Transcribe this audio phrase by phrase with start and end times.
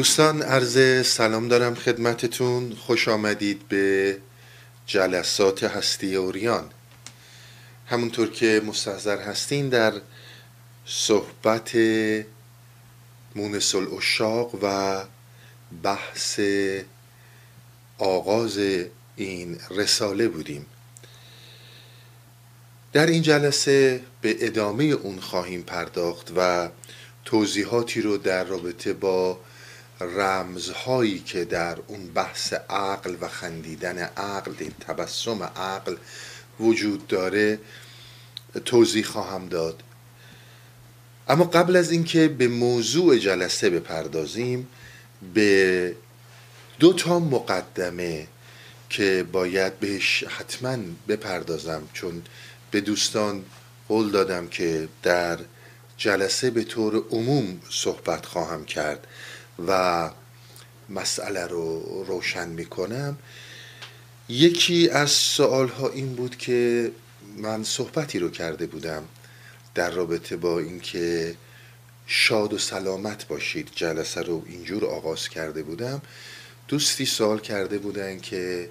[0.00, 2.74] دوستان عرض سلام دارم خدمتتون.
[2.74, 4.18] خوش آمدید به
[4.86, 6.70] جلسات هستی اوریان.
[7.86, 9.92] همونطور که مستحضر هستین در
[10.86, 11.76] صحبت
[13.36, 15.00] مونس الاشاق و
[15.82, 16.40] بحث
[17.98, 18.58] آغاز
[19.16, 20.66] این رساله بودیم.
[22.92, 26.68] در این جلسه به ادامه اون خواهیم پرداخت و
[27.24, 29.38] توضیحاتی رو در رابطه با
[30.00, 35.96] رمزهایی که در اون بحث عقل و خندیدن عقل این تبسم عقل
[36.60, 37.58] وجود داره
[38.64, 39.82] توضیح خواهم داد.
[41.28, 44.68] اما قبل از اینکه به موضوع جلسه بپردازیم
[45.34, 45.94] به
[46.78, 48.26] دو تا مقدمه
[48.90, 50.76] که باید بهش حتما
[51.08, 52.22] بپردازم چون
[52.70, 53.44] به دوستان
[53.88, 55.38] قول دادم که در
[55.96, 59.06] جلسه به طور عموم صحبت خواهم کرد.
[59.68, 60.10] و
[60.88, 63.18] مسئله رو روشن می‌کنم.
[64.28, 66.90] یکی از سوال ها این بود که
[67.36, 69.04] من صحبتی رو کرده بودم
[69.74, 71.34] در رابطه با اینکه
[72.06, 76.02] شاد و سلامت باشید جلسه رو اینجور آغاز کرده بودم.
[76.68, 78.70] دوستی سوال کرده بودن که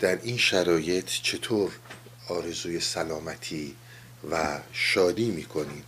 [0.00, 1.72] در این شرایط چطور
[2.28, 3.74] آرزوی سلامتی
[4.30, 5.82] و شادی می‌کنین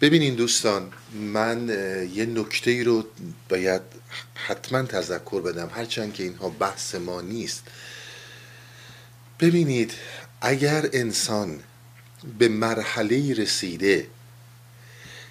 [0.00, 1.68] ببینین دوستان من
[2.14, 3.04] یه نکته ای رو
[3.48, 3.82] باید
[4.34, 7.62] حتما تذکر بدم هرچند که اینها بحث ما نیست.
[9.40, 9.92] ببینید
[10.40, 11.60] اگر انسان
[12.38, 14.06] به مرحله رسیده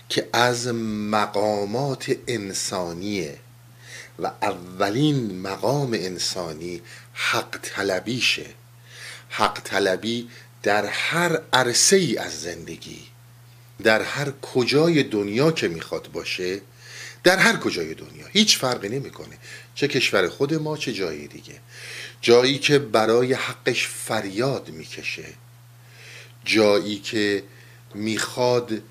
[0.10, 3.38] که از مقامات انسانیه
[4.20, 6.82] و اولین مقام انسانی
[7.14, 8.46] حق طلبیشه
[9.30, 10.30] حق طلبی
[10.64, 13.15] در هر عرصه ای از زندگی.
[13.84, 16.62] در هر کجای دنیا که می‌خواد باشه
[17.24, 19.38] در هر کجای دنیا هیچ فرقی نمی‌کنه
[19.76, 21.54] چه کشور خود ما چه جایی دیگه.
[22.22, 25.26] جایی که برای حقش فریاد می‌کشه
[26.46, 27.44] جایی که
[27.96, 28.82] می‌خواد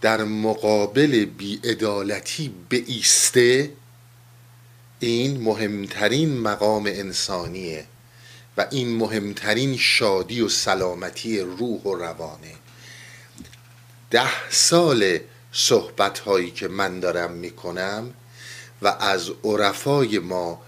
[0.00, 3.70] در مقابل بیعدالتی ایسته
[5.00, 7.84] این مهمترین مقام انسانیه
[8.56, 12.54] و این مهمترین شادی و سلامتی روح و روانه.
[14.10, 15.18] ده سال
[15.52, 18.14] صحبت هایی که من دارم می‌کنم
[18.82, 20.62] و از عرفای ما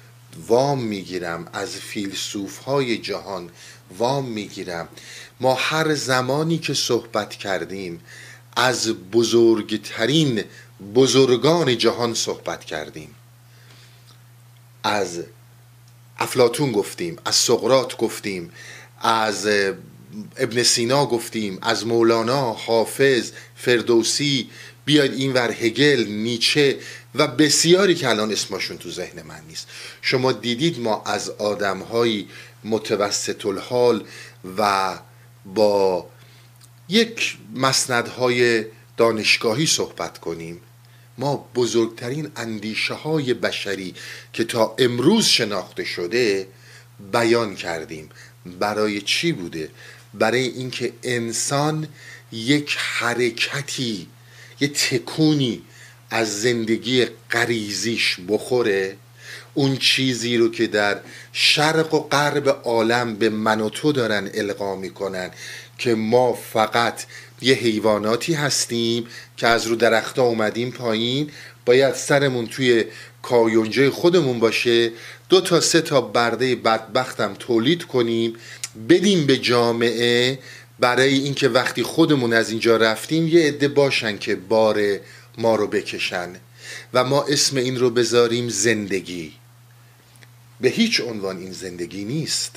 [0.47, 3.51] وام می‌گیرم از فیلسوف های جهان
[3.99, 4.89] وام می‌گیرم.
[5.41, 8.01] ما هر زمانی که صحبت کردیم
[8.57, 10.45] از بزرگترین
[10.95, 13.15] بزرگان جهان صحبت کردیم.
[14.83, 15.23] از
[16.19, 18.51] افلاتون گفتیم از سقرات گفتیم
[19.01, 19.49] از
[20.37, 24.51] ابن سینا گفتیم از مولانا حافظ فردوسی
[24.85, 26.79] بیاید این ور هگل نیچه
[27.15, 29.69] و بسیاری که الان اسمشون تو ذهن من نیست.
[30.03, 32.29] شما دیدید ما از آدمهایی
[32.65, 34.05] متوسط الحال
[34.59, 34.99] و
[35.55, 36.07] با
[36.89, 38.65] یک مسندهای
[38.97, 40.61] دانشگاهی صحبت کنیم.
[41.19, 43.95] ما بزرگترین اندیشه های بشری
[44.33, 46.49] که تا امروز شناخته شده
[47.13, 48.09] بیان کردیم.
[48.61, 49.71] برای چی بوده؟
[50.15, 51.89] برای اینکه انسان
[52.33, 54.07] یک حرکتی
[54.61, 55.63] یه تکونی
[56.11, 58.97] از زندگی قریزیش بخوره
[59.55, 61.01] اون چیزی رو که در
[61.33, 65.31] شرق و غرب عالم به من و تو دارن القا می‌کنن
[65.79, 67.05] که ما فقط
[67.43, 71.31] یه حیواناتی هستیم که از رو درخت اومدیم پایین
[71.67, 72.85] باید سرمون توی
[73.23, 74.93] کایونجه خودمون باشه
[75.29, 78.35] دو تا سه تا برده بدبختم تولید کنیم
[78.89, 80.39] بدیم به جامعه
[80.81, 85.01] برای اینکه وقتی خودمون از اینجا رفتیم یه عده باشن که بار
[85.39, 86.37] ما رو بکشن
[86.95, 89.33] و ما اسم این رو بذاریم زندگی.
[90.61, 92.57] به هیچ عنوان این زندگی نیست.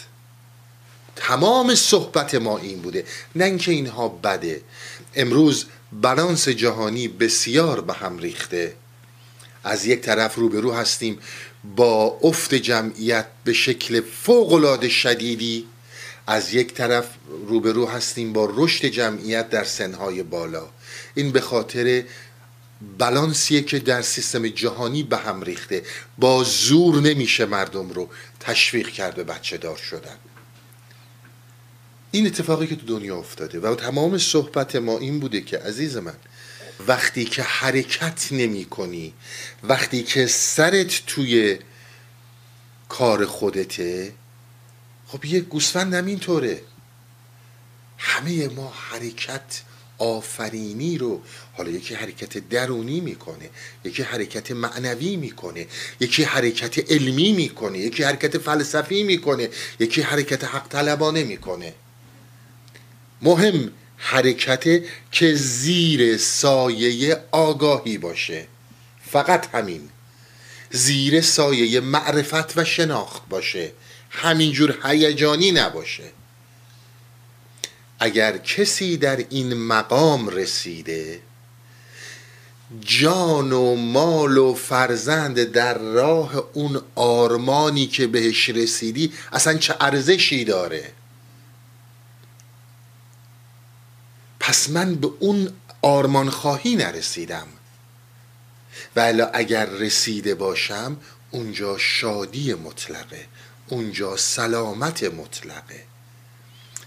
[1.16, 3.06] تمام صحبت ما این بوده.
[3.36, 4.62] نه اینکه اینها بده.
[5.16, 8.74] امروز بالانس جهانی بسیار به هم ریخته.
[9.64, 11.20] از یک طرف روبرو هستیم
[11.76, 15.66] با افت جمعیت به شکل فوقالعاده شدیدی.
[16.28, 17.08] از یک طرف
[17.48, 20.70] روبرو هستیم با رشد جمعیت در سنهای بالا.
[21.16, 22.04] این به خاطر
[22.98, 25.84] بلانسیه که در سیستم جهانی به هم ریخته.
[26.18, 28.10] با زور نمیشه مردم رو
[28.40, 30.18] تشویق کرد به بچه دار شدن.
[32.12, 36.16] این اتفاقی که تو دنیا افتاده و تمام صحبت ما این بوده که عزیز من
[36.88, 39.14] وقتی که حرکت نمی کنی
[39.64, 41.60] وقتی که سرت توی
[42.90, 44.14] کار خودته
[45.12, 46.62] خب یه گوسفند هم اینطوره.
[47.98, 49.62] همه ما حرکت
[49.98, 51.22] آفرینی رو
[51.54, 53.50] حالا یکی حرکت درونی می‌کنه
[53.84, 55.68] یکی حرکت معنوی می‌کنه
[56.00, 59.50] یکی حرکت علمی می‌کنه یکی حرکت فلسفی می‌کنه
[59.80, 61.74] یکی حرکت حق طلبانه می‌کنه.
[63.22, 68.48] مهم حرکت که زیر سایه آگاهی باشه.
[69.12, 69.90] فقط همین.
[70.72, 73.72] زیر سایه معرفت و شناخت باشه.
[74.12, 76.12] همینجور هیجانی نباشه.
[78.00, 81.22] اگر کسی در این مقام رسیده
[82.80, 90.46] جان و مال و فرزند در راه اون آرمانی که بهش رسیدی اصلا چه ارزشی
[90.46, 90.92] داره؟
[94.40, 97.48] پس من به اون آرمان خواهی نرسیدم.
[98.96, 100.98] ولی اگر رسیده باشم
[101.32, 103.28] اونجا شادی مطلقه.
[103.72, 105.84] اونجا سلامت مطلقه.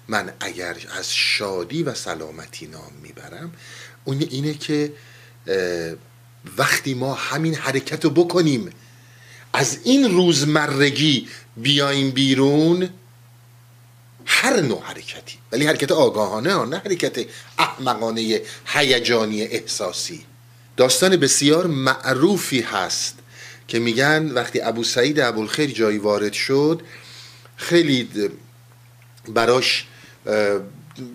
[0.08, 3.52] من اگر از شادی و سلامتی نام می‌برم
[4.04, 4.92] اون اینه که
[6.56, 8.70] وقتی ما همین حرکت رو بکنیم
[9.52, 12.90] از این روزمرگی بیایم بیرون
[14.26, 15.38] هر نوع حرکتی.
[15.52, 17.26] ولی حرکت آگاهانه نه حرکت
[17.58, 20.24] احمقانه هیجانی احساسی.
[20.76, 23.14] داستان بسیار معروفی هست.
[23.68, 26.82] که میگن وقتی ابو سعید ابوالخیر جایی وارد شد
[27.56, 28.08] خیلی
[29.28, 29.86] براش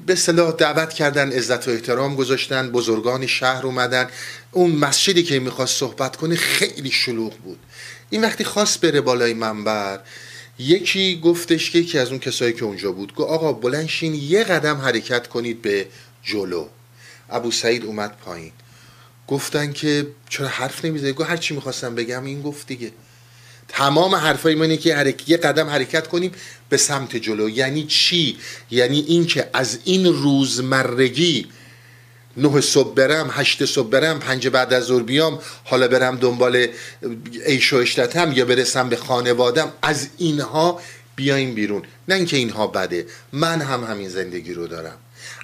[0.05, 4.07] به صلاح دعوت کردن عزت و احترام گذاشتن بزرگان شهر اومدن.
[4.51, 7.59] اون مسجدی که می‌خواست صحبت کنه خیلی شلوغ بود.
[8.09, 9.99] این وقتی خواست بره بالای منبر
[10.59, 14.77] یکی گفتش که یکی از اون کسایی که اونجا بود گفت آقا بلنشین یه قدم
[14.77, 15.87] حرکت کنید به
[16.23, 16.67] جلو.
[17.29, 18.51] ابو سعید اومد پایین.
[19.29, 22.91] گفتن که چرا حرف نمی‌زنی؟ گفت هر چی می‌خواستم بگم این گفت دیگه.
[23.67, 26.31] تمام حرفای ما اینه که یه قدم حرکت کنیم
[26.69, 27.49] به سمت جلو.
[27.49, 28.37] یعنی چی؟
[28.71, 31.47] یعنی اینکه از این روزمرگی
[32.37, 36.67] نه صبح برم هشت صبح برم پنج بعد از ظهر بیام حالا برم دنبال
[37.45, 40.81] عیش و اشتتم یا برسم به خانوادم از اینها
[41.15, 41.83] بیایم بیرون.
[42.07, 44.97] نه اینکه اینها بده من هم همین زندگی رو دارم.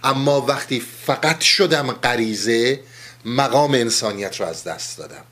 [0.04, 2.80] اما وقتی فقط شدم غریزه
[3.26, 5.24] مقام انسانیت رو از دست دادم.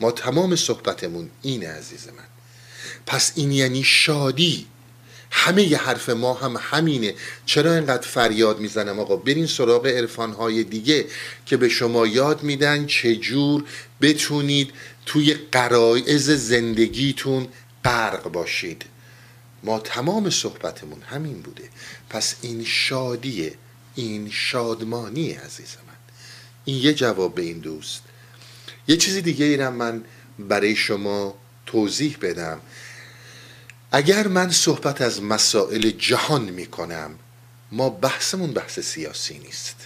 [0.00, 2.24] ما تمام صحبتمون اینه عزیز من.
[3.06, 4.66] پس این یعنی شادی.
[5.30, 7.14] همه ی حرف ما هم همینه.
[7.46, 11.06] چرا اینقدر فریاد می‌زنم آقا؟ برین سراغ عرفانهای دیگه
[11.46, 13.64] که به شما یاد میدن چجور
[14.00, 14.72] بتونید
[15.06, 17.48] توی قرائز زندگیتون
[17.84, 18.84] غرق باشید.
[19.62, 21.68] ما تمام صحبتمون همین بوده.
[22.10, 23.54] پس این شادیه
[23.94, 25.85] این شادمانی عزیز من
[26.66, 28.02] این یه جواب به این دوست.
[28.88, 30.04] یه چیزی دیگه ایرم من
[30.38, 32.60] برای شما توضیح بدم.
[33.92, 37.18] اگر من صحبت از مسائل جهان می کنم
[37.72, 39.76] ما بحثمون بحث سیاسی نیست.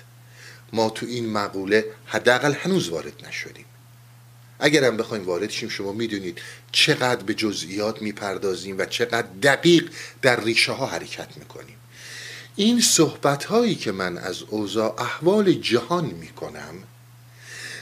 [0.72, 3.64] ما تو این مقوله حداقل هنوز وارد نشدیم.
[4.58, 6.40] اگرم بخوایم وارد شیم شما می‌دونید
[6.72, 9.90] چقدر به جزئیات می‌پردازیم و چقدر دقیق
[10.22, 11.76] در ریشه ها حرکت می‌کنیم.
[12.56, 16.74] این صحبت هایی که من از اوضاع احوال جهان می‌کنم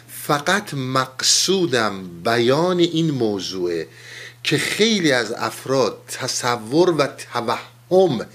[0.09, 3.85] فقط مقصودم بیان این موضوع
[4.43, 8.27] که خیلی از افراد تصور و توهم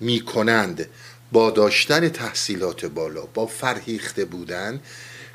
[0.00, 0.88] می کنند
[1.32, 4.80] با داشتن تحصیلات بالا با فرهیخته بودن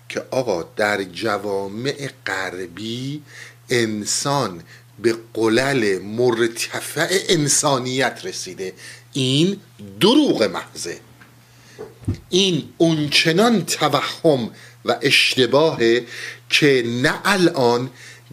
[0.09, 3.21] که آقا در جوامع غربی
[3.69, 4.63] انسان
[4.99, 8.73] به قلل مرتفع انسانیت رسیده.
[9.13, 9.59] این
[9.99, 10.99] دروغ محضه
[12.29, 14.49] این اونچنان توهم
[14.85, 16.05] و اشتباهه
[16.49, 17.89] که نه الان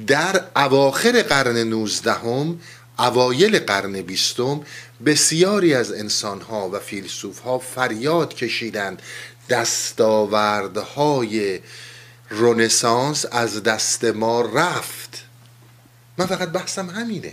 [0.06, 2.60] در اواخر قرن نوزدهم
[2.98, 4.60] اوایل قرن بیستم
[5.06, 9.02] بسیاری از انسانها و فیلسوفها فریاد کشیدند
[9.48, 11.60] دستاوردهای
[12.30, 15.24] رونسانس از دست ما رفت.
[16.18, 17.32] من فقط بحثم همینه.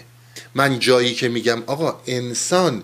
[0.55, 2.83] من جایی که میگم آقا انسان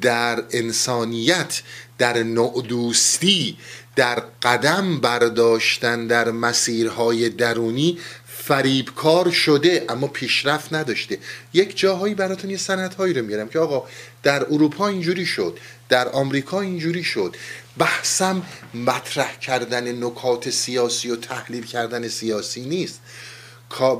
[0.00, 1.62] در انسانیت
[1.98, 3.56] در نعدوستی
[3.96, 11.18] در قدم برداشتن در مسیرهای درونی فریبکار شده اما پیشرفت نداشته.
[11.52, 13.88] یک جاهایی براتون یه سندهایی رو میارم که آقا
[14.22, 17.36] در اروپا اینجوری شد در آمریکا اینجوری شد.
[17.78, 18.42] بحثم
[18.74, 23.00] مطرح کردن نکات سیاسی و تحلیل کردن سیاسی نیست.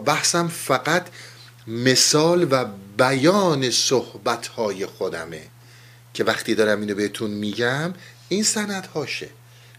[0.04, 1.06] بحثم فقط
[1.66, 2.64] مثال و
[2.98, 5.42] بیان صحبتهای خودمه.
[6.14, 7.94] که وقتی دارم اینو بهتون میگم
[8.28, 9.28] این سندهاشه.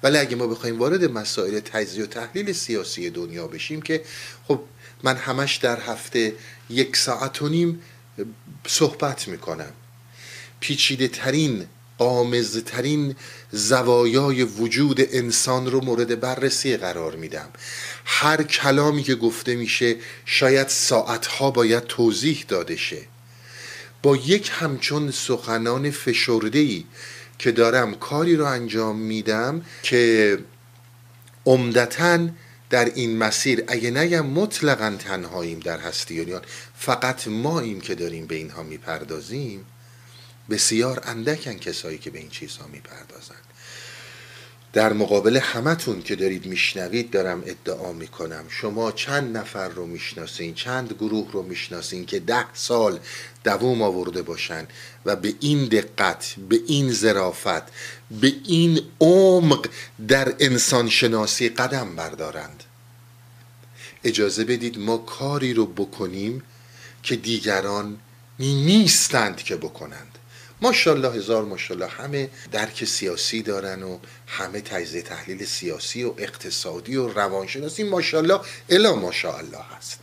[0.03, 4.03] ولی اگه ما بخوایم وارد مسائل تجزیه و تحلیل سیاسی دنیا بشیم که
[4.47, 4.61] خب
[5.03, 6.33] من همش در هفته
[6.69, 7.81] یک ساعت و نیم
[8.67, 9.71] صحبت می‌کنم.
[10.59, 11.65] پیچیده ترین
[11.97, 13.15] قامزترین
[13.51, 17.49] زوایای وجود انسان رو مورد بررسی قرار میدم.
[18.05, 19.95] هر کلامی که گفته میشه
[20.25, 23.10] شاید ساعتها باید توضیح داده شه.
[24.03, 26.83] با یک همچون سخنان فشرده
[27.39, 30.37] که دارم کاری رو انجام میدم که
[31.45, 32.29] عمدتا
[32.69, 36.41] در این مسیر اگه نگم مطلقا تنهاییم در هستیانیان
[36.77, 39.65] فقط ماییم که داریم به اینها می‌پردازیم
[40.49, 43.40] بسیار اندکن کسایی که به این چیزها می‌پردازن.
[44.73, 48.45] در مقابل همتون که دارید میشنوید دارم ادعا می‌کنم.
[48.49, 52.99] شما چند نفر رو می‌شناسین چند گروه رو می‌شناسین که ده سال
[53.43, 54.67] دووم آورده باشن
[55.05, 57.63] و به این دقت به این ظرافت
[58.21, 59.69] به این عمق
[60.07, 62.63] در انسان شناسی قدم بردارند.
[64.03, 66.43] اجازه بدید ما کاری رو بکنیم
[67.03, 67.99] که دیگران
[68.39, 70.10] نیستند که بکنند.
[70.61, 71.87] ماشاءالله هزار ماشاءالله.
[71.87, 78.39] همه درک سیاسی دارن و همه تجزیه تحلیل سیاسی و اقتصادی و روانشناسی ماشاءالله
[78.69, 79.99] الا ماشاءالله هست.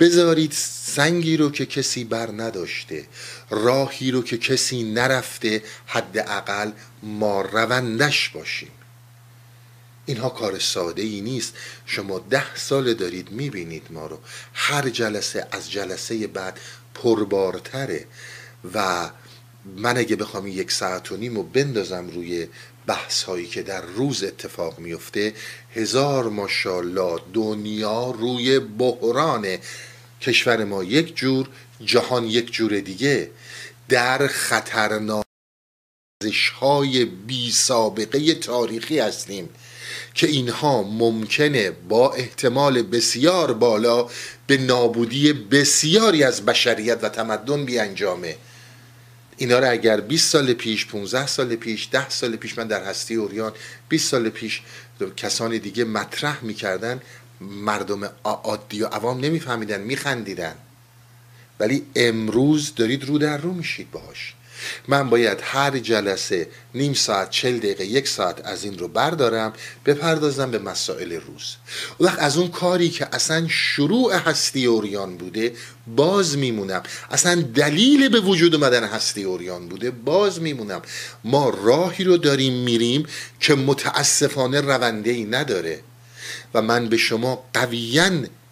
[0.00, 0.52] بذارید
[0.86, 3.06] سنگی رو که کسی بر نداشته
[3.50, 6.70] راهی رو که کسی نرفته حداقل
[7.02, 8.70] ما روندش باشیم.
[10.06, 11.54] اینها کار ساده ای نیست.
[11.86, 14.18] شما ده سال دارید می‌بینید ما رو.
[14.54, 16.60] هر جلسه از جلسه بعد
[16.94, 18.06] پربارتره
[18.74, 19.10] و
[19.76, 22.46] من اگه بخوام یک ساعت و نیم و بندازم روی
[22.86, 25.34] بحث هایی که در روز اتفاق میفته
[25.74, 29.58] هزار ماشاءالله دنیا روی بحران.
[30.20, 31.48] کشور ما یک جور
[31.80, 33.30] جهان یک جور دیگه.
[33.88, 35.24] در خطرناک
[36.60, 39.48] های بی سابقه تاریخی هستیم
[40.14, 44.08] که اینها ممکنه با احتمال بسیار بالا
[44.46, 48.36] به نابودی بسیاری از بشریت و تمدن بیانجامه.
[49.36, 53.14] اینا رو اگر 20 سال پیش 15 سال پیش 10 سال پیش من در هستی
[53.14, 53.52] اوریان
[53.88, 54.62] 20 سال پیش
[55.16, 57.00] کسان دیگه مطرح می‌کردن
[57.40, 60.54] مردم عادی و عوام نمیفهمیدن میخندیدن.
[61.60, 64.34] ولی امروز دارید رو در رو میشید باهاش.
[64.88, 69.52] من باید هر جلسه نیم ساعت چل دقیقه یک ساعت از این رو بردارم
[69.86, 71.56] بپردازم به مسائل روز.
[72.00, 75.52] وقت از اون کاری که اصلا شروع هستی اوریان بوده
[75.86, 76.82] باز میمونم.
[77.10, 80.82] اصلا دلیل به وجود اومدن هستی اوریان بوده باز میمونم.
[81.24, 83.06] ما راهی رو داریم میریم
[83.40, 85.80] که متاسفانه رونده نداره
[86.54, 88.10] و من به شما قویا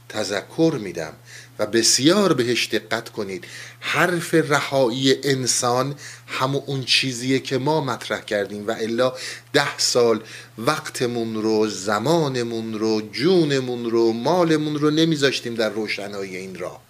[0.08, 1.12] تذکر میدم.
[1.60, 3.44] و بسیار بهش دقت کنید.
[3.80, 5.94] حرف رهایی انسان
[6.26, 9.12] همون اون چیزیه که ما مطرح کردیم و الا
[9.52, 10.22] ده سال
[10.58, 16.80] وقتمون رو زمانمون رو جونمون رو مالمون رو نمیذاشتیم در روشنایی این راه.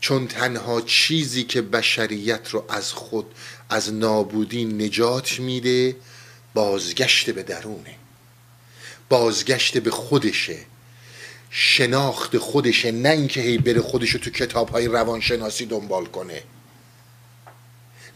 [0.00, 3.26] چون تنها چیزی که بشریت رو از خود
[3.70, 5.96] از نابودی نجات میده
[6.54, 7.94] بازگشت به درونه.
[9.08, 10.58] بازگشت به خودشه.
[11.50, 16.42] شناخت خودشه نه اینکه هی بره خودشو تو کتاب های روانشناسی دنبال کنه.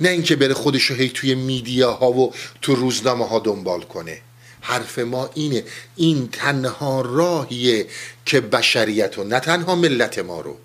[0.01, 4.21] نه اینکه بره خودشو هی توی میدیاها و تو روزنامه ها دنبال کنه.
[4.61, 5.65] حرف ما اینه
[5.97, 7.87] این تنها راهیه
[8.27, 10.57] که بشریت رو نه تنها ملت ما رو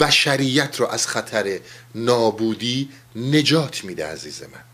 [0.00, 1.58] بشریت رو از خطر
[1.94, 4.73] نابودی نجات میده عزیز من.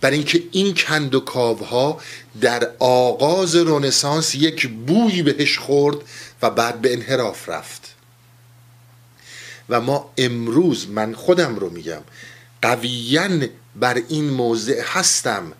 [0.00, 2.00] برای اینکه این کند و کاوها
[2.40, 5.96] در آغاز رونسانس یک بوی بهش خورد
[6.42, 7.94] و بعد به انحراف رفت.
[9.68, 12.02] و ما امروز من خودم رو میگم
[12.62, 13.28] قویا
[13.76, 15.52] بر این موضع هستم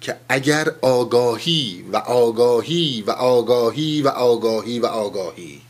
[0.00, 5.60] که اگر آگاهی و آگاهی و آگاهی و آگاهی و آگاهی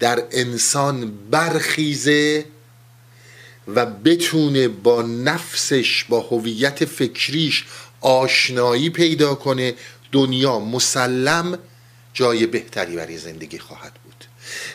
[0.00, 2.44] در انسان برخیزه
[3.68, 7.64] و بتونه با نفسش با هویت فکریش
[8.00, 9.74] آشنایی پیدا کنه
[10.12, 11.58] دنیا مسلم
[12.14, 14.14] جای بهتری برای زندگی خواهد بود.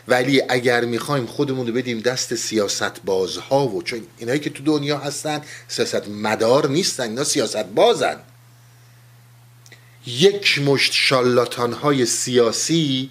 [0.08, 4.98] ولی اگر می‌خوایم خودمون رو بدیم دست سیاست بازها و چون اینایی که تو دنیا
[4.98, 8.18] هستن سیاست مدار نیستن اینا سیاست بازن
[10.08, 13.10] یک مشت شالاتان های سیاسی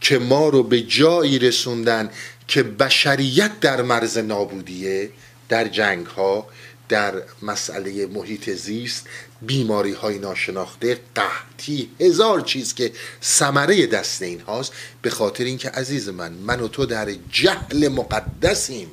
[0.00, 2.10] که ما رو به جایی رسوندن
[2.48, 5.10] که بشریت در مرز نابودیه
[5.48, 6.46] در جنگ ها
[6.88, 9.06] در مسئله محیط زیست
[9.42, 16.08] بیماری های ناشناخته قحطی هزار چیز که ثمره دست این هاست به خاطر اینکه عزیز
[16.08, 18.88] من من و تو در جهل مقدسیم.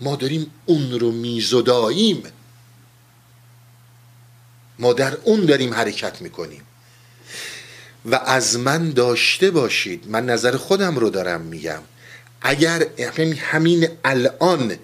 [0.00, 2.22] ما داریم اون رو میزداییم
[4.78, 6.62] ما در اون داریم حرکت می‌کنیم.
[8.04, 10.04] و از من داشته باشید.
[10.08, 11.82] من نظر خودم رو دارم میگم.
[12.42, 12.86] اگر
[13.38, 14.78] همین الان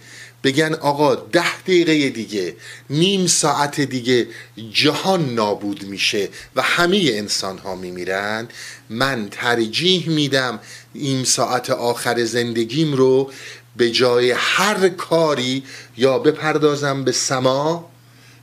[0.45, 2.57] بگن آقا ده دقیقه دیگه
[2.91, 4.27] نیم ساعت دیگه
[4.73, 8.49] جهان نابود میشه و همه انسان ها میمیرن
[8.91, 10.61] من ترجیح میدم
[10.95, 13.31] این ساعت آخر زندگیم رو
[13.77, 15.65] به جای هر کاری
[15.97, 17.91] یا بپردازم به سما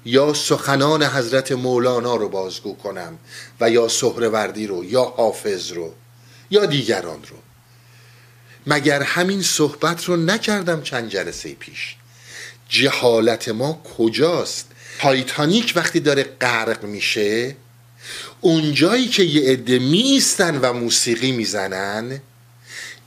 [0.06, 3.18] یا سخنان حضرت مولانا رو بازگو کنم
[3.62, 5.94] و یا سهروردی رو یا حافظ رو
[6.52, 7.51] یا دیگران رو.
[8.68, 11.96] مگر همین صحبت رو نکردم چند جلسه پیش؟
[12.70, 14.68] جهالت ما کجاست؟
[15.00, 17.56] تایتانیک وقتی داره غرق میشه
[18.42, 22.22] اونجایی که یه عده میستن و موسیقی می‌زنن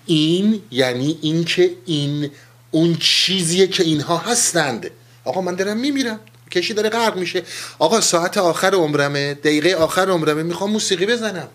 [0.07, 2.31] این یعنی اینکه این
[2.71, 4.91] اون چیزیه که اینها هستند.
[5.25, 6.21] آقا من دارم میمیرم.
[6.51, 7.43] کشی داره غرق میشه.
[7.79, 11.49] آقا ساعت آخر عمرمه دقیقه آخر عمرمه می‌خوام موسیقی بزنم.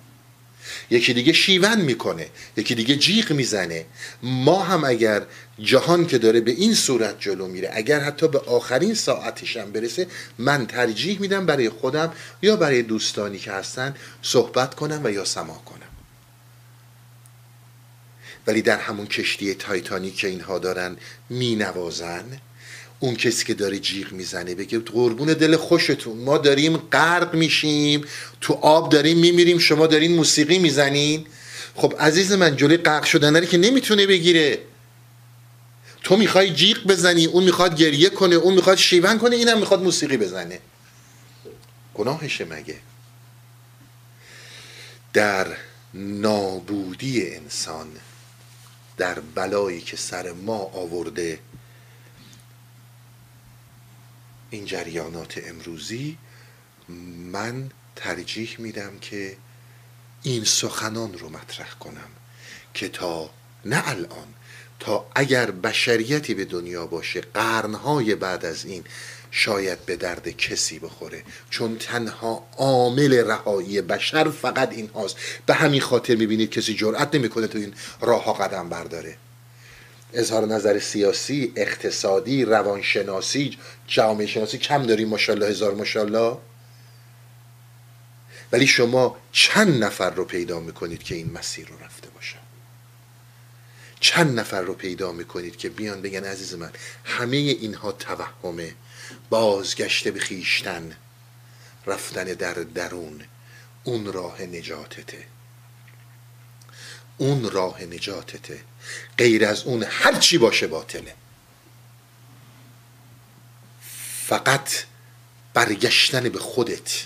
[0.92, 2.28] یکی دیگه شیون می‌کنه
[2.58, 3.86] یکی دیگه جیغ می‌زنه.
[4.24, 5.22] ما هم اگر
[5.60, 10.68] جهان که داره به این صورت جلو میره اگر حتی به آخرین ساعتشم برسه من
[10.68, 15.80] ترجیح میدم برای خودم یا برای دوستانی که هستن صحبت کنم و یا سما کنم.
[18.48, 20.98] ولی در همون کشتی تایتانیک که اینها دارن
[21.30, 22.26] مینوازن
[23.00, 28.06] اون کسی که داره جیغ می‌زنه بگه قربون دل خوشتون ما داریم غرق میشیم
[28.42, 31.26] تو آب داریم میمیریم شما دارین موسیقی می‌زنین.
[31.76, 34.60] خب عزیز من جلوی غرق شدن که نمی‌تونه بگیره.
[36.04, 40.18] تو می‌خوای جیغ بزنی اون می‌خواد گریه کنه اون می‌خواد شیون کنه اینم می‌خواد موسیقی
[40.18, 40.60] بزنه.
[41.94, 42.78] گناهشه مگه؟
[45.14, 45.48] در
[45.94, 47.88] نابودی انسان
[48.98, 51.40] در بلایی که سر ما آورده
[54.50, 56.18] این جریانات امروزی
[57.32, 59.38] من ترجیح میدم که
[60.24, 62.10] این سخنان رو مطرح کنم
[62.74, 63.30] که تا
[63.66, 64.28] نه الان
[64.80, 68.84] تا اگر بشریتی به دنیا باشه قرنهای بعد از این
[69.32, 71.24] شاید به درد کسی بخوره.
[71.50, 77.48] چون تنها عامل رهایی بشر فقط این هاست به همین خاطر می‌بینید کسی جرأت نمی‌کنه
[77.48, 79.18] تو این راه ها قدم برداره.
[80.14, 86.38] اظهار نظر سیاسی اقتصادی روانشناسی جامعه شناسی کم داریم ماشاءالله هزار ماشاءالله.
[88.52, 92.40] ولی شما چند نفر رو پیدا می‌کنید که این مسیر رو رفته باشن
[94.00, 96.72] چند نفر رو پیدا می‌کنید که بیان بگن عزیز من
[97.04, 98.76] همه اینها توهمه
[99.30, 100.96] بازگشته به خیشتن
[101.86, 103.22] رفتن در درون
[103.84, 105.26] اون راه نجاتته.
[107.18, 108.60] اون راه نجاتته.
[109.18, 111.16] غیر از اون هر چی باشه باطله.
[114.28, 114.70] فقط
[115.54, 117.06] برگشتن به خودت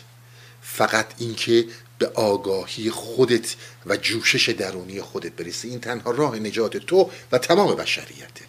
[0.62, 1.65] فقط اینکه
[1.98, 5.69] به آگاهی خودت و جوشش درونی خودت برسی.
[5.69, 8.46] این تنها راه نجات تو و تمام بشریته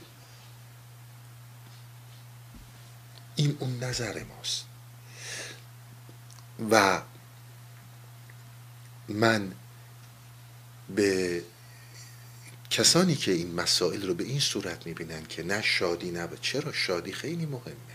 [3.37, 4.64] این اون نظر ماست.
[6.70, 7.03] و
[9.09, 9.53] من
[10.88, 11.42] به
[12.74, 17.12] کسانی که این مسائل رو به این صورت می‌بینن که نه شادی نه چرا شادی
[17.12, 17.94] خیلی مهمه.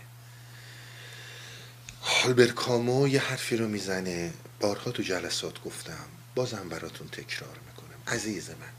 [2.02, 4.32] هالبر کامو یه حرفی رو می‌زنه.
[4.60, 6.06] بارها تو جلسات گفتم.
[6.34, 8.16] بازم براتون تکرار می‌کنم.
[8.16, 8.72] عزیز من.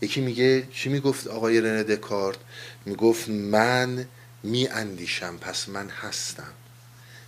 [0.00, 2.38] یکی میگه چی می‌گفت آقای رنه دکارت؟
[2.86, 4.08] می‌گفت من
[4.42, 6.52] میاندیشم پس من هستم.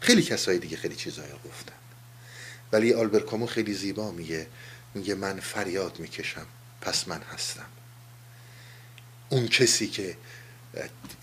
[0.00, 1.74] خیلی کسای دیگه خیلی چیزایی گفتن.
[2.72, 4.46] ولی آلبر کامو خیلی زیبا میگه.
[4.94, 6.46] میگه من فریاد می‌کشم.
[6.82, 7.66] پس من هستم.
[9.28, 10.16] اون کسی که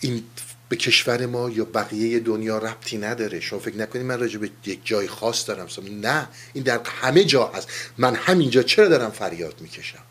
[0.00, 0.24] این
[0.68, 3.40] به کشور ما یا بقیه دنیا ربطی نداره.
[3.40, 5.68] شما فکر نکنید من راجع به یک جای خاص دارم.
[6.00, 7.68] نه این در همه جا هست.
[7.98, 10.02] من همینجا چرا دارم فریاد می‌کشم؟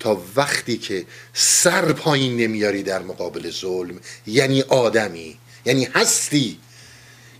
[0.00, 6.58] تا وقتی که سر پایین نمیاری در مقابل ظلم یعنی آدمی یعنی هستی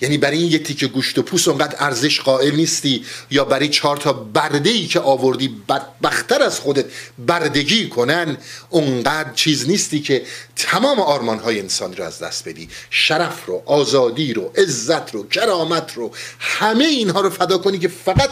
[0.00, 3.96] یعنی برای این یه تیکه گوشت و پوست اونقدر ارزش قائل نیستی یا برای چهار
[3.96, 6.84] تا برده ای که آوردی بدبختر از خودت
[7.18, 8.36] بردگی کنن
[8.70, 12.68] اونقدر چیز نیستی که تمام آرمان های انسان رو از دست بدی.
[12.90, 18.30] شرف رو آزادی رو عزت رو کرامت رو همه اینها رو فدا کنی که فقط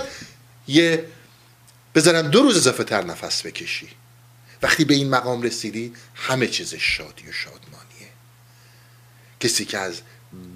[0.68, 1.04] یه
[1.94, 3.88] بذارن دو روز اضافه تر نفس بکشی.
[4.62, 8.08] وقتی به این مقام رسیدی همه چیز شادی و شادمانیه.
[9.40, 10.00] کسی که از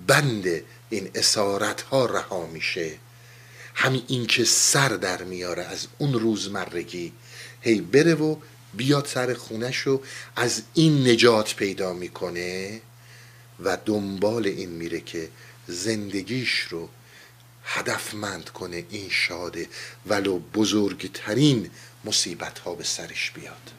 [0.07, 2.99] بند این اسارت ها رها میشه.
[3.75, 7.13] همین این که سر در میاره از اون روزمرگی.
[7.61, 8.37] هی بره و
[8.75, 10.01] بیاد سر خونش و
[10.37, 12.81] از این نجات پیدا می‌کنه
[13.61, 15.29] و دنبال این میره که
[15.67, 16.89] زندگیش رو
[17.65, 19.69] هدفمند کنه این شاده
[20.07, 21.71] ولو بزرگترین
[22.05, 23.71] مصیبت ها به سرش بیاد.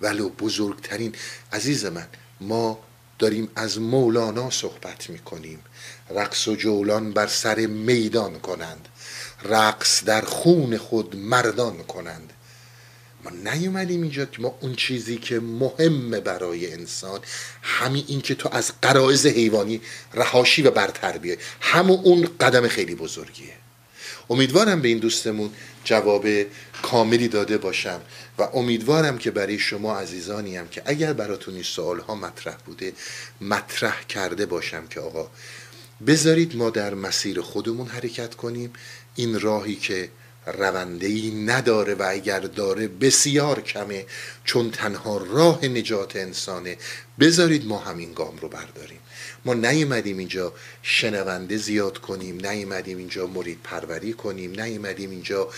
[0.00, 1.14] ولو بزرگترین
[1.52, 2.08] عزیز من
[2.40, 2.85] ما
[3.18, 5.58] داریم از مولانا صحبت می‌کنیم.
[6.10, 8.88] رقص و جولان بر سر میدان کنند.
[9.44, 12.32] رقص در خون خود مردان کنند.
[13.24, 17.20] ما نیومدیم اینجا که ما اون چیزی که مهمه برای انسان
[17.62, 19.80] همین این که تو از قرائز حیوانی
[20.14, 21.36] رهاشی و برتر بیای.
[21.60, 23.52] همون اون قدم خیلی بزرگیه.
[24.30, 25.50] امیدوارم به این دوستمون
[25.84, 26.26] جواب
[26.82, 28.00] کاملی داده باشم.
[28.38, 32.92] و امیدوارم که برای شما عزیزانی هم که اگر براتون این سوال ها مطرح بوده
[33.40, 35.30] مطرح کرده باشم که آقا
[36.06, 38.72] بذارید ما در مسیر خودمون حرکت کنیم.
[39.14, 40.08] این راهی که
[40.46, 44.06] رونده ای نداره و اگر داره بسیار کمه
[44.44, 46.76] چون تنها راه نجات انسانه.
[47.20, 48.98] بذارید ما همین گام رو برداریم.
[49.44, 55.48] ما نیومدیم اینجا شنونده زیاد کنیم نیومدیم اینجا مرید پروری کنیم نیومدیم اینجا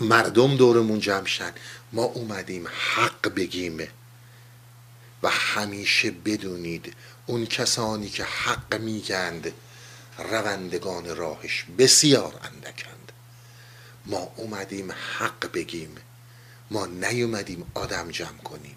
[0.00, 1.52] مردم دورمون جمع شن.
[1.92, 3.88] ما اومدیم حق بگیم.
[5.22, 6.94] و همیشه بدونید
[7.26, 9.52] اون کسانی که حق میگند
[10.18, 13.12] روندگان راهش بسیار اندکند.
[14.06, 15.96] ما اومدیم حق بگیم.
[16.70, 18.76] ما نیومدیم آدم جمع کنیم.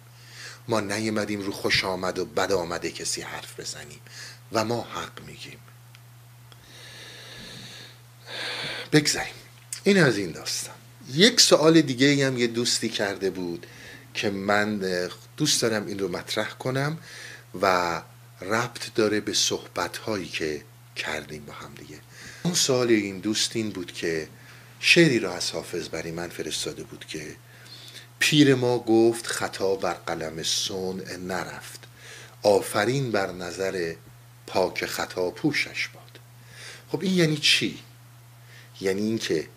[0.68, 4.00] ما نیومدیم رو خوش آمد و بد آمده کسی حرف بزنیم.
[4.52, 5.60] و ما حق میگیم.
[8.92, 9.34] بگذاریم
[9.84, 10.76] این از این داستان.
[11.16, 13.66] یک سوال دیگه هم یه دوستی کرده بود
[14.14, 14.82] که من
[15.38, 16.98] دوست دارم این رو مطرح کنم
[17.62, 18.02] و
[18.42, 20.64] ربط داره به صحبت هایی که
[20.96, 22.00] کردیم با هم دیگه.
[22.44, 24.28] اون سوال این دوست این بود که
[24.80, 27.36] شعری را از حافظ برای من فرستاده بود که
[28.20, 31.80] پیر ما گفت خطا بر قلم سون نرفت.
[32.44, 33.94] آفرین بر نظر
[34.48, 36.20] پاک خطا پوشش باد.
[36.92, 37.80] خب این یعنی چی؟
[38.82, 39.48] یعنی اینکه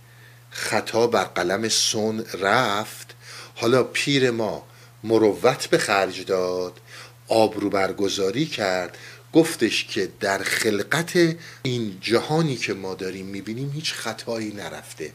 [0.54, 3.14] خطا بر قلم سون رفت.
[3.54, 4.66] حالا پیر ما
[5.04, 6.80] مروت به خرج داد.
[7.28, 8.98] آبرو برگزاری کرد.
[9.32, 15.12] گفتش که در خلقت این جهانی که ما داریم می‌بینیم هیچ خطایی نرفته.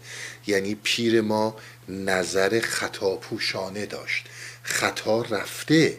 [0.48, 1.56] یعنی پیر ما
[1.90, 4.26] نظر خطا پوشانه داشت.
[4.64, 5.98] خطا رفته.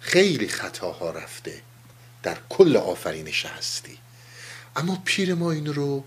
[0.00, 1.62] خیلی خطاها رفته.
[2.22, 3.98] در کل آفرینش هستی.
[4.76, 6.04] اما پیر ما این رو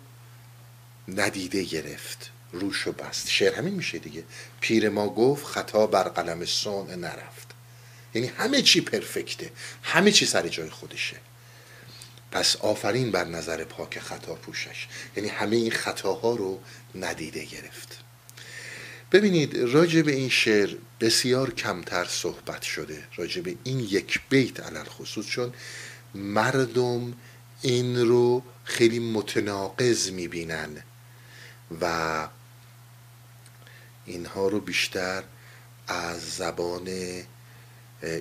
[1.07, 2.30] ندیده گرفت.
[2.51, 3.29] روش و بست.
[3.29, 4.23] شعر همین میشه دیگه.
[4.61, 7.47] پیر ما گفت خطا بر قلم سون نرفت.
[8.13, 9.51] یعنی همه چی پرفکته.
[9.83, 11.17] همه چی سر جای خودشه.
[12.31, 14.87] پس آفرین بر نظر پاک خطا پوشش.
[15.15, 16.59] یعنی همه این خطاها رو
[16.95, 17.97] ندیده گرفت.
[19.11, 23.03] ببینید راجع به این شعر بسیار کمتر صحبت شده.
[23.15, 25.53] راجع به این یک بیت علل خصوص چون
[26.15, 27.13] مردم
[27.61, 30.83] این رو خیلی متناقض می‌بینن
[31.81, 32.27] و
[34.11, 35.23] اینها رو بیشتر
[35.87, 36.89] از زبان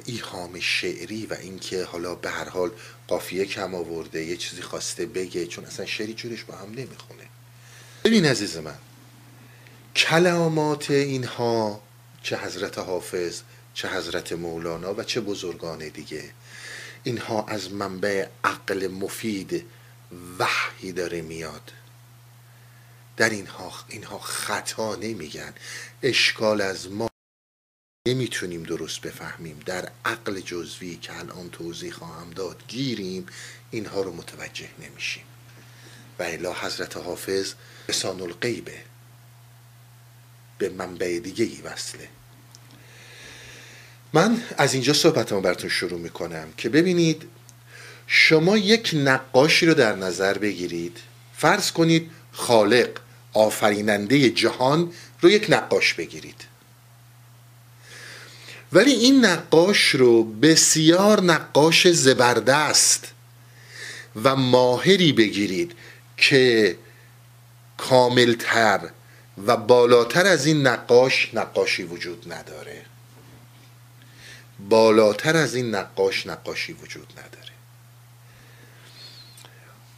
[0.04, 2.70] ایهام شعری و اینکه حالا به هر حال
[3.08, 7.24] قافیه کم آورده یه چیزی خواسته بگه چون اصلا شعری جورش با هم نمی‌خونه.
[8.04, 8.78] ببین عزیز من
[9.96, 11.82] کلامات اینها
[12.22, 13.40] چه حضرت حافظ
[13.74, 16.24] چه حضرت مولانا و چه بزرگان دیگه
[17.04, 19.64] اینها از منبع عقل مفید
[20.38, 21.72] وحی داره میاد.
[23.16, 25.54] در اینها اینها خطا نمیگن.
[26.02, 27.08] اشکال از ما
[28.08, 29.60] نمی‌تونیم درست بفهمیم.
[29.66, 33.26] در عقل جزوی که الان توضیح خواهم داد گیریم
[33.70, 35.24] اینها رو متوجه نمیشیم.
[36.18, 37.54] و الا حضرت حافظ
[37.88, 38.78] لسان القیبه
[40.58, 42.08] به منبع دیگه ای وصله.
[44.12, 47.28] من از اینجا صحبتمو براتون شروع می‌کنم که ببینید
[48.06, 50.98] شما یک نقاشی رو در نظر بگیرید.
[51.36, 52.88] فرض کنید خالق
[53.32, 56.44] آفریننده جهان رو یک نقاش بگیرید.
[58.72, 63.12] ولی این نقاش رو بسیار نقاش زبردست
[64.22, 65.72] و ماهری بگیرید
[66.16, 66.76] که
[67.76, 68.90] کاملتر
[69.46, 72.84] و بالاتر از این نقاش نقاشی وجود نداره.
[74.68, 77.39] بالاتر از این نقاش نقاشی وجود نداره.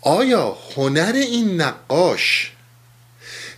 [0.04, 2.52] آیا هنر این نقاش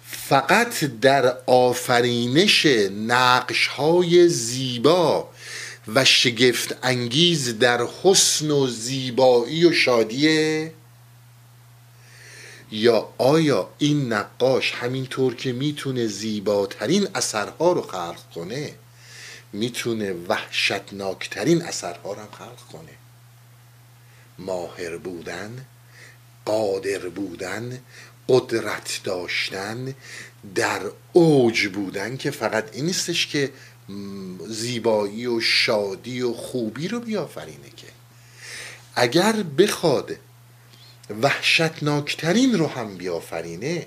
[0.06, 2.66] فقط در آفرینش
[3.06, 5.28] نقش های زیبا
[5.88, 10.72] و شگفت انگیز در حسن و زیبایی و شادیه؟
[12.72, 18.74] یا آیا این نقاش همینطور که می‌تونه زیباترین اثرها رو خلق کنه
[19.52, 22.92] می‌تونه وحشتناکترین اثرها رو هم خلق کنه؟
[24.38, 25.66] ماهر بودن
[26.44, 27.80] قادر بودن
[28.28, 29.94] قدرت داشتن
[30.54, 30.80] در
[31.12, 33.50] اوج بودن که فقط این نیستش که
[34.48, 37.86] زیبایی و شادی و خوبی رو بیافرینه که.
[38.94, 40.16] اگر بخواد
[41.22, 43.86] وحشتناکترین رو هم بیافرینه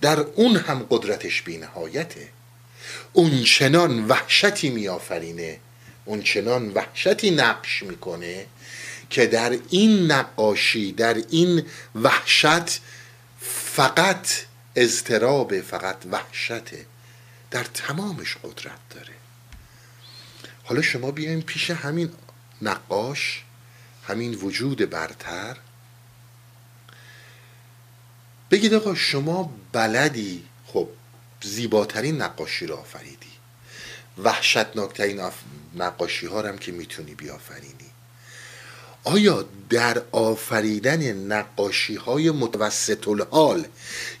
[0.00, 2.28] در اون هم قدرتش بینهایته.
[3.12, 5.58] اون چنان وحشتی میآفرینه
[6.04, 8.46] اون چنان وحشتی نقش می‌کنه
[9.12, 12.80] که در این نقاشی در این وحشت
[13.40, 14.28] فقط
[14.76, 16.86] اضطراب فقط وحشته
[17.50, 19.14] در تمامش قدرت داره.
[20.64, 22.12] حالا شما بیاین پیش همین
[22.62, 23.44] نقاش
[24.06, 25.56] همین وجود برتر.
[28.50, 30.88] بگید آقا شما بلدی خب
[31.42, 33.32] زیباترین نقاشی رو آفریدی.
[34.18, 35.30] وحشتناکترین
[35.74, 37.81] نقاشی ها هم که می‌تونی بیافرینی.
[39.04, 43.64] آیا در آفریدن نقاشی های متوسط الحال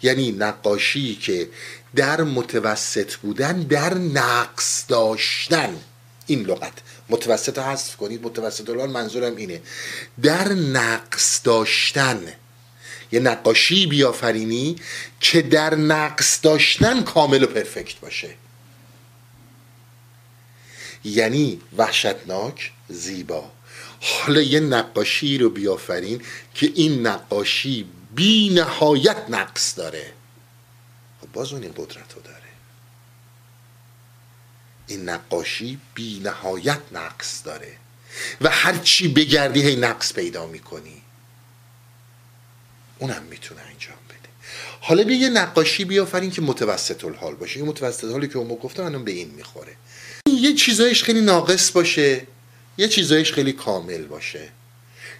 [0.02, 1.48] یعنی نقاشی که
[1.96, 5.76] در متوسط بودن در نقص داشتن
[6.26, 6.72] این لغت
[7.08, 9.62] متوسط حذف کنید متوسط الحال منظورم اینه
[10.22, 12.32] در نقص داشتن
[13.12, 14.76] یه نقاشی بیافرینی
[15.20, 18.34] که در نقص داشتن کامل و پرفکت باشه.
[21.04, 23.50] یعنی وحشتناک زیبا.
[24.04, 26.22] حالا یه نقاشی رو بیافرین
[26.54, 30.12] که این نقاشی بی نهایت نقص داره.
[31.20, 32.38] خب باز اون این قدرت رو داره.
[34.86, 37.76] این نقاشی بی نهایت نقص داره.
[38.40, 41.02] و هرچی بگردی هی نقص پیدا می‌کنی.
[42.98, 44.28] اونم می‌تونه انجام بده.
[44.80, 47.60] حالا بیا یه نقاشی بیافرین که متوسط الحال باشه.
[47.60, 49.76] این متوسط حالی که اون گفتم منم به این می‌خوره.
[50.26, 52.26] یه چیزایش خیلی ناقص باشه.
[52.78, 54.48] یه چیزایش خیلی کامل باشه.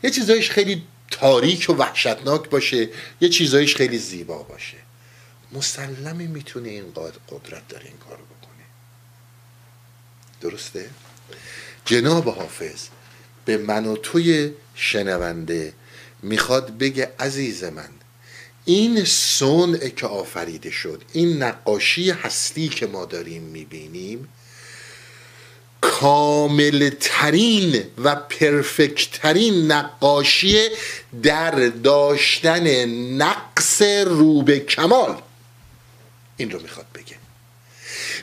[0.03, 2.88] یه چیزایش خیلی تاریک و وحشتناک باشه.
[3.21, 4.77] یه چیزایش خیلی زیبا باشه.
[5.53, 6.93] مسلمه می‌تونه این
[7.29, 8.65] قدرت داره این کارو بکنه.
[10.41, 10.91] درسته؟
[11.85, 12.87] جناب حافظ
[13.45, 15.73] به من و توی شنونده
[16.23, 17.88] می‌خواد بگه عزیز من
[18.65, 24.29] این صنع که آفریده شد این نقاشی هستی که ما داریم می‌بینیم
[25.83, 30.68] کامل ترین و پرفکت ترین نقاشی
[31.23, 32.85] در داشتن
[33.23, 35.16] نقص رو به کمال.
[36.37, 37.21] این رو می‌خواد بگه.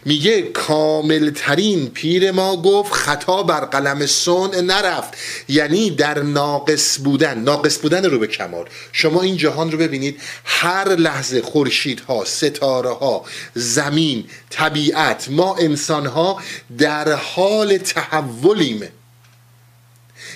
[0.05, 5.13] میگه کامل ترین پیر ما گفت خطا بر قلم سون نرفت.
[5.47, 7.39] یعنی در ناقص بودن.
[7.39, 8.65] ناقص بودن رو به کمال.
[8.91, 10.21] شما این جهان رو ببینید.
[10.45, 16.41] هر لحظه خورشید ها ستاره ها زمین طبیعت ما انسان ها
[16.77, 18.87] در حال تحولیم.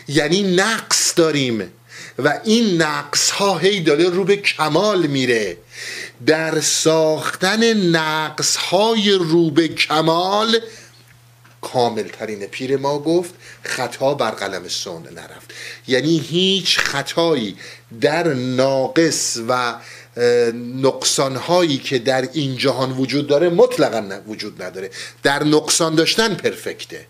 [0.07, 1.71] یعنی نقص داریم.
[2.19, 5.57] و این نقص ها هی داره رو به کمال میره.
[6.25, 10.59] در ساختن نقص های رو به کمال
[11.61, 13.33] کامل ترین پیر ما گفت
[13.63, 15.53] خطا بر قلم سون نرفت.
[15.87, 17.57] یعنی هیچ خطایی
[18.01, 19.75] در ناقص و
[20.75, 24.89] نقصان هایی که در این جهان وجود داره مطلقا وجود نداره.
[25.23, 27.07] در نقصان داشتن پرفکته.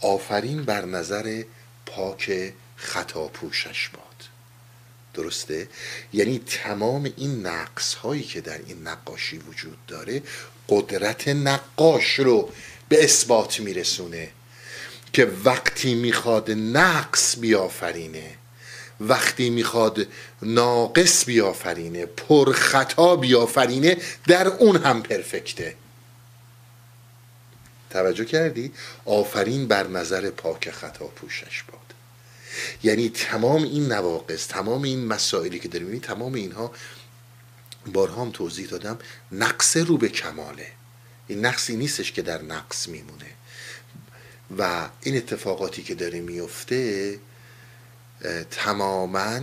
[0.00, 1.42] آفرین بر نظر
[1.86, 4.07] پاک خطا پوشش باد
[5.14, 5.68] درسته؟
[6.12, 10.22] یعنی تمام این نقص هایی که در این نقاشی وجود داره
[10.68, 12.52] قدرت نقاش رو
[12.88, 14.30] به اثبات میرسونه
[15.12, 18.34] که وقتی می‌خواد نقص بیافرینه
[19.00, 20.06] وقتی می‌خواد
[20.42, 25.76] ناقص بیافرینه پرخطا بیافرینه در اون هم پرفکته.
[27.90, 28.72] توجه کردی؟
[29.04, 31.87] آفرین بر نظر پاک خطا پوشش باد.
[32.82, 36.72] یعنی تمام این نواقص تمام این مسائلی که داریم تمام اینها
[37.86, 38.98] بارها هم توضیح دادم
[39.32, 40.72] نقص رو به کماله.
[41.26, 43.26] این نقصی نیستش که در نقص میمونه.
[44.58, 47.18] و این اتفاقاتی که داره میفته
[48.50, 49.40] تماما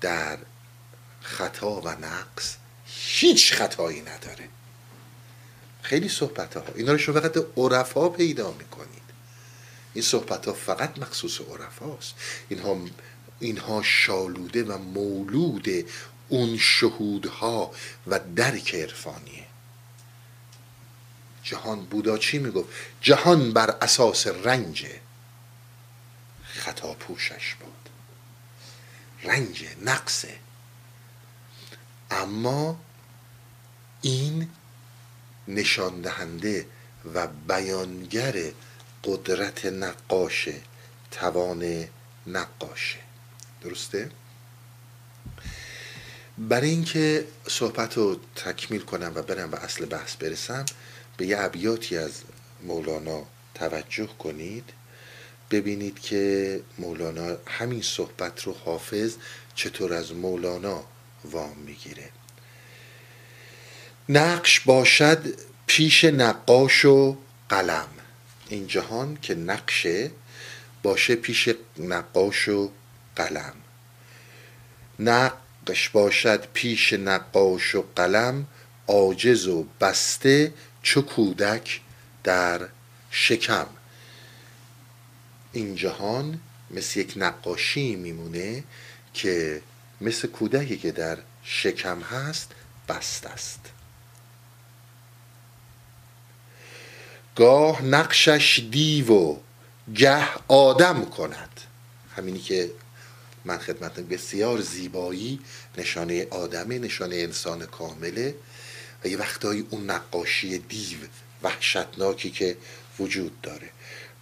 [0.00, 0.38] در
[1.22, 4.48] خطا و نقص هیچ خطایی نداره.
[5.82, 8.95] خیلی صحبت ها اینا رو شما فقط عرفا پیدا می‌کنید.
[9.96, 12.14] این صحبت ها فقط مخصوص عرفاست.
[12.48, 12.80] اینها
[13.40, 15.68] اینها شالوده و مولود
[16.28, 17.72] اون شهودها
[18.06, 19.46] و درک عرفانیه.
[21.42, 22.68] جهان بودا چی می‌گفت؟
[23.00, 24.86] جهان بر اساس رنج
[26.44, 27.88] خطا پوشش بود.
[29.22, 30.38] رنج نقصه
[32.10, 32.80] اما
[34.02, 34.48] این
[35.48, 36.66] نشان دهنده
[37.14, 38.52] و بیانگر
[39.06, 40.54] قدرت نقاشه
[41.10, 41.88] توان
[42.26, 42.98] نقاشه.
[43.62, 44.10] درسته؟
[46.38, 50.64] برای اینکه صحبت رو تکمیل کنم و برم به اصل بحث برسم
[51.16, 52.12] به یه ابیاتی از
[52.62, 53.22] مولانا
[53.54, 54.64] توجه کنید.
[55.50, 59.14] ببینید که مولانا همین صحبت رو حافظ
[59.54, 60.84] چطور از مولانا
[61.24, 62.10] وام می‌گیره.
[64.08, 65.34] نقش باشد
[65.66, 67.16] پیش نقاش و
[67.48, 67.95] قلم.
[68.48, 70.10] این جهان که نقشه
[70.82, 72.70] باشه پیش نقاش و
[73.16, 73.54] قلم.
[74.98, 78.46] نقش باشد پیش نقاش و قلم
[78.88, 81.80] عاجز و بسته چو کودک
[82.24, 82.68] در
[83.10, 83.66] شکم.
[85.52, 88.64] این جهان مثل یک نقاشی میمونه
[89.14, 89.62] که
[90.00, 92.52] مثل کودکی که در شکم هست
[92.88, 93.60] بست است.
[97.36, 99.36] گاه نقشش دیو و
[99.94, 101.60] گه آدم کند.
[102.16, 102.70] همینی که
[103.44, 105.40] من خدمت بسیار زیبایی
[105.78, 108.34] نشانه آدمه نشانه انسان کامله.
[109.04, 110.98] و یه وقتایی اون نقاشی دیو
[111.42, 112.56] وحشتناکی که
[112.98, 113.70] وجود داره.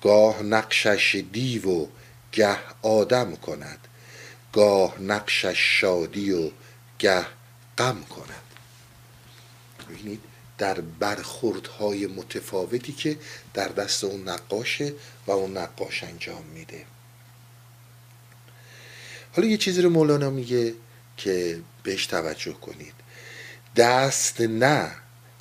[0.03, 1.87] گاه نقشش دیو و
[2.33, 3.89] گه آدم کند.
[4.53, 6.51] گاه نقشش شادی و
[6.99, 7.27] گه
[7.79, 8.43] غم کند.
[9.91, 10.21] ببینید
[10.65, 13.19] در برخوردهای متفاوتی که
[13.55, 14.93] در دست اون نقاشه
[15.27, 16.85] و اون نقاش انجام میده.
[19.37, 20.75] حالا یه چیزی رو مولانا میگه
[21.17, 22.95] که بهش توجه کنید.
[23.77, 24.93] دست نه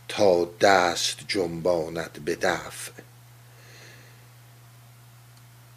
[0.08, 2.92] تا دست جنباند به دفع.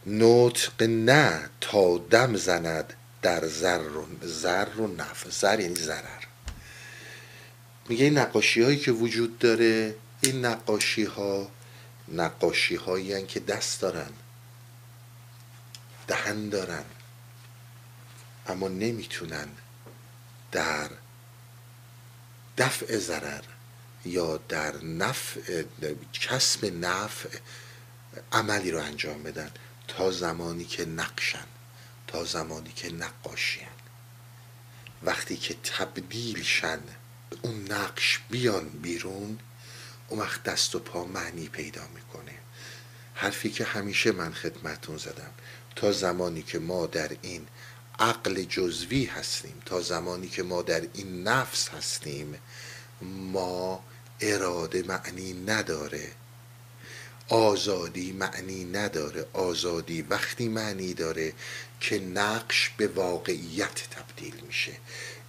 [0.06, 5.30] نطق نه تا دم زند در زر و, زر و نفع.
[5.30, 6.15] زر یعنی ضرر
[7.88, 11.50] میگه این نقاشی هایی که وجود داره این نقاشی ها
[12.08, 14.10] نقاشی هایی که دست دارن
[16.06, 16.84] دهن دارن
[18.46, 19.48] اما نمی‌تونن
[20.52, 20.90] در
[22.58, 23.42] دفع ضرر
[24.04, 25.64] یا در نفع
[26.12, 27.38] کسب نفع
[28.32, 29.50] عملی رو انجام بدن
[29.88, 31.46] تا زمانی که نقشن
[32.06, 33.68] تا زمانی که نقاشین.
[35.02, 36.80] وقتی که تبدیل شن
[37.42, 39.38] اون نقش بیان بیرون
[40.08, 42.32] اون وقت دست و پا معنی پیدا می‌کنه.
[43.14, 45.30] حرفی که همیشه من خدمتون زدم.
[45.76, 47.46] تا زمانی که ما در این
[47.98, 52.34] عقل جزوی هستیم تا زمانی که ما در این نفس هستیم
[53.32, 53.84] ما
[54.20, 56.12] اراده معنی نداره.
[57.28, 59.26] آزادی معنی نداره.
[59.32, 61.32] آزادی وقتی معنی داره
[61.80, 64.72] که نقش به واقعیت تبدیل میشه.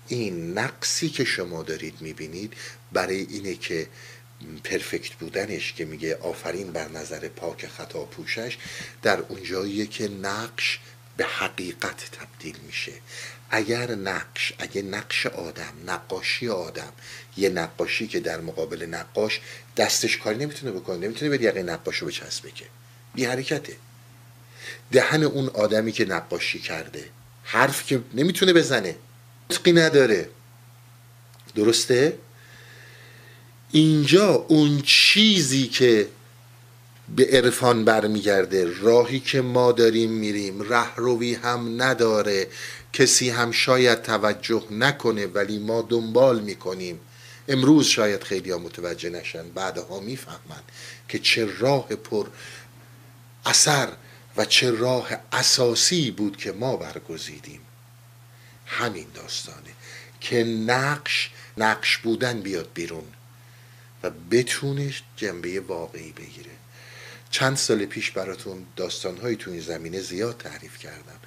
[0.08, 2.54] این نقصی که شما دارید می‌بینید
[2.92, 3.88] برای اینه که
[4.64, 8.58] پرفکت بودنش که میگه آفرین بر نظر پاک خطا پوشش
[9.02, 10.80] در اونجاییه که نقش
[11.18, 12.92] به حقیقت تبدیل میشه.
[13.50, 16.94] اگر نقش اگه نقش آدم نقاشی آدم
[17.38, 19.42] یه نقاشی که در مقابل نقاش
[19.78, 22.66] دستش کاری نمی‌تونه بکنه نمی‌تونه به یقه نقاش رو بچسبه که.
[23.14, 23.76] بی حرکته.
[24.92, 27.10] دهن اون آدمی که نقاشی کرده
[27.44, 28.96] حرف که نمی‌تونه بزنه.
[29.52, 30.30] نطقی نداره.
[31.56, 32.18] درسته؟
[33.72, 36.08] اینجا اون چیزی که
[37.16, 42.48] به عرفان برمیگرده راهی که ما داریم میریم رهروی هم نداره.
[42.94, 47.00] کسی هم شاید توجه نکنه ولی ما دنبال می‌کنیم.
[47.48, 50.64] امروز شاید خیلی ها متوجه نشن بعدها می‌فهمن
[51.10, 52.28] که چه راه پر
[53.46, 53.88] اثر
[54.38, 57.62] و چه راه اساسی بود که ما برگزیدیم.
[58.68, 59.74] همین داستانه
[60.22, 63.08] که نقش نقش بودن بیاد بیرون
[64.04, 66.52] و بتونه جنبه واقعی بگیره.
[67.30, 71.20] چند سال پیش براتون داستانهایی تو این زمینه زیاد تعریف کردم.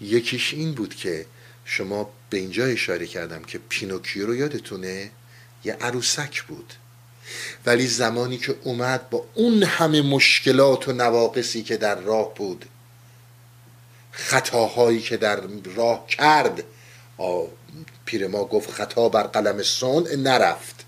[0.00, 1.26] یکیش این بود که
[1.64, 5.10] شما به اینجا اشاره کردم که پینوکیو رو یادتونه؟
[5.64, 6.72] یه عروسک بود.
[7.66, 12.64] ولی زمانی که اومد با اون همه مشکلات و نواقصی که در راه بود
[14.22, 15.40] خطاهایی که در
[15.76, 16.64] راه کرد.
[18.04, 20.84] پیر ما گفت خطا بر قلم سون نرفت.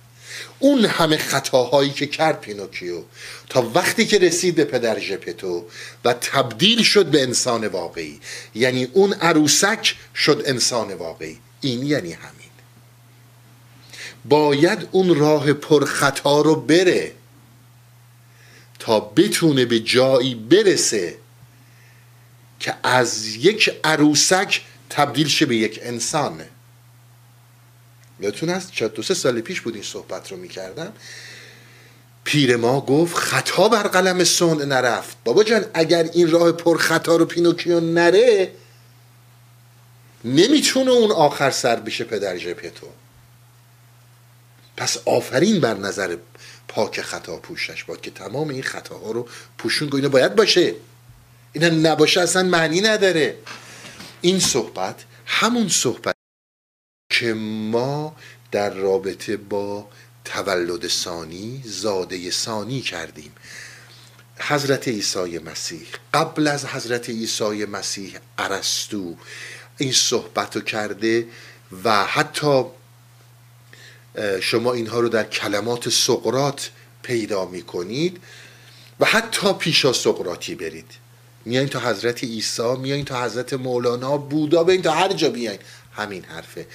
[0.58, 3.02] اون همه خطاهایی که کرد پینوکیو
[3.48, 5.66] تا وقتی که رسید به پدر ژپتو
[6.04, 8.20] و تبدیل شد به انسان واقعی.
[8.54, 11.38] یعنی اون عروسک شد انسان واقعی.
[11.60, 12.50] این یعنی همین.
[14.24, 17.12] باید اون راه پر خطا رو بره
[18.78, 21.23] تا بتونه به جایی برسه
[22.64, 24.60] که از یک عروسک
[24.90, 26.44] تبدیل شه به یک انسان.
[28.20, 30.92] یادتون هست؟ چند دو سه سال پیش بود این صحبت رو می‌کردم.
[32.24, 35.16] پیر ما گفت خطا بر قلم صنع نرفت.
[35.24, 38.52] بابا جان اگر این راه پر خطا رو پینوکیو نره
[40.24, 42.86] نمی‌تونه اون آخر سر بشه پدر ژپتو
[44.76, 46.16] پس آفرین بر نظر
[46.68, 50.74] پاک خطا پوشش باد که تمام این خطاها رو پوشون اینا باید باشه.
[51.54, 53.38] اینا نباشه اصلا معنی نداره.
[54.20, 56.14] این صحبت همون صحبت
[57.10, 58.16] که ما
[58.50, 59.88] در رابطه با
[60.24, 63.32] تولد ثانی زاده ثانی کردیم.
[64.38, 69.16] حضرت عیسی مسیح قبل از حضرت عیسی مسیح ارستو
[69.78, 71.26] این صحبت رو کرده
[71.84, 72.64] و حتی
[74.40, 76.70] شما اینها رو در کلمات سقرات
[77.02, 78.20] پیدا می کنید
[79.00, 81.03] و حتی پیشا سقراطی برید.
[81.44, 85.58] میایین تا حضرت عیسی میایین تا حضرت مولانا بودا این تا هر جا بیاین
[85.92, 86.66] همین حرفه.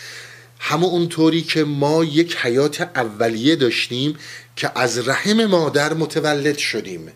[0.59, 4.17] همون اونطوری که ما یک حیات اولیه داشتیم
[4.55, 7.11] که از رحم مادر متولد شدیم.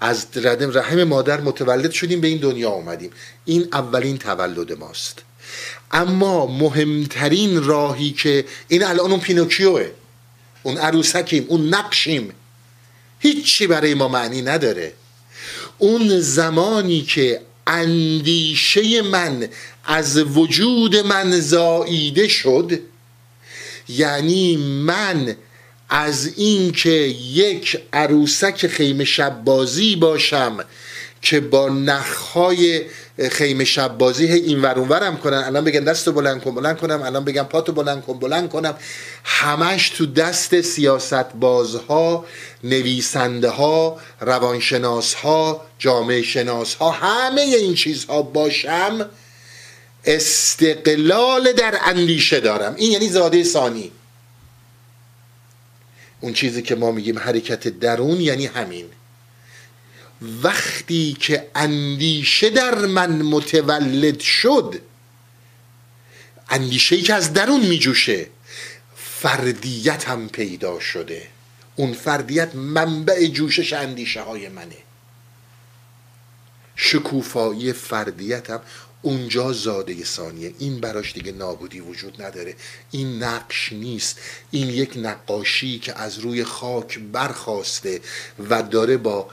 [0.00, 0.26] از
[0.74, 3.10] رحم مادر متولد شدیم به این دنیا آمدیم
[3.44, 5.18] این اولین تولد ماست.
[5.90, 9.90] اما مهمترین راهی که این الان اون پینوکیوه.
[10.62, 12.32] اون عروسکیم اون نقشیم.
[13.18, 14.92] هیچی برای ما معنی نداره.
[15.82, 19.48] اون زمانی که اندیشه من
[19.84, 22.80] از وجود من زاییده شد
[23.88, 25.36] یعنی من
[25.88, 26.90] از اینکه
[27.32, 30.64] یک عروسک خیمه شب بازی باشم
[31.22, 32.82] که با نخهای
[33.30, 35.36] خیمه شب بازی این ور ورم کنن.
[35.36, 37.02] الان بگن دست بلند کن بلند کنم.
[37.02, 38.74] الان بگن پاتو بلند کن بلند کنم.
[39.24, 42.24] همش تو دست سیاست بازها
[42.64, 49.10] نویسنده ها روانشناس ها جامعه شناس ها همه این چیزها باشم
[50.04, 52.74] استقلال در اندیشه دارم.
[52.76, 53.92] این یعنی زاده ثانی.
[56.20, 58.86] اون چیزی که ما میگیم حرکت درون یعنی همین.
[60.42, 64.82] وقتی که اندیشه در من متولد شد
[66.50, 68.26] اندیشه که از درون میجوشه
[68.96, 71.28] فردیت هم پیدا شده.
[71.76, 74.76] اون فردیت منبع جوشش اندیشه های منه.
[76.76, 78.60] شکوفایی فردیت
[79.02, 80.54] اونجا زاده ثانیه.
[80.58, 82.56] این براش دیگه نابودی وجود نداره.
[82.90, 84.18] این نقش نیست.
[84.50, 88.00] این یک نقاشی که از روی خاک برخواسته
[88.48, 89.30] و داره با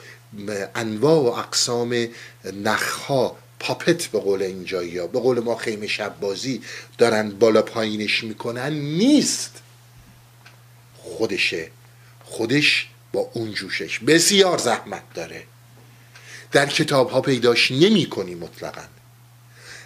[0.75, 2.07] انواع و اقسام
[2.63, 6.61] نخها پاپت به قول اینجایی یا به قول ما خیمه شب بازی
[6.97, 9.61] دارن بالا پایینش می‌کنن نیست.
[10.97, 11.71] خودشه
[12.23, 15.43] خودش با اون جوشش بسیار زحمت داره.
[16.51, 18.81] در کتاب ها پیداش نمی کنی مطلقا.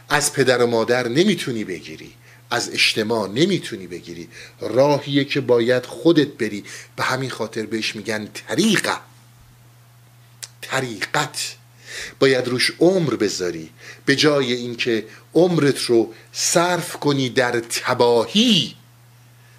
[0.10, 2.14] از پدر و مادر نمی‌تونی بگیری.
[2.52, 4.28] از اجتماع نمی‌تونی بگیری.
[4.62, 6.64] راهیه که باید خودت بری.
[6.96, 8.98] به همین خاطر بهش میگن طریقه.
[10.74, 11.56] طریقت
[12.20, 13.70] باید روش عمر بذاری
[14.06, 18.76] به جای اینکه عمرت رو صرف کنی در تباهی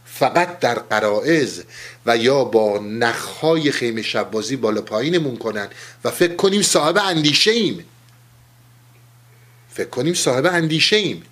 [0.05, 1.63] فقط در قرائز
[2.07, 5.69] و یا با نخهای خیمه شبازی بالا پایینمون کنن
[6.05, 7.85] و فکر کنیم صاحب اندیشه ایم
[9.71, 11.23] فکر کنیم صاحب اندیشه ایم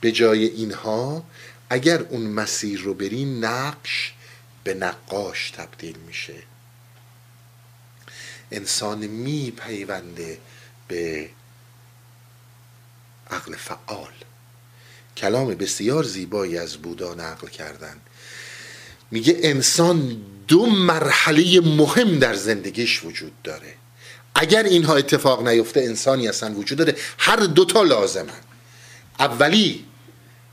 [0.00, 1.24] به جای اینها
[1.70, 4.12] اگر اون مسیر رو بری نقش
[4.64, 6.51] به نقاش تبدیل میشه.
[8.52, 10.38] انسان میپیونده
[10.88, 11.30] به
[13.30, 14.12] عقل فعال.
[15.16, 17.96] کلام بسیار زیبایی از بودا نقل کردن.
[19.10, 20.16] میگه انسان
[20.48, 23.74] دو مرحله مهم در زندگیش وجود داره.
[24.34, 26.96] اگر اینها اتفاق نیفته انسانی اصلا وجود داره.
[27.18, 28.40] هر دوتا لازمن.
[29.18, 29.84] اولی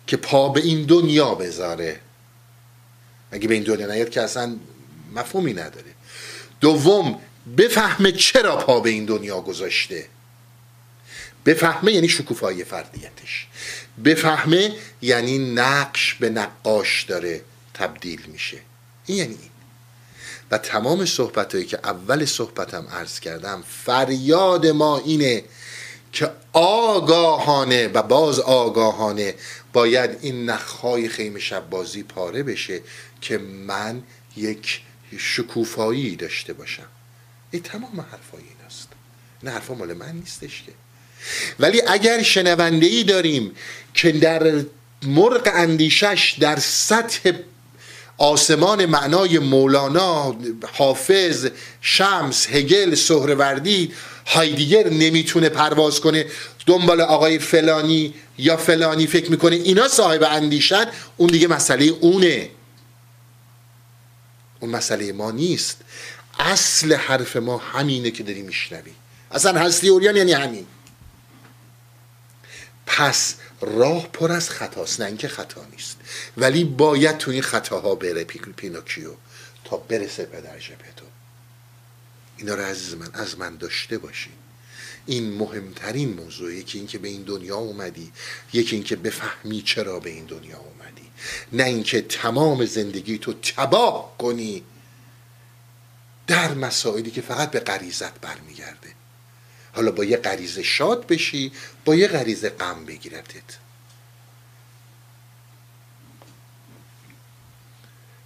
[0.07, 1.99] که پا به این دنیا بذاره.
[3.31, 4.55] اگه به این دنیا نیاد که اصلا
[5.15, 5.93] مفهومی نداره.
[6.61, 7.19] دوم
[7.57, 10.05] بفهمه چرا پا به این دنیا گذاشته.
[11.45, 13.47] بفهمه یعنی شکوفایی فردیتش.
[14.05, 17.41] بفهمه یعنی نقش به نقاش داره
[17.73, 18.57] تبدیل میشه.
[19.05, 19.49] این یعنی این.
[20.51, 25.43] و تمام صحبت هایی که اول صحبتم عرض کردم فریاد ما اینه
[26.11, 29.35] که آگاهانه و باز آگاهانه
[29.73, 32.81] باید این نخهای خیمه شب بازی پاره بشه
[33.21, 34.03] که من
[34.37, 34.81] یک
[35.17, 36.87] شکوفایی داشته باشم.
[37.51, 38.87] این تمام حرفای این است
[39.43, 40.71] نه حرفا مال من نیستش که.
[41.59, 43.51] ولی اگر شنونده ای داریم
[43.93, 44.61] که در
[45.03, 47.31] مرق اندیشش در سطح
[48.17, 50.35] آسمان معنای مولانا
[50.73, 51.47] حافظ
[51.81, 53.93] شمس هگل سهروردی
[54.25, 56.25] هایدیگر نمی‌تونه پرواز کنه
[56.65, 60.85] دنبال آقای فلانی یا فلانی فکر می‌کنه اینا صاحب اندیشن
[61.17, 62.49] اون دیگه مسئله اونه.
[64.59, 65.77] اون مسئله ما نیست.
[66.39, 68.91] اصل حرف ما همینه که داری میشنوی.
[69.31, 70.67] اصلا هستی اوریان یعنی همین.
[72.85, 75.97] پس راه پر از خطاست نه اینکه خطا نیست.
[76.37, 79.11] ولی باید تو این خطاها بره پینوکیو
[79.63, 81.05] تا برسه به درجه تو
[82.37, 84.33] اینا رو عزیز من از من داشته باشین
[85.05, 88.11] این مهمترین موضوع یکی اینکه به این دنیا اومدی
[88.53, 91.07] یکی اینکه بفهمی چرا به این دنیا اومدی.
[91.51, 94.63] نه اینکه تمام زندگی تو تباه کنی.
[96.29, 98.89] در مسائلی که فقط به غریزت برمیگرده.
[99.73, 101.51] حالا با یه غریزه شاد بشی
[101.85, 103.57] با یه غریزه غم بگیرتت.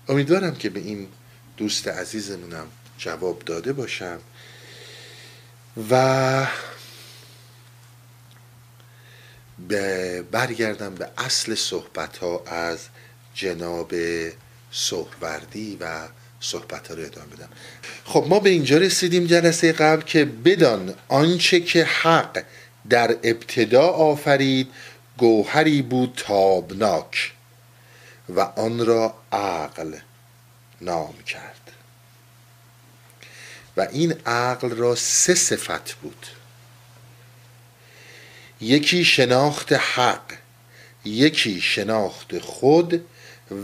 [0.07, 1.07] امیدوارم که به این
[1.57, 4.19] دوست عزیزمونم جواب داده باشم.
[5.89, 6.47] و
[9.67, 12.79] به برگردم به اصل صحبت ها از
[13.33, 13.93] جناب
[14.71, 16.07] سهروردی و
[16.43, 17.49] صحبت رو ادامه بدم.
[18.05, 22.43] خب ما به اینجا رسیدیم جلسه قبل که بدان آنچه که حق
[22.89, 24.67] در ابتدا آفرید
[25.17, 27.31] گوهری بود تابناک
[28.29, 29.95] و آن را عقل
[30.81, 31.71] نام کرد.
[33.77, 36.25] و این عقل را سه صفت بود.
[38.61, 40.33] یکی شناخت حق
[41.05, 43.05] یکی شناخت خود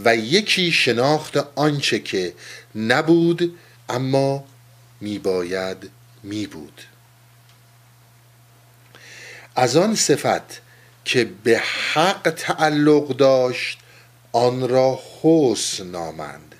[0.03, 2.33] و یکی شناخت آنچه که
[2.75, 3.57] نبود
[3.89, 4.43] اما
[5.01, 5.91] میباید
[6.23, 6.81] میبود.
[9.55, 10.61] از آن صفت
[11.05, 11.61] که به
[11.93, 13.79] حق تعلق داشت
[14.31, 16.55] آن را حسن نامند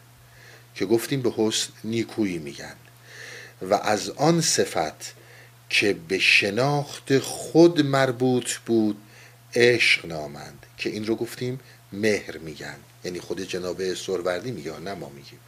[0.75, 2.75] که گفتیم به حسن نیکویی میگن.
[3.61, 5.13] و از آن صفت
[5.69, 8.97] که به شناخت خود مربوط بود
[9.55, 11.59] عشق نامند که این رو گفتیم
[11.93, 12.75] مهر میگن.
[13.03, 15.39] یعنی خود جناب سروردی میگه نه ما میگیم.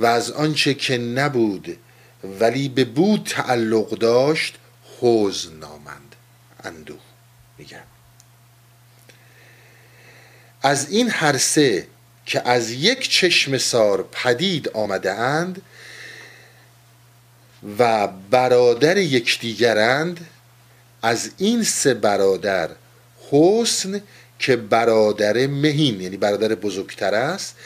[0.00, 1.76] و از آنچه که نبود
[2.40, 4.54] ولی به بود تعلق داشت
[5.00, 6.14] حوز نامند.
[6.64, 7.00] اندوه
[7.58, 7.82] میگن.
[10.62, 11.86] از این هر سه
[12.26, 15.62] که از یک چشم سار پدید آمده اند
[17.78, 20.26] و برادر یکدیگرند
[21.02, 22.70] از این سه برادر
[23.30, 24.02] حسن
[24.38, 27.56] که برادر مهین یعنی برادر بزرگتر است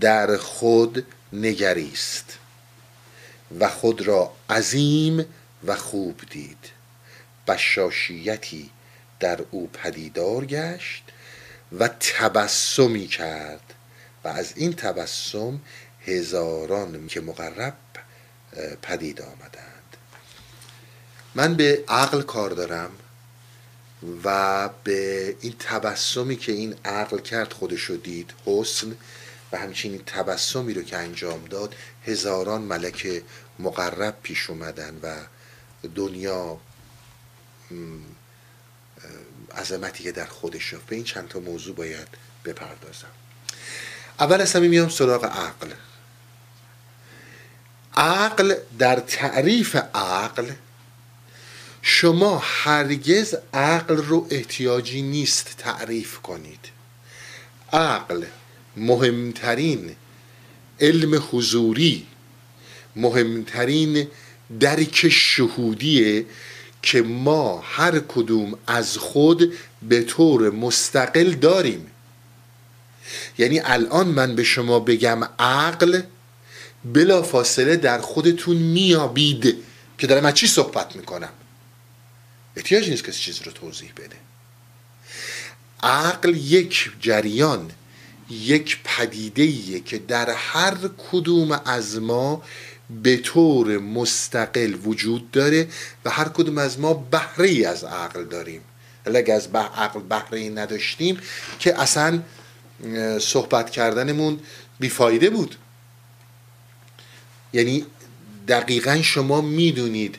[0.00, 2.38] در خود نگریست
[3.60, 5.24] و خود را عظیم
[5.64, 6.78] و خوب دید.
[7.46, 8.70] بشاشیتی
[9.20, 11.04] در او پدیدار گشت
[11.78, 13.74] و تبسمی کرد
[14.24, 15.60] و از این تبسم
[16.06, 17.76] هزاران که مقرب
[18.82, 19.96] پدید آمدند.
[21.34, 22.90] من به عقل کار دارم
[24.24, 28.96] و به این تبسمی که این عقل کرد خودشو دید حسن
[29.52, 31.74] و همچنین تبسمی رو که انجام داد
[32.06, 33.22] هزاران ملک
[33.58, 35.16] مقرب پیش اومدن و
[35.94, 36.60] دنیا
[39.56, 42.08] عظمتی که در خودش به این چند تا موضوع باید
[42.44, 43.10] بپردازم.
[44.20, 45.70] اول از همه میام سراغ عقل.
[47.96, 50.50] عقل در تعریف عقل
[51.82, 56.68] شما هرگز عقل رو احتیاجی نیست تعریف کنید.
[57.72, 58.24] عقل
[58.78, 59.96] مهمترین
[60.80, 62.06] علم حضوری
[62.96, 64.06] مهمترین
[64.60, 66.26] درک شهودیه
[66.82, 69.52] که ما هر کدوم از خود
[69.82, 71.86] به طور مستقل داریم.
[73.38, 76.02] یعنی الان من به شما بگم عقل
[76.84, 79.56] بلا فاصله در خودتون میابید
[79.98, 81.32] که دارم از چی صحبت می‌کنم.
[82.56, 84.16] احتیاج نیست کسی چیز رو توضیح بده.
[85.82, 87.70] عقل یک جریان
[88.30, 90.76] یک پدیده که در هر
[91.10, 92.42] کدوم از ما
[92.90, 95.68] به طور مستقل وجود داره
[96.04, 98.60] و هر کدوم از ما بهره از عقل داریم.
[99.04, 101.18] اگه از عقل بهره نداشتیم
[101.58, 102.22] که اصلا
[103.20, 104.40] صحبت کردنمون
[104.80, 105.56] بیفایده بود.
[107.52, 107.86] یعنی
[108.48, 110.18] دقیقا شما می‌دونید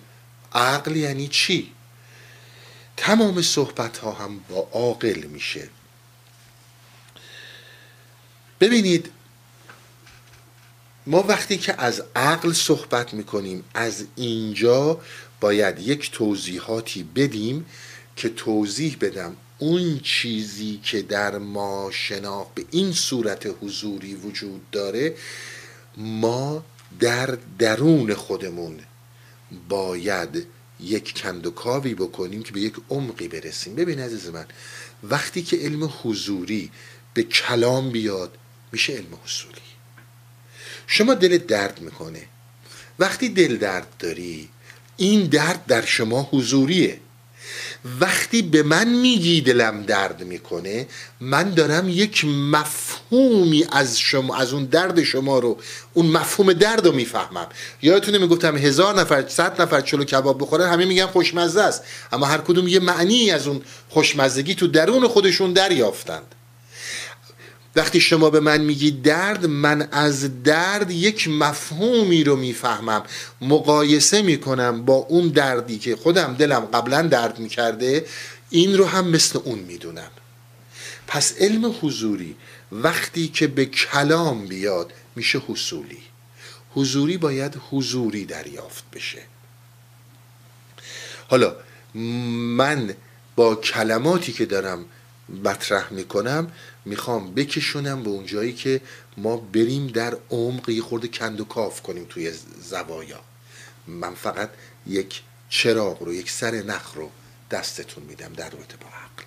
[0.54, 1.72] عقل یعنی چی؟
[2.98, 5.70] تمام صحبت ها هم با عاقل میشه.
[8.60, 9.12] ببینید
[11.08, 15.02] ما وقتی که از عقل صحبت می‌کنیم از اینجا
[15.40, 17.66] باید یک توضیحاتی بدیم
[18.16, 19.36] که توضیح بدم.
[19.58, 25.16] اون چیزی که در ما شناخت به این صورت حضوری وجود داره
[25.98, 26.64] ما
[27.00, 28.80] در درون خودمون
[29.70, 30.48] باید
[30.80, 33.76] یک کندوکاوی بکنیم که به یک عمقی برسیم.
[33.76, 34.46] ببین عزیز من
[35.04, 36.72] وقتی که علم حضوری
[37.14, 38.38] به کلام بیاد
[38.72, 39.62] میشه علم حضوری
[40.88, 42.22] شما دل درد می‌کنه.
[43.00, 44.50] وقتی دل درد داری
[44.98, 47.00] این درد در شما حضوریه.
[48.00, 50.88] وقتی به من میگی دلم درد می‌کنه
[51.20, 55.58] من دارم یک مفهومی از شما از اون درد شما رو
[55.94, 57.48] اون مفهوم درد رو می‌فهمم.
[57.82, 61.84] یادتونه می‌گفتم هزار نفر صد نفر چلو کباب بخورن همه میگن خوشمزه است.
[62.12, 66.36] اما هر کدوم یه معنی از اون خوشمزگی تو درون خودشون دریافتند.
[67.76, 73.04] وقتی شما به من میگی درد من از درد یک مفهومی رو می‌فهمم.
[73.42, 78.06] مقایسه می‌کنم با اون دردی که خودم دلم قبلا درد می‌کرده
[78.50, 80.12] این رو هم مثل اون می‌دونم.
[81.08, 82.36] پس علم حضوری
[82.72, 85.98] وقتی که به کلام بیاد میشه حصولی.
[86.76, 89.22] حضوری باید حضوری دریافت بشه.
[91.28, 91.56] حالا
[92.56, 92.94] من
[93.36, 94.86] با کلماتی که دارم
[95.44, 96.52] مطرح می‌کنم
[96.86, 98.82] می‌خوام بکشونم به اونجایی که
[99.18, 103.22] ما بریم در عمق یه خورده کند و کاف کنیم توی زوایا.
[103.88, 104.50] من فقط
[104.88, 107.10] یک چراغ رو یک سر نخ رو
[107.52, 109.24] دستتون میدم در رابطه با عقل.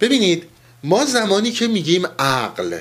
[0.00, 0.48] ببینید
[0.84, 2.80] ما زمانی که میگیم عقل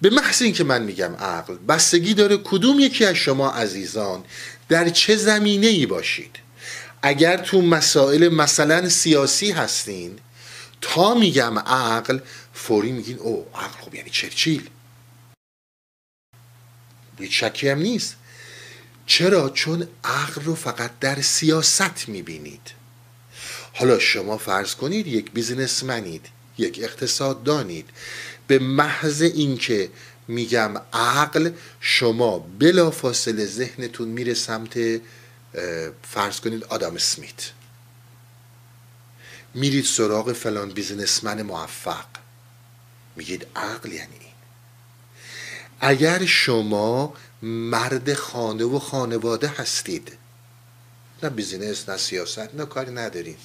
[0.00, 4.24] به محض اینکه من میگم عقل بستگی داره کدوم یکی از شما عزیزان
[4.68, 6.45] در چه زمینه ای باشید.
[7.06, 10.18] اگر تو مسائل مثلا سیاسی هستین
[10.80, 12.18] تا میگم عقل
[12.54, 14.68] فوری میگین او عقل خب یعنی چرچیل.
[17.18, 18.16] هیچ شکی هم نیست.
[19.06, 22.70] چرا؟ چون عقل رو فقط در سیاست می‌بینید.
[23.74, 26.26] حالا شما فرض کنید یک بیزنسمنید
[26.58, 27.90] یک اقتصاد دانید.
[28.46, 29.90] به محض اینکه
[30.28, 31.50] میگم عقل
[31.80, 35.00] شما بلا فاصله ذهنتون میره سمت
[36.02, 37.50] فرض کنید آدم سمیت.
[39.54, 42.06] میرید سراغ فلان بیزنسمن موفق.
[43.16, 44.32] میگید عقل یعنی این.
[45.80, 50.12] اگر شما مرد خانه و خانواده هستید
[51.22, 53.38] نه بیزینس نه سیاست نه کاری ندارید.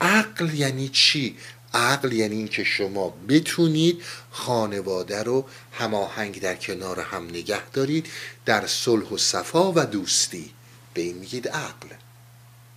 [0.00, 1.36] عقل یعنی چی؟
[1.74, 8.06] عقل یعنی اینکه شما بتونید خانواده رو هماهنگ در کنار هم نگه دارید
[8.44, 10.52] در صلح و صفا و دوستی.
[10.94, 11.88] به میگید عقل.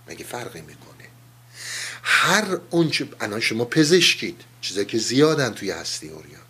[0.08, 1.04] مگه فرقی می‌کنه؟
[2.02, 4.40] هر اونچه الان شما پزشکید.
[4.60, 6.40] چیزایی که زیادن توی هستی اوریان.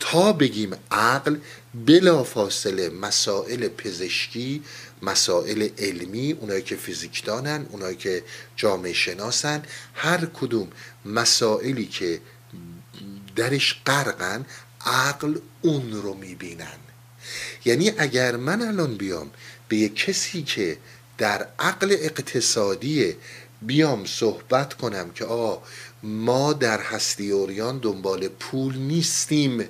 [0.00, 1.36] تا بگیم عقل
[1.74, 4.62] بلا فاصله مسائل پزشکی
[5.02, 8.24] مسائل علمی اونایی که فیزیک دانن اونایی که
[8.56, 9.62] جامعه شناسن
[9.94, 10.68] هر کدوم
[11.04, 12.20] مسائلی که
[13.36, 14.46] درش غرقن
[14.86, 16.78] عقل اون رو می‌بینن.
[17.64, 19.30] یعنی اگر من الان بیام
[19.72, 20.76] به یک کسی که
[21.18, 23.16] در عقل اقتصادی
[23.62, 25.56] بیام صحبت کنم که آ
[26.02, 29.68] ما در هستی اوریان دنبال پول نیستیم.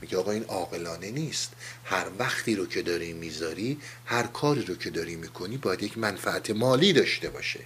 [0.00, 1.52] میگه آقا این عاقلانه نیست.
[1.84, 6.50] هر وقتی رو که داری می‌ذاری هر کاری رو که داری می‌کنی باید یک منفعت
[6.50, 7.60] مالی داشته باشه.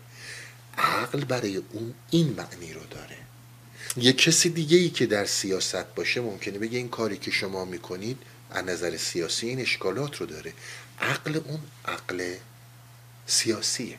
[0.78, 3.16] عقل برای اون این معنی رو داره.
[3.96, 8.18] یه کسی دیگه ای که در سیاست باشه ممکنه بگه این کاری که شما می‌کنید
[8.54, 10.52] از نظر سیاسی این اشکالات رو داره.
[11.02, 12.34] عقل اون عقل
[13.26, 13.98] سیاسیه.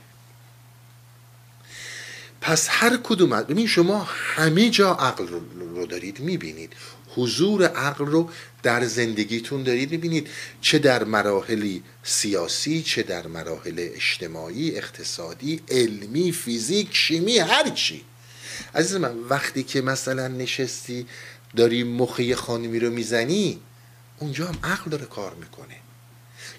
[2.42, 6.74] پس هر کدوم ببین شما همه جا عقل رو دارید می‌بینید.
[7.16, 8.30] حضور عقل رو
[8.64, 10.30] در زندگیتون دارید می‌بینید.
[10.62, 18.06] چه در مراحلی سیاسی چه در مراحل اجتماعی اقتصادی علمی فیزیک شیمی هر چی.
[18.76, 21.08] عزیز من وقتی که مثلا نشستی
[21.56, 23.60] داری مخی خانمی رو می‌زنی
[24.20, 25.76] اونجا هم عقل داره کار می‌کنه.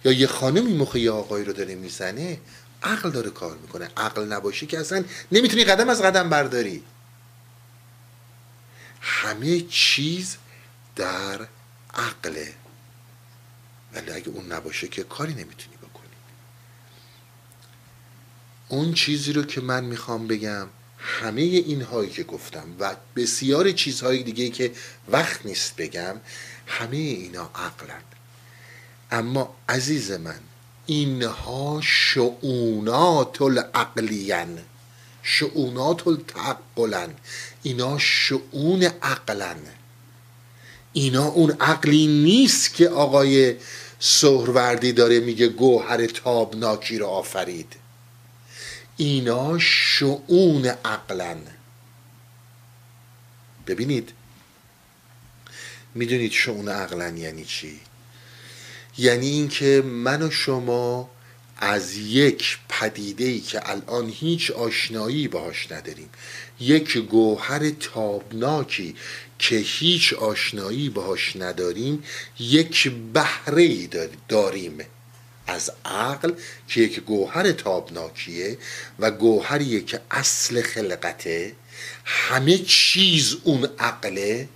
[0.05, 2.38] یا یه خانمی مخی آقای رو داره می‌زنه
[2.82, 3.90] عقل داره کار می‌کنه.
[3.96, 6.82] عقل نباشه که اصلا نمی‌تونی قدم از قدم برداری.
[9.00, 10.36] همه چیز
[10.96, 11.46] در
[11.94, 12.55] عقله.
[13.94, 16.05] ولی اگه اون نباشه که کاری نمی‌تونی بکنی.
[18.68, 24.22] اون چیزی رو که من می‌خوام بگم همه این هایی که گفتم و بسیار چیزهای
[24.22, 24.72] دیگه که
[25.09, 26.16] وقت نیست بگم
[26.66, 28.02] همه اینا عقلن.
[29.14, 30.40] اما عزیز من
[30.86, 34.58] اینها شعونات العقلین
[35.22, 37.14] شعونات التعقلن
[37.62, 39.56] اینا شعون عقلن.
[40.92, 43.56] اینا اون عقلی نیست که آقای
[43.98, 47.72] سهروردی داره میگه گوهر تابناکی رو آفرید.
[48.96, 51.42] اینا شعون عقلن.
[53.66, 54.12] ببینید
[55.94, 57.80] می‌دونید شعون عقلن یعنی چی؟
[58.99, 61.11] یعنی اینکه من و شما
[61.57, 66.11] از یک پدیده ای که الان هیچ آشنایی باهاش نداریم
[66.61, 68.97] یک گوهر تابناکی
[69.38, 72.05] که هیچ آشنایی باهاش نداریم
[72.38, 73.86] یک بهره
[74.28, 74.78] داریم
[75.47, 76.32] از عقل
[76.68, 78.59] که یک گوهر تابناکیه
[78.99, 81.53] و گوهریه که اصل خلقته
[82.05, 84.49] همه چیز اون عقله.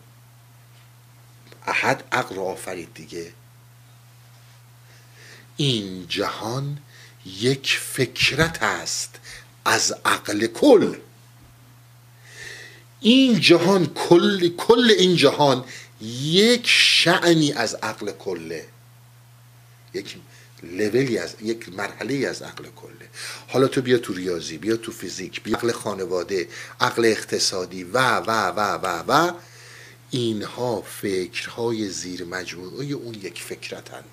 [1.67, 3.33] احد عقل رو آفرید دیگه.
[5.61, 6.79] این جهان
[7.27, 9.15] یک فکرت است
[9.65, 10.95] از عقل کل.
[13.01, 15.65] این جهان کل کل این جهان
[16.23, 18.67] یک شعنی از عقل کله.
[19.95, 20.17] یک
[20.63, 23.09] لولی از یک مرحله از عقل کله.
[23.49, 26.49] حالا تو بیا تو ریاضی بیا تو فیزیک بیا عقل خانواده
[26.81, 29.33] عقل اقتصادی و و و و و.
[30.11, 34.05] اینها فکرهای زیر مجموعه اون یک فکرتن.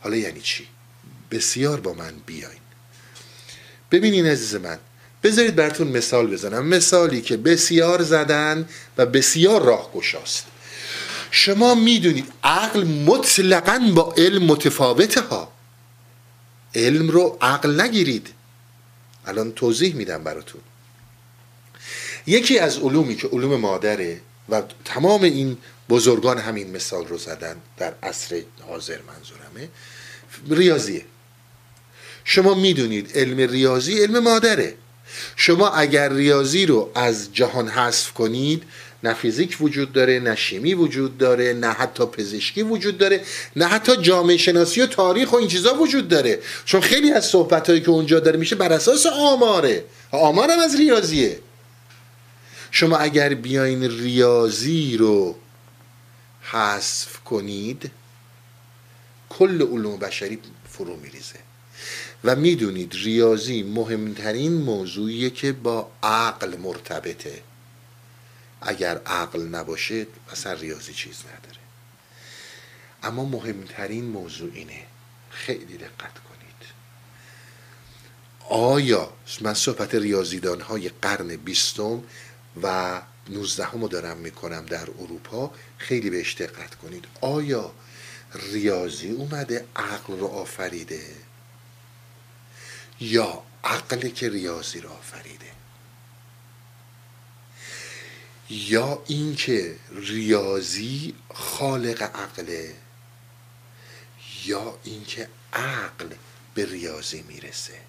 [0.00, 0.66] حالا یعنی چی؟
[1.30, 2.60] بسیار با من بیاین.
[3.90, 4.78] ببینین عزیز من
[5.22, 6.66] بذارید براتون مثال بزنم.
[6.66, 10.46] مثالی که بسیار زدن و بسیار راه گشاست
[11.30, 15.52] شما می‌دونید عقل مطلقا با علم متفاوته ها
[16.74, 18.28] علم رو عقل نگیرید.
[19.26, 20.60] الان توضیح میدم براتون.
[22.26, 25.58] یکی از علومی که علوم مادره و تمام این
[25.90, 29.68] بزرگان همین مثال رو زدن در عصر حاضر منظورمه.
[30.50, 31.04] ریاضیه
[32.24, 34.74] شما می‌دونید علم ریاضی علم مادره.
[35.36, 38.62] شما اگر ریاضی رو از جهان حذف کنید
[39.02, 43.20] نه فیزیک وجود داره نه شیمی وجود داره نه حتی پزشکی وجود داره
[43.56, 46.38] نه حتی جامعه شناسی و تاریخ و این چیزا وجود داره.
[46.64, 49.84] چون خیلی از صحبت هایی که اونجا داره میشه بر اساس آماره.
[50.10, 51.38] آمار هم از ریاضیه.
[52.70, 55.36] شما اگر بیاین ریاضی رو
[56.52, 57.90] حذف کنید
[59.28, 60.38] کل علوم بشری
[60.68, 61.38] فرو میریزه.
[62.24, 67.42] و می‌دونید ریاضی مهمترین موضوعیه که با عقل مرتبطه.
[68.60, 71.60] اگر عقل نباشه اصلا ریاضی چیز نداره.
[73.02, 74.86] اما مهمترین موضوع اینه.
[75.30, 76.60] خیلی دقت کنید.
[78.48, 82.02] آیا من صحبت ریاضیدان های قرن بیستم
[82.62, 87.04] و نوزدهم رو دارم می‌کنم در اروپا خیلی بهش دقت کنید.
[87.20, 87.72] آیا
[88.34, 91.14] ریاضی اومده عقل رو آفریده؟
[93.00, 95.50] یا عقل که ریاضی رو آفریده؟
[98.50, 102.74] یا اینکه ریاضی خالق عقله؟
[104.44, 106.08] یا اینکه عقل
[106.54, 107.80] به ریاضی می‌رسه؟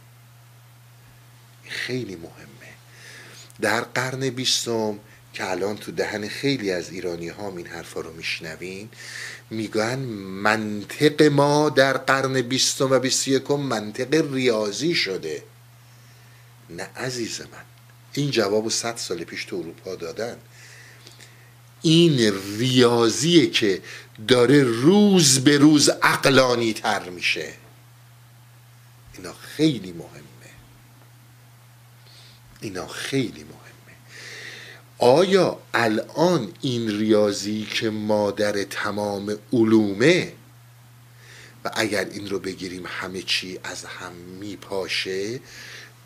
[1.64, 2.74] خیلی مهمه.
[3.62, 5.00] در قرن بیستم
[5.34, 8.90] که الان تو دهن خیلی از ایرانی ها این حرفا رو میشنوین
[9.50, 15.44] میگن منطق ما در قرن بیستم و بیست یکم منطق ریاضی شده.
[16.70, 17.48] نه عزیز من
[18.14, 20.38] این جواب صد سال پیش تو اروپا دادن.
[21.82, 23.82] این ریاضیه که
[24.28, 27.54] داره روز به روز عقلانی تر میشه.
[29.14, 30.52] اینا خیلی مهمه.
[32.62, 33.51] اینا خیلی مهمه
[35.04, 40.34] آیا الان این ریاضی که مادر تمام علومه؟
[41.66, 45.40] و اگر این رو بگیریم همه چی از هم میپاشه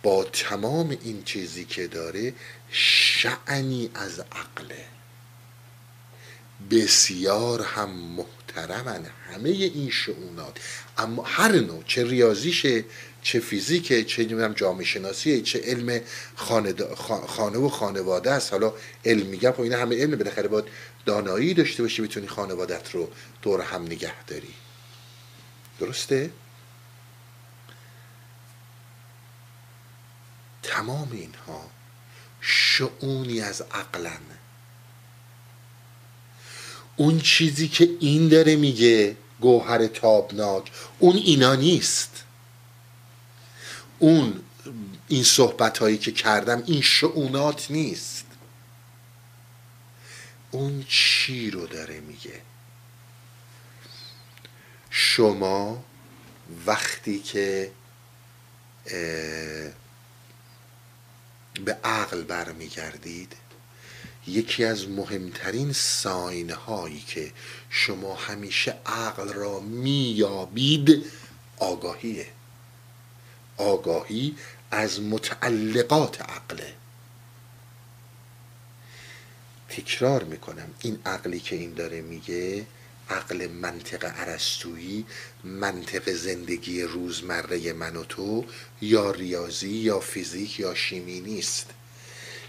[0.04, 2.34] با تمام این چیزی که داره
[2.72, 4.86] شعنی از عقله.
[6.72, 10.58] بسیار هم محترمن همه این شعونات.
[10.98, 12.86] اما هر نوع چه ریاضیشه
[13.26, 16.01] چه فیزیکه چه نمی‌دونم جامعه شناسیه چه علم
[17.28, 18.51] خانه و خانواده است.
[18.51, 18.73] حالا
[19.05, 20.65] علم میگم خب اینا همه علم بالاخره باید
[21.05, 23.09] دانایی داشته باشی بتونی خانوادت رو
[23.41, 24.53] دور هم نگه داری.
[25.80, 26.32] درسته؟
[30.63, 31.69] تمام اینها
[32.41, 34.21] شعونی از عقلن.
[36.95, 42.24] اون چیزی که این داره میگه گوهر تابناک اون اینا نیست.
[44.00, 44.43] اون
[45.08, 48.26] این صحبت هایی که کردم این شعونات نیست.
[50.52, 52.41] اون چی رو داره میگه؟
[54.89, 55.84] شما
[56.66, 57.72] وقتی که
[61.66, 63.36] به عقل برمیگردید
[64.28, 67.32] یکی از مهمترین ساین هایی که
[67.70, 71.06] شما همیشه عقل را میابید
[71.58, 72.28] آگاهیه.
[73.58, 74.36] آگاهی
[74.72, 76.74] از متعلقات عقله.
[79.70, 82.66] تکرار می‌کنم این عقلی که این داره میگه
[83.10, 85.06] عقل منطق عرستویی
[85.43, 88.45] منطق زندگی روزمره من و تو
[88.82, 91.70] یا ریاضی یا فیزیک یا شیمی نیست.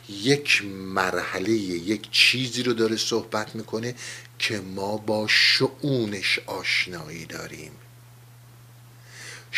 [0.08, 3.94] یک مرحله یک چیزی رو داره صحبت می‌کنه
[4.38, 7.72] که ما با شعونش آشنایی داریم.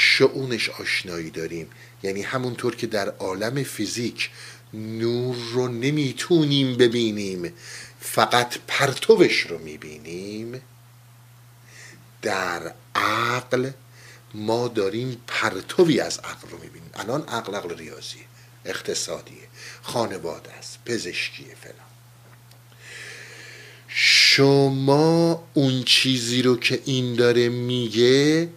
[0.00, 1.70] شعونش آشنایی داریم.
[2.02, 4.30] یعنی همونطور که در عالم فیزیک
[4.74, 7.52] نور رو نمی‌تونیم ببینیم
[8.00, 10.60] فقط پرتوش رو می‌بینیم
[12.22, 13.70] در عقل
[14.34, 16.90] ما داریم پرتوی از عقل رو می‌بینیم.
[16.94, 18.24] الان عقل عقل ریاضی
[18.64, 19.48] اقتصادیه
[19.82, 21.88] خانواده است پزشکیه فلان.
[23.88, 28.48] شما اون چیزی رو که این داره میگه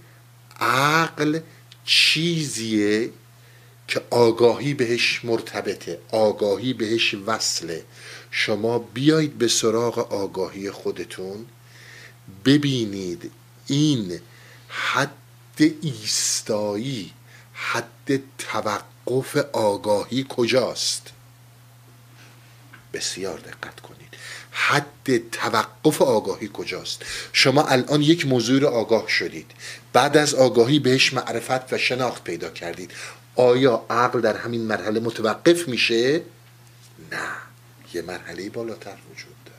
[0.61, 1.39] عقل
[1.85, 3.09] چیزیه
[3.87, 7.85] که آگاهی بهش مرتبطه آگاهی بهش وصله.
[8.31, 11.45] شما بیایید به سراغ آگاهی خودتون
[12.45, 13.31] ببینید
[13.67, 14.19] این
[14.67, 15.11] حد
[15.81, 17.11] ایستایی
[17.53, 21.11] حد توقف آگاهی کجاست.
[22.93, 24.00] بسیار دقت کنید.
[24.51, 27.01] حد توقف آگاهی کجاست؟
[27.33, 29.51] شما الان یک موضوع رو آگاه شدید.
[29.93, 32.91] بعد از آگاهی بهش معرفت و شناخت پیدا کردید.
[33.35, 36.21] آیا عقل در همین مرحله متوقف میشه؟
[37.11, 37.27] نه.
[37.93, 39.57] یه مرحله بالاتر وجود داره.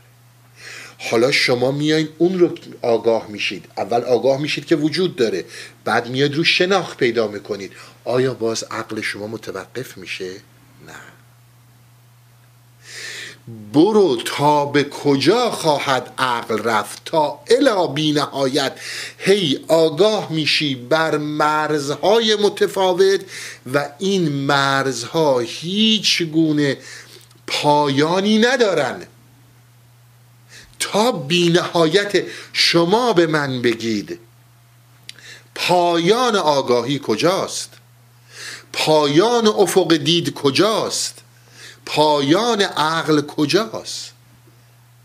[1.11, 3.65] حالا شما میایین اون رو آگاه میشید.
[3.77, 5.45] اول آگاه میشید که وجود داره.
[5.85, 7.73] بعد میاد رو شناخت پیدا می‌کنید.
[8.05, 10.31] آیا باز عقل شما متوقف میشه؟
[10.87, 11.12] نه.
[13.73, 18.21] برو تا به کجا خواهد عقل رفت تا الا بی
[19.19, 23.21] هی آگاه میشی بر مرزهای متفاوت
[23.75, 26.77] و این مرزها هیچ گونه
[27.47, 29.07] پایانی ندارن.
[30.79, 34.19] تا بی نهایت شما به من بگید.
[35.55, 37.71] پایان آگاهی کجاست؟
[38.73, 41.22] پایان افق دید کجاست؟
[41.87, 44.13] پایان عقل کجاست؟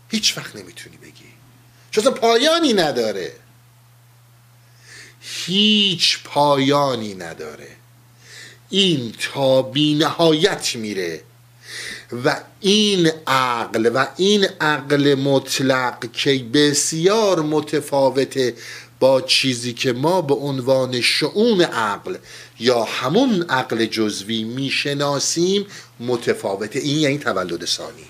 [0.08, 1.24] هیچ وقت نمی‌تونی بگی.
[1.90, 3.32] چون پایانی نداره.
[5.20, 7.68] هیچ پایانی نداره.
[8.70, 11.22] این تا بی نهایت میره.
[12.24, 18.54] و این عقل و این عقل مطلق که بسیار متفاوته
[19.00, 22.16] با چیزی که ما به عنوان شعون عقل
[22.60, 25.66] یا همون عقل جزوی می‌شناسیم
[26.00, 28.06] متفاوته این یعنی تولد ثانی.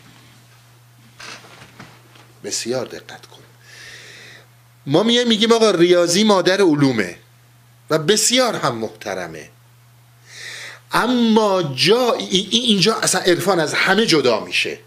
[2.44, 3.42] بسیار دقت کن.
[4.86, 7.18] ما میگیم میگیم آقا ریاضی مادر علومه
[7.90, 9.50] و بسیار هم محترمه.
[10.92, 14.78] اما جا اینجا اصلا عرفان از همه جدا میشه.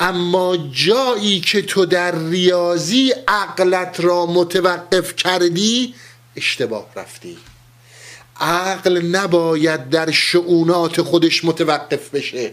[0.00, 5.94] اما جایی که تو در ریاضی عقلت را متوقف کردی
[6.36, 7.38] اشتباه رفتی.
[8.40, 12.52] عقل نباید در شعونات خودش متوقف بشه.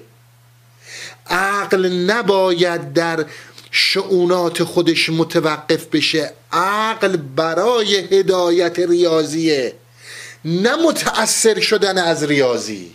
[1.28, 3.26] عقل نباید در
[3.72, 6.34] شعونات خودش متوقف بشه.
[6.52, 9.74] عقل برای هدایت ریاضیه
[10.46, 12.92] نه متأثر شدن از ریاضی.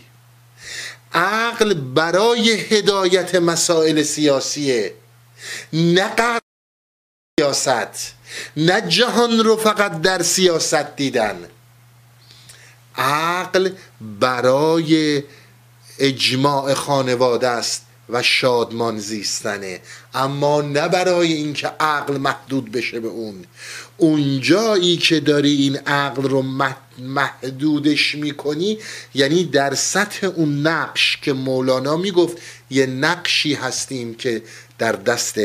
[1.13, 4.93] عقل برای هدایت مسائل سیاسیه
[5.73, 6.39] نه
[7.39, 8.13] سیاست
[8.57, 11.49] نه جهان رو فقط در سیاست دیدن.
[12.95, 13.69] عقل
[14.19, 15.23] برای
[15.99, 19.79] اجماع خانواده است و شادمان زیستنه.
[20.13, 23.45] اما نه برای اینکه عقل محدود بشه به اون.
[23.97, 26.41] اونجایی که داری این عقل رو
[26.99, 28.77] محدودش می‌کنی
[29.13, 32.37] یعنی در سطح اون نقش که مولانا می‌گفت
[32.69, 34.43] یه نقشی هستیم که
[34.77, 35.39] در دست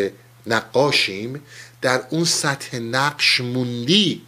[0.46, 1.40] نقاشیم
[1.82, 4.22] در اون سطح نقش موندی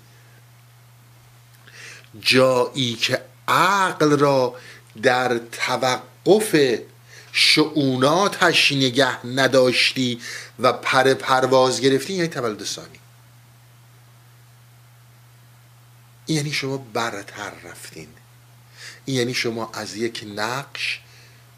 [2.20, 4.54] جایی که عقل را
[5.02, 6.78] در توقف
[7.32, 10.20] شعوناتش نگه نداشتی
[10.58, 12.98] و پر پرواز گرفتی یعنی تولد ثانی.
[16.28, 18.08] یعنی شما برتر رفتین.
[19.06, 21.00] یعنی شما از یک نقش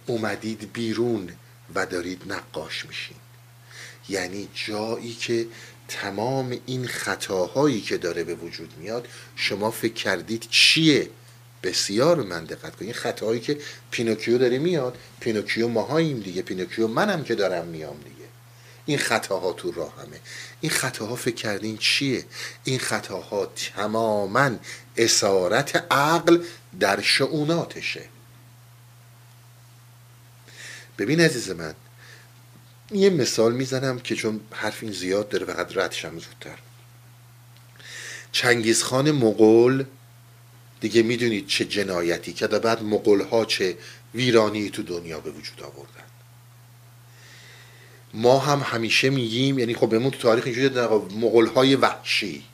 [0.07, 1.33] اومدید بیرون
[1.75, 3.17] و دارید نقاش میشین.
[4.09, 5.47] یعنی جایی که
[5.93, 11.11] تمام این خطاهایی که داره به وجود میاد شما فکر کردید چیه؟
[11.63, 12.93] بسیار من دقت کنید.
[12.93, 13.59] خطاهایی که
[13.91, 18.29] پینوکیو داره میاد پینوکیو ماهاییم دیگه پینوکیو منم که دارم میام دیگه.
[18.87, 20.21] این خطاها تو راهمه
[20.61, 22.25] این خطاها فکر کردین چیه؟
[22.65, 24.51] این خطاها تماما
[24.97, 26.45] اسارت عقل
[26.81, 28.05] در شعوناتشه.
[30.99, 31.75] ببین عزیز من
[32.95, 36.59] یه مثال می‌زنم که چون حرف این زیاد داره فقط ردشم زودتر.
[38.33, 39.85] چنگیزخان مغول
[40.81, 43.77] دیگه می‌دونید چه جنایتی که بعد مغول ها چه
[44.15, 46.05] ویرانی تو دنیا به وجود آوردن.
[48.15, 50.69] ما هم همیشه میگیم یعنی خب بهمون تو تاریخ اینجوری
[51.17, 52.45] مغول های وحشی.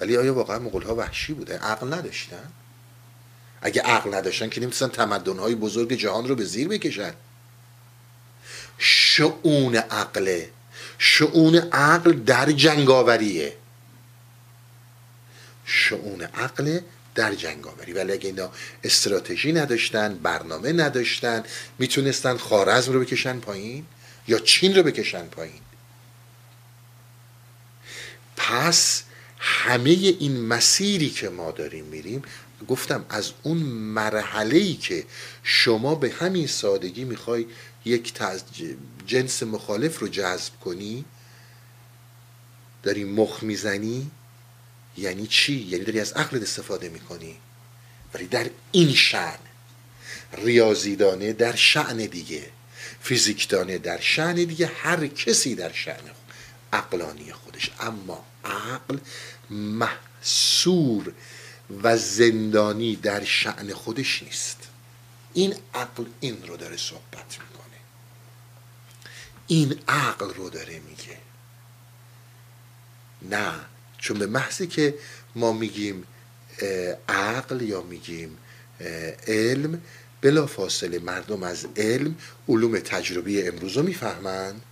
[0.00, 2.48] ولی آیا واقعا مغول ها وحشی بوده؟ عقل نداشتن.
[3.62, 7.14] اگه عقل نداشتن که نمی‌تونن تمدن های بزرگ جهان رو به زیر بکشن.
[8.78, 10.50] شعون عقله.
[10.98, 13.56] شعون عقل در جنگاوریه.
[15.64, 16.80] شعون عقل
[17.14, 17.92] در جنگاوری.
[17.92, 18.50] ولی اگه اینا
[18.84, 21.44] استراتژی نداشتن برنامه نداشتن
[21.78, 23.86] می‌تونستن خارزم رو بکشن پایین
[24.28, 25.60] یا چین رو بکشن پایین.
[28.36, 29.02] پس
[29.38, 32.22] همه این مسیری که ما داریم میریم
[32.68, 35.04] گفتم از اون مرحله ای که
[35.42, 37.46] شما به همین سادگی می‌خوای
[37.84, 38.12] یک
[39.06, 41.04] جنس مخالف رو جذب کنی
[42.82, 44.10] داری مخ می‌زنی
[44.96, 47.36] یعنی چی؟ یعنی داری از عقلت استفاده می‌کنی.
[48.14, 49.38] ولی در این شعن
[50.32, 52.50] ریاضیدانه در شعن دیگه
[53.00, 56.10] فیزیکدانه در شعن دیگه هر کسی در شعن
[56.72, 57.70] عقلانی خودش.
[57.80, 58.98] اما عقل
[59.50, 61.12] محصور
[61.82, 64.58] و زندانی در شعن خودش نیست.
[65.34, 67.63] این عقل این رو داره صحبت می‌کنه.
[69.46, 71.18] این عقل رو داره میگه.
[73.22, 73.52] نه
[73.98, 74.94] چون به محضی که
[75.34, 76.04] ما میگیم
[77.08, 78.38] عقل یا میگیم
[79.26, 79.82] علم
[80.20, 82.16] بلا فاصله مردم از علم
[82.48, 84.62] علوم تجربی امروز رو می‌فهمند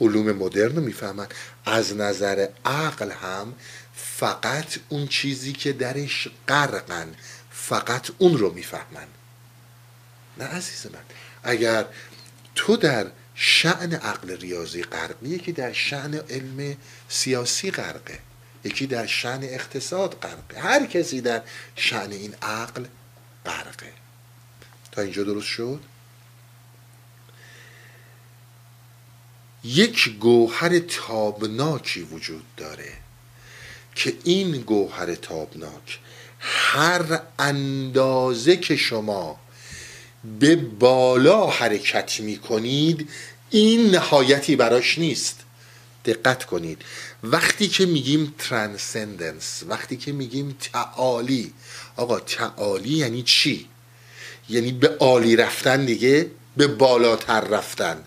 [0.00, 1.34] علوم مدرن رو می‌فهمند
[1.64, 3.54] از نظر عقل هم
[3.94, 7.14] فقط اون چیزی که درش غرقن
[7.50, 9.08] فقط اون رو می‌فهمند
[10.38, 11.00] نه عزیز من
[11.42, 11.86] اگر
[12.54, 13.06] تو در
[13.40, 16.76] شعن عقل ریاضی غرقی یکی در شعن علم
[17.08, 18.18] سیاسی غرقه
[18.64, 20.60] یکی در شعن اقتصاد غرقه.
[20.60, 21.42] هر کسی در
[21.76, 22.84] شعن این عقل
[23.46, 23.92] غرقه.
[24.92, 25.80] تا اینجا درست شد؟
[29.64, 32.92] یک گوهر تابناکی وجود داره
[33.94, 35.98] که این گوهر تابناک
[36.38, 39.40] هر اندازه که شما
[40.40, 43.08] به بالا حرکت می کنید
[43.50, 45.40] این نهایتی براش نیست.
[46.04, 46.82] دقت کنید.
[47.22, 51.52] وقتی که میگیم ترانسندنس وقتی که میگیم تعالی
[51.96, 53.66] آقا تعالی یعنی چی؟
[54.48, 58.04] یعنی به عالی رفتن دیگه به بالاتر رفتن.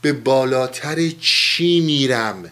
[0.00, 2.50] به بالاتر چی میرم؟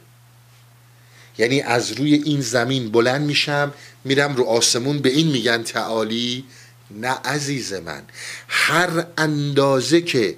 [1.38, 3.72] یعنی از روی این زمین بلند میشم
[4.04, 6.44] میرم رو آسمون به این میگن تعالی.
[6.90, 8.02] نه عزیز من
[8.48, 10.36] هر اندازه که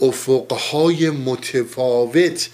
[0.00, 2.48] افقهای متفاوت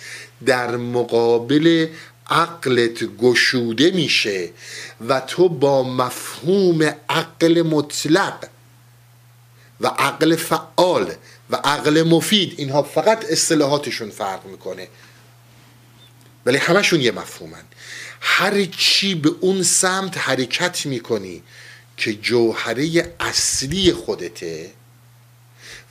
[0.46, 1.88] در مقابل
[2.30, 4.50] عقلت گشوده میشه
[5.08, 8.48] و تو با مفهوم عقل مطلق
[9.80, 11.12] و عقل فعال
[11.50, 14.88] و عقل مفید اینها فقط اصطلاحاتشون فرق می‌کنه.
[16.46, 17.62] ولی همشون یه مفهومن.
[18.20, 21.42] هر چی به اون سمت حرکت می‌کنی
[21.96, 24.72] که جوهره اصلی خودته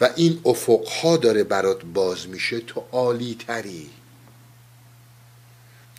[0.01, 3.89] و این افقها داره برات باز میشه تو عالی تری.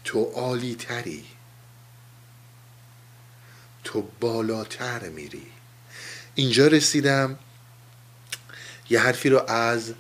[0.05, 1.25] تو عالی تری.
[3.85, 5.47] تو بالاتر میری.
[6.35, 7.39] اینجا رسیدم.
[8.91, 9.93] یه حرفی رو از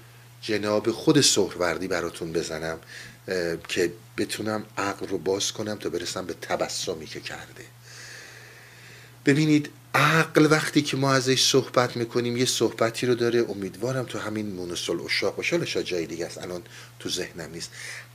[0.42, 2.78] جناب خود سهروردی براتون بزنم
[3.68, 7.64] که بتونم عقل رو باز کنم تا برسم به تبسمی که کرده.
[9.26, 13.44] ببینید عقل وقتی که ما ازش صحبت می‌کنیم یه صحبتی رو داره.
[13.48, 15.56] امیدوارم تو همین مونسل اشاق باشه.
[15.56, 16.38] حالا جای دیگه است.
[16.38, 16.62] الان
[16.98, 17.70] تو ذهنم نیست.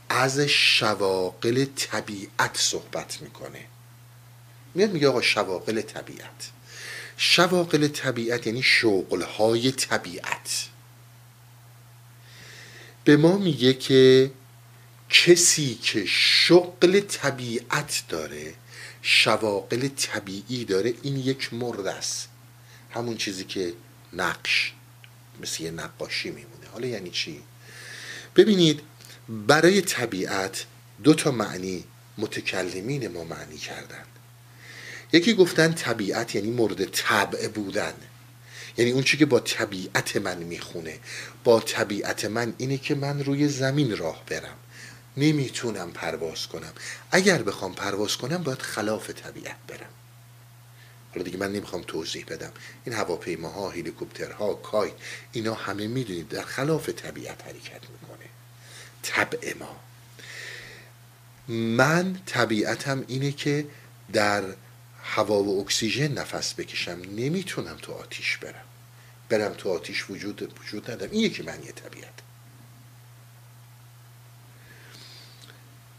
[0.08, 3.64] از شواقل طبیعت صحبت می‌کنه.
[4.74, 6.50] میاد میگه آقا شواقل طبیعت.
[7.16, 10.66] شواقل طبیعت یعنی شغلهای طبیعت.
[13.04, 14.30] به ما میگه که
[15.08, 18.54] کسی که شغل طبیعت داره
[19.02, 20.94] شواقل طبیعی داره.
[21.02, 22.28] این یک مرد است.
[22.90, 23.72] همون چیزی که
[24.12, 24.72] نقش
[25.42, 26.66] مثل یه نقاشی میمونه.
[26.72, 27.42] حالا یعنی چی؟
[28.36, 28.80] ببینید
[29.28, 30.66] برای طبیعت
[31.02, 31.84] دو تا معنی
[32.18, 34.04] متکلمین ما معنی کردن.
[35.12, 37.94] یکی گفتن طبیعت یعنی مورد طبع بودن.
[38.76, 40.98] یعنی اون چی که با طبیعت من می‌خونه.
[41.44, 44.56] با طبیعت من اینه که من روی زمین راه برم.
[45.16, 46.72] نمی‌تونم پرواز کنم.
[47.10, 49.90] اگر بخوام پرواز کنم باید خلاف طبیعت برم.
[51.10, 52.52] حالا دیگه من نمی‌خوام توضیح بدم.
[52.84, 54.94] این هواپیماها هلیکوپترها کایت
[55.32, 58.28] اینا همه می‌دونید در خلاف طبیعت حرکت می‌کنه.
[59.02, 59.80] طبع ما.
[61.48, 63.66] من طبیعتم اینه که
[64.12, 64.44] در
[65.02, 67.02] هوا و اکسیژن نفس بکشم.
[67.16, 68.64] نمی‌تونم تو آتیش برم.
[69.28, 71.12] برم تو آتیش وجود وجود ندارم.
[71.12, 72.21] این یکی معنی طبیعت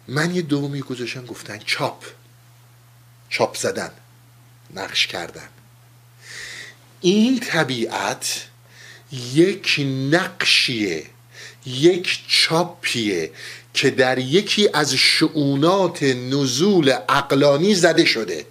[0.08, 2.06] من یه دومی گذاشتم گفتن چاپ.
[3.30, 3.92] چاپ زدن
[4.74, 5.50] نقش کردن.
[7.02, 8.48] این طبیعت
[9.12, 9.80] یک
[10.12, 11.06] نقشیه
[11.66, 13.32] یک چاپیه
[13.74, 18.46] که در یکی از شعونات نزول اقلانی زده شده.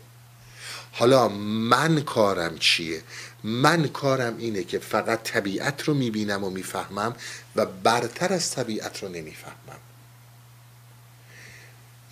[0.92, 3.02] حالا من کارم چیه؟
[3.44, 7.16] من کارم اینه که فقط طبیعت رو می‌بینم و می‌فهمم
[7.56, 9.80] و برتر از طبیعت رو نمی‌فهمم.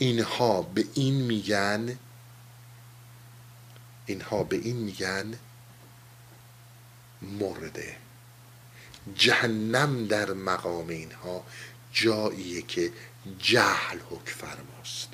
[0.03, 1.99] اینها به این میگن
[4.07, 5.35] اینها به این میگن
[7.23, 7.97] مرده.
[9.15, 11.45] جهنم در مقام اینها
[11.93, 12.93] جاییه که
[13.39, 15.09] جهل حک فرماست.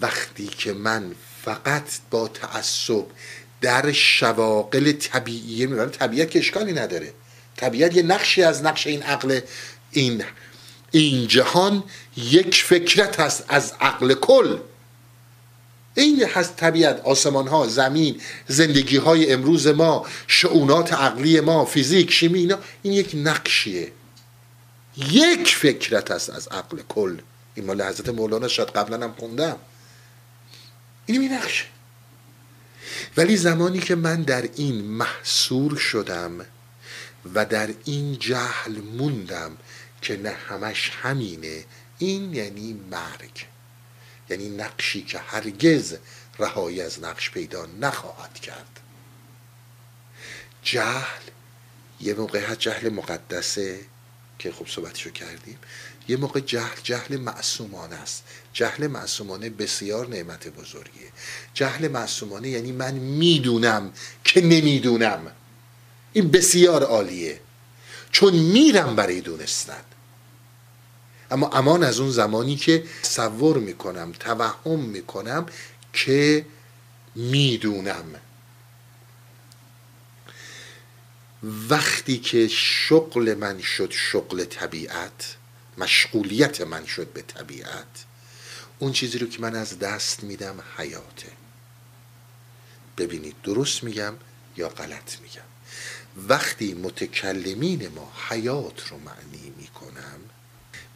[0.00, 3.06] وقتی که من فقط با تعصب
[3.60, 6.40] در شواقل طبیعیه می‌برم طبیعت که
[6.72, 7.14] نداره.
[7.56, 9.40] طبیعت یه نقشی از نقش این عقل
[9.90, 10.24] این
[10.92, 11.82] این جهان
[12.16, 14.58] یک فکرت هست از عقل کل.
[15.94, 22.38] این هست طبیعت آسمان ها زمین زندگی های امروز ما شعونات عقلی ما فیزیک شیمی
[22.38, 22.58] اینا.
[22.82, 23.92] این یک نقشیه.
[24.96, 27.16] یک فکرت است از عقل کل.
[27.54, 29.56] این مال حضرت مولانا شاید قبلا هم خوندم.
[31.06, 31.64] این می نقشه
[33.16, 36.46] ولی زمانی که من در این محصور شدم
[37.34, 39.56] و در این جهل موندم
[40.02, 41.64] که نه همش همینه.
[41.98, 43.46] این یعنی مرگ.
[44.30, 45.96] یعنی نقشی که هرگز
[46.38, 48.80] رهایی از نقش پیدا نخواهد کرد.
[50.62, 51.22] جهل
[52.00, 53.80] یه موقع جهل مقدسه
[54.38, 55.58] که خب صحبتشو کردیم.
[56.08, 58.24] یه موقع جهل جهل معصومانه است.
[58.52, 61.08] جهل معصومانه بسیار نعمت بزرگیه.
[61.54, 63.92] جهل معصومانه یعنی من می‌دونم
[64.24, 65.32] که نمی‌دونم.
[66.12, 67.40] این بسیار عالیه.
[68.12, 69.84] چون میرم برای دونستن.
[71.32, 75.46] اما امان از اون زمانی که تصور می‌کنم توهم می‌کنم
[75.92, 76.46] که
[77.14, 78.04] می‌دونم.
[81.42, 85.36] وقتی که شغل من شد شغل طبیعت
[85.78, 88.04] مشغولیت من شد به طبیعت
[88.78, 91.28] اون چیزی رو که من از دست میدم حیاته.
[92.98, 94.14] ببینید درست میگم
[94.56, 95.42] یا غلط میگم؟
[96.28, 100.20] وقتی متکلمین ما حیات رو معنی می‌کنم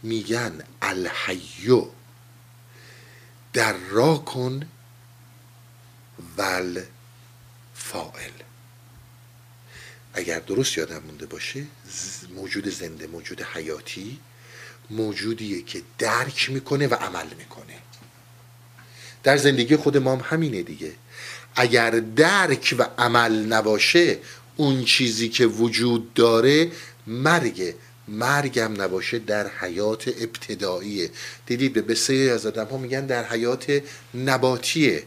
[0.03, 1.87] میگن الحیو.
[3.53, 4.69] در را کن
[6.37, 6.83] ول
[7.75, 8.31] فائل
[10.15, 11.67] اگر درست یادم مونده باشه
[12.35, 14.19] موجود زنده موجود حیاتی
[14.91, 17.79] موجودیه که درک می‌کنه و عمل می‌کنه.
[19.23, 20.95] در زندگی خود ما هم همینه دیگه.
[21.57, 24.19] اگر درک و عمل نباشه
[24.57, 26.73] اون چیزی که وجود داره
[27.07, 27.75] مرگ.
[28.09, 31.11] مرگم نباشه در حیات ابتداییه.
[31.47, 33.83] دیدید به بسیاری از آدم ها میگن در حیات
[34.15, 35.03] نباتیه.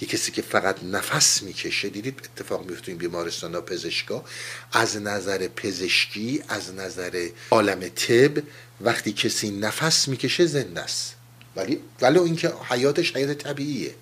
[0.00, 4.24] یه کسی که فقط نفس می‌کشه دیدید اتفاق میفته این بیمارستان ها پزشکا؟
[4.72, 8.42] از نظر پزشکی از نظر عالم طب
[8.80, 11.14] وقتی کسی نفس می‌کشه زنده است.
[11.56, 13.94] ولی ولی اینکه حیاتش حیات طبیعیه.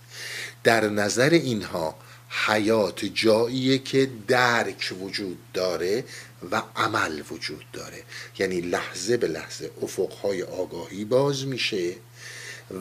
[0.65, 1.97] در نظر اینها
[2.47, 6.05] حیات جاییه که درک وجود داره
[6.51, 8.03] و عمل وجود داره.
[8.39, 11.95] یعنی لحظه به لحظه افقهای آگاهی باز میشه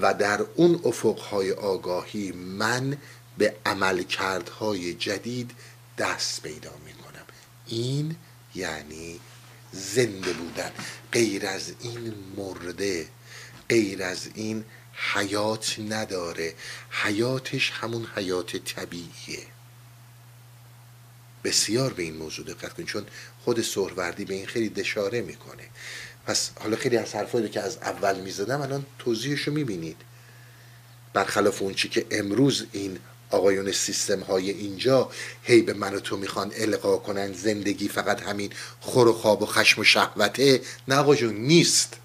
[0.02, 2.98] و در اون افقهای آگاهی من
[3.38, 5.52] به عملکردهای جدید
[5.98, 7.26] دست پیدا می‌کنم.
[7.68, 8.16] این
[8.56, 9.20] یعنی
[9.72, 10.72] زنده بودن.
[11.12, 13.08] غیر از این مرده
[13.70, 14.66] غیر از این
[15.14, 16.54] حیات نداره.
[16.90, 19.55] حیاتش همون حیات طبیعیه.
[21.46, 23.06] بسیار به این موضوع دقت کنید چون
[23.44, 25.64] خود سهروردی به این خیلی دشاره می‌کنه.
[26.26, 29.98] پس حالا خیلی از حرفایی که از اول می‌زدم الان توضیحش رو می‌بینید.
[31.14, 33.00] برخلاف اون چی که امروز این
[33.30, 35.12] آقایون سیستم های اینجا
[35.44, 38.50] هی به من و تو می‌خوان القا کنن زندگی فقط همین
[38.80, 40.62] خور و خواب و خشم و شهوته.
[40.88, 41.98] نه آقا نیست.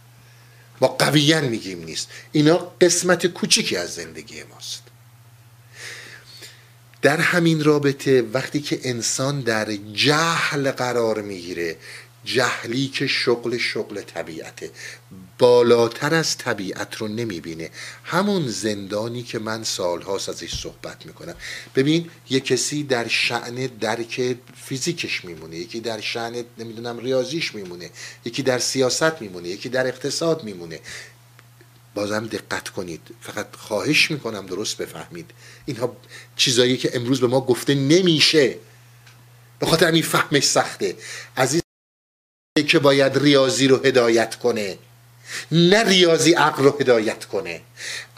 [0.80, 2.08] ما قویا میگیم نیست.
[2.32, 4.82] اینا قسمت کوچیکی از زندگی ماست.
[7.02, 11.76] در همین رابطه وقتی که انسان در جهل قرار می‌گیره
[12.24, 14.70] جهلی که شغل شغل طبیعته
[15.38, 17.70] بالاتر از طبیعت رو نمی‌بینه.
[18.04, 21.34] همون زندانی که من سالهاست ازش صحبت می‌کنم.
[21.76, 27.90] ببین یه کسی در شعن درک فیزیکش میمونه یکی در شعن نمی‌دونم ریاضیش میمونه
[28.24, 30.80] یکی در سیاست میمونه یکی در اقتصاد میمونه.
[31.94, 33.00] بازم دقت کنید.
[33.20, 35.30] فقط خواهش می‌کنم درست بفهمید.
[35.66, 35.96] اینها
[36.36, 38.56] چیزایی که امروز به ما گفته نمیشه.
[39.58, 40.96] به خاطر همین فهمش سخته.
[41.36, 41.62] عزیز
[42.68, 44.78] که باید ریاضی رو هدایت کنه.
[45.52, 47.60] نه ریاضی عقل رو هدایت کنه.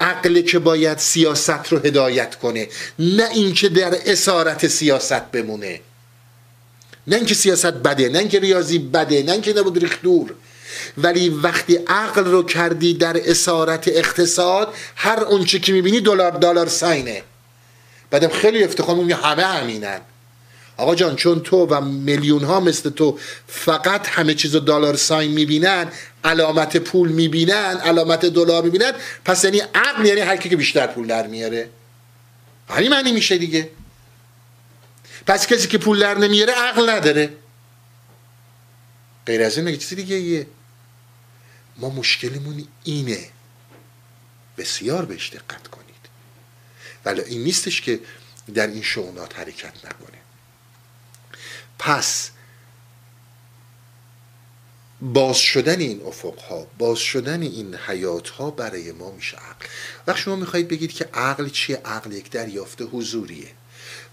[0.00, 2.68] عقل که باید سیاست رو هدایت کنه.
[2.98, 5.80] نه اینکه در اسارت سیاست بمونه.
[7.06, 10.34] نه اینکه سیاست بده نه اینکه ریاضی بده نه اینکه نبود ریخت دور.
[10.98, 17.22] ولی وقتی عقل رو کردی در اسارت اقتصاد هر اونچه که می‌بینی دلار دلار ساینه
[18.10, 20.00] بعدم خیلی افتخار میگه همه همینن.
[20.76, 25.88] آقا جان چون تو و میلیون ها مثل تو فقط همه چیز دلار ساین می‌بینن
[26.24, 28.92] علامت پول می‌بینن علامت دلار می‌بینن
[29.24, 31.68] پس یعنی عقل یعنی هر کی که بیشتر پول در میاره.
[32.68, 33.68] همین معنی میشه دیگه.
[35.26, 37.30] پس کسی که پول در نمیاره عقل نداره.
[39.26, 40.46] غیر از این چیزی دیگه یه
[41.76, 43.30] ما مشکلمون اینه.
[44.58, 46.08] بسیار بهش دقت کنید.
[47.04, 48.00] ولی این نیستش که
[48.54, 50.18] در این شعونات حرکت نکنه.
[51.78, 52.30] پس
[55.00, 59.66] باز شدن این افق ها باز شدن این حیات ها برای ما میشه عقل.
[60.06, 63.50] وقت شما می‌خواهید بگید که عقل چیه؟ عقل یک دریافت حضوریه.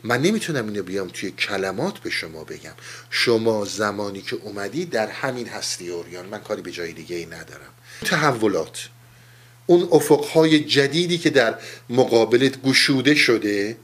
[0.04, 2.74] من نمی‌تونم اینو بیام توی کلمات به شما بگم.
[3.10, 6.26] شما زمانی که اومدی در همین هستی اوریان.
[6.26, 7.74] من کاری به جای دیگه ای ندارم.
[8.06, 8.90] تحولات.
[9.66, 11.60] اون افقهای جدیدی که در
[11.90, 13.78] مقابلت گشوده شده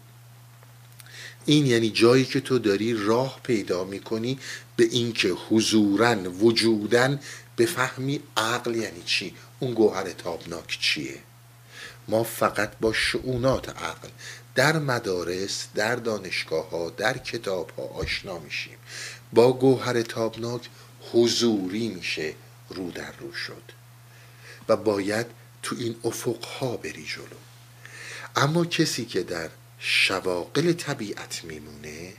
[1.45, 4.39] این یعنی جایی که تو داری راه پیدا می‌کنی
[4.75, 7.19] به اینکه حضورن وجودن
[7.57, 11.17] بفهمی عقل یعنی چی اون گوهر تابناک چیه.
[12.07, 14.07] ما فقط با شعونات عقل.
[14.55, 18.77] در مدارس در دانشگاه ها در کتاب ها آشنا میشیم.
[19.33, 20.69] با گوهر تابناک
[21.11, 22.33] حضوری میشه
[22.69, 23.63] رو در رو شد.
[24.69, 25.25] و باید
[25.63, 27.37] تو این افق ها بری جلو.
[28.35, 29.49] اما کسی که در
[29.79, 32.13] شواقل طبیعت میمونه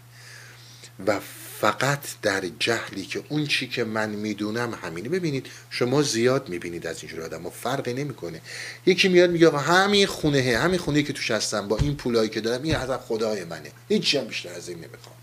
[1.06, 1.20] و
[1.60, 5.08] فقط در جهلی که اون چی که من می‌دونم همینه.
[5.08, 8.40] ببینید شما زیاد می‌بینید از اینجور آدم و فرقی نمی‌کنه.
[8.86, 12.40] یکی میاد میگه آقا همین خونه همین خونه که توش هستم با این پولایی که
[12.40, 13.70] دارم این از خدای منه.
[13.88, 15.16] هیچی هم بیشتر از این نمی‌خوام.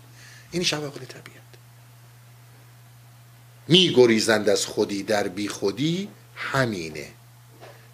[0.50, 1.44] این شواقل طبیعت.
[3.68, 7.08] میگریزند از خودی در بی خودی همینه.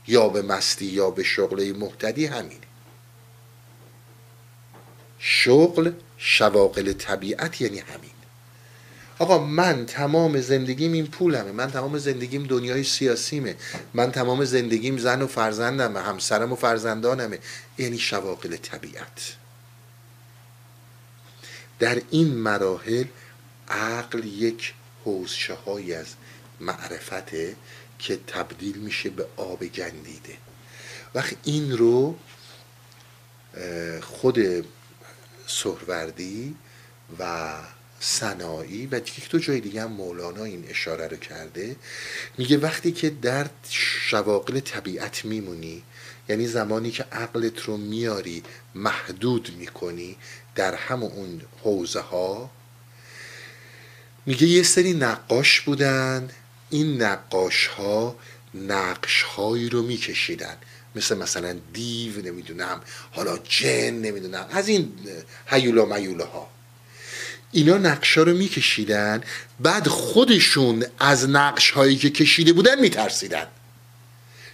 [0.07, 2.61] یا به مستی یا به شغل محتدی همینه.
[5.19, 8.11] شغل شواقل طبیعت یعنی همین.
[9.20, 11.52] آقا من تمام زندگیم این پولمه.
[11.52, 13.56] من تمام زندگیم دنیای سیاسیمه.
[13.94, 16.01] من تمام زندگیم زن و فرزندمه.
[16.01, 17.38] همسرم و فرزندانمه.
[17.78, 19.36] یعنی شواقل طبیعت.
[21.78, 23.05] در این مراحل
[23.68, 24.74] عقل یک
[25.05, 26.06] حوزشه های از
[26.60, 27.56] معرفته
[27.98, 30.36] که تبدیل میشه به آب گندیده.
[31.14, 32.18] وقت این رو
[34.02, 34.66] خود
[35.47, 36.56] سهروردی
[37.18, 37.52] و
[38.01, 41.77] سنایی و دیگه تو جای دیگه هم مولانا این اشاره رو کرده.
[42.39, 45.82] میگه وقتی که در شواقل طبیعت میمونی
[46.28, 48.43] یعنی زمانی که عقلت رو میاری
[48.74, 50.16] محدود می‌کنی
[50.55, 52.51] در همون اون حوزه ها
[54.27, 56.31] میگه یه سری نقاش بودن.
[56.70, 58.16] این نقاش ها
[58.55, 60.56] نقش هایی رو میکشیدن.
[60.94, 62.81] مثل مثلا دیو نمی‌دونم
[63.12, 64.93] حالا جن نمی‌دونم از این
[65.47, 66.51] هیولا میوله ها
[67.52, 69.22] اینا نقشا رو میکشیدن
[69.60, 73.47] بعد خودشون از نقش هایی که کشیده بودن میترسیدن.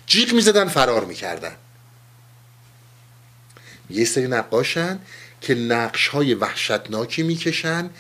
[0.06, 1.56] جیغ می‌زدن فرار می‌کردن.
[3.90, 4.98] یه سری نقاشن
[5.40, 7.90] که نقش های وحشتناکی می‌کشن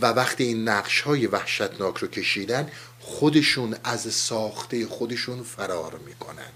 [0.00, 2.68] و وقتی این نقش های وحشتناک رو کشیدن
[3.00, 6.50] خودشون از ساخته خودشون فرار می‌کنن.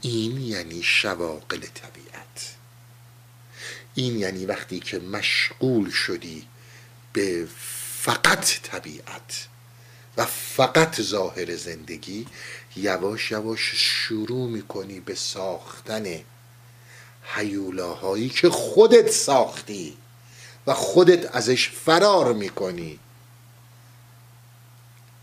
[0.00, 2.54] این یعنی شواقل طبیعت.
[3.94, 6.46] این یعنی وقتی که مشغول شدی
[7.12, 7.48] به
[8.00, 9.46] فقط طبیعت
[10.16, 12.26] و فقط ظاهر زندگی
[12.76, 16.20] یواش یواش شروع می‌کنی به ساختن
[17.22, 19.96] حیولاهایی که خودت ساختی
[20.66, 22.98] و خودت ازش فرار می‌کنی.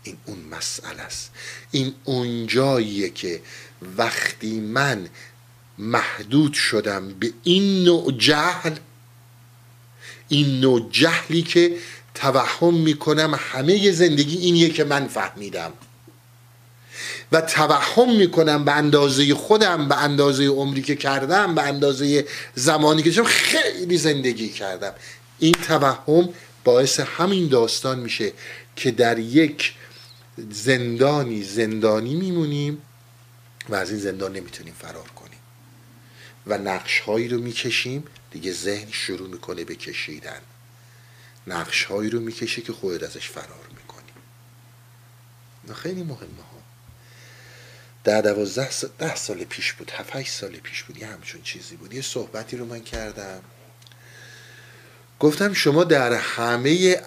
[0.02, 1.30] این اون مسئله است.
[1.70, 3.42] این اونجاییه که
[3.96, 5.08] وقتی من
[5.78, 8.76] محدود شدم به این نوع جهل
[10.28, 11.76] این نوع جهلی که
[12.14, 15.72] توهم می‌کنم همه زندگی اینیه که من فهمیدم.
[17.32, 23.24] و توهم می‌کنم به اندازه خودم به اندازه عمری که کردم به اندازه زمانی که
[23.24, 24.92] خیلی زندگی کردم.
[25.38, 26.28] این توهم
[26.64, 28.32] باعث همین داستان میشه
[28.76, 29.74] که در یک
[30.50, 32.82] زندانی زندانی میمونیم
[33.68, 35.38] و از این زندان نمی‌تونیم فرار کنیم.
[36.46, 40.40] و نقش هایی رو می‌کشیم دیگه ذهن شروع می‌کنه به کشیدن.
[41.46, 44.12] نقش هایی رو می‌کشه که خودت ازش فرار می‌کنی.
[45.74, 46.58] خیلی مهمه ها.
[48.04, 51.94] در دوازده ده سال پیش بود هفت سال پیش بود یه همچون چیزی بود.
[51.94, 53.40] یه صحبتی رو من کردم.
[55.20, 57.02] گفتم شما در همه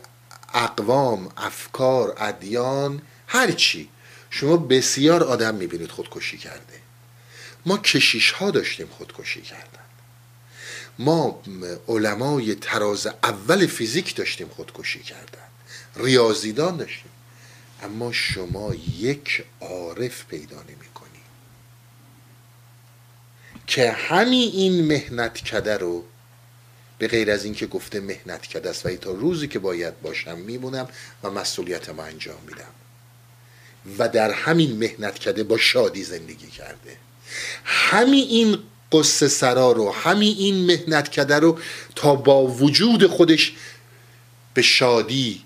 [0.54, 3.90] اقوام افکار ادیان هرچی
[4.30, 6.82] شما بسیار آدم می‌بینید خودکشی کرده.
[7.66, 9.71] ما کشیش ها داشتیم خودکشی کردن
[11.00, 11.42] ما
[11.88, 15.48] علمای تراز اول فیزیک داشتیم خودکشی کردن.
[15.96, 17.12] ریاضیدان داشتیم.
[17.84, 21.10] اما شما یک عارف پیدا نمی کنی
[23.68, 26.04] که همین این مهنت کده رو
[26.98, 30.88] به غیر از اینکه گفته مهنت کده است و تا روزی که باید باشم میمونم
[31.24, 32.74] و مسئولیت ما انجام میدم.
[33.98, 36.98] و در همین مهنت کده با شادی زندگی کرده.
[37.66, 38.58] همین این
[38.92, 41.60] قصه سرا رو همین این مهنت کده رو
[41.96, 43.54] تا با وجود خودش
[44.54, 45.44] به شادی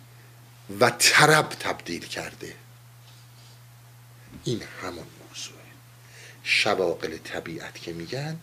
[0.80, 2.55] و طرب تبدیل کرده.
[4.43, 5.65] این همون موضوعه
[6.43, 8.39] شواقل طبیعت که میگن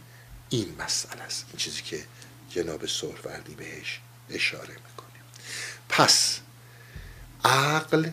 [0.50, 1.44] این مسئله است.
[1.48, 2.04] این چیزی که
[2.50, 4.00] جناب سهروردی بهش
[4.30, 5.18] اشاره می‌کنه.
[5.88, 6.40] پس
[7.44, 8.10] عقل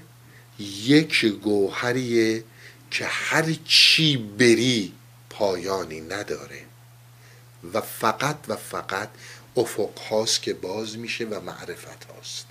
[0.60, 2.44] یک گوهریه
[2.92, 4.94] که هر چی بری
[5.30, 6.66] پایانی نداره.
[7.74, 9.10] و فقط و فقط
[9.58, 12.46] افق هاست که باز میشه و معرفت هاست.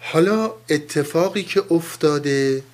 [0.00, 2.64] حالا اتفاقی که افتاده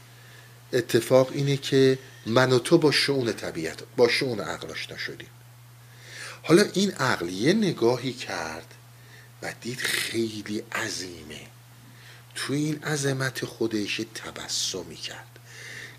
[0.72, 5.28] اتفاق اینه که من و تو با شعون طبیعت با شعون عقل آشنا شدیم.
[6.42, 8.74] حالا این عقل یه نگاهی کرد
[9.42, 11.40] و دید خیلی عظیمه.
[12.34, 15.38] تو این عظمت خودش تبسمی کرد.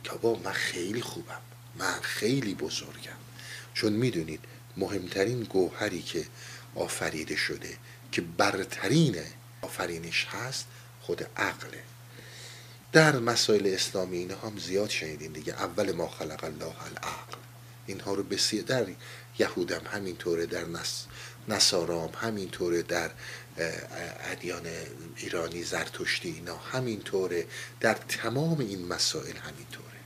[0.04, 1.42] که با من خیلی خوبم.
[1.76, 3.18] من خیلی بزرگم.
[3.74, 4.40] چون می‌دونید
[4.78, 6.26] مهمترین گوهری که
[6.76, 7.78] آفریده شده
[8.12, 9.16] که برترین
[9.62, 10.66] آفرینش هست
[11.02, 11.84] خود عقله.
[12.92, 15.54] در مسائل اسلامی اینا هم زیاد شنیدین دیگه.
[15.54, 17.38] اول ما خلق الله العقل.
[17.86, 18.86] اینها رو بسیار در
[19.40, 21.06] یهودم همینطوره در نس
[21.48, 23.12] نصارام همینطوره در
[24.32, 24.68] ادیان
[25.16, 27.48] ایرانی زرتشتی اینا همینطوره.
[27.80, 30.00] در تمام این مسائل همینطوره.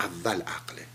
[0.00, 0.86] اول عقله.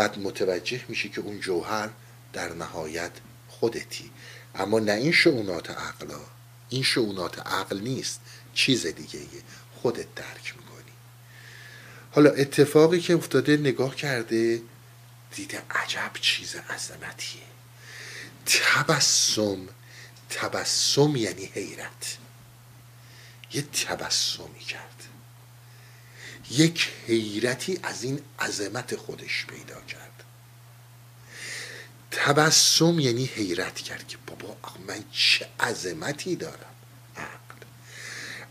[0.00, 1.90] بعد متوجه میشی که اون جوهر
[2.32, 3.10] در نهایت
[3.48, 4.10] خودتی.
[4.54, 6.20] اما نه این شعونات عقلا
[6.68, 8.20] این شعونات عقل نیست.
[8.54, 9.20] چیز دیگه.
[9.82, 10.92] خودت درک می‌کنی.
[12.12, 14.62] حالا اتفاقی که افتاده نگاه کرده
[15.34, 17.42] دیده عجب چیز عظمتیه.
[18.46, 19.68] تبسم
[20.30, 22.18] تبسم یعنی حیرت.
[23.52, 24.99] یه تبسمی کرد.
[26.50, 30.24] یک حیرتی از این عظمت خودش پیدا کرد.
[32.10, 34.56] تبسم یعنی حیرت کرد که بابا
[34.86, 36.56] من چه عظمتی دارم؟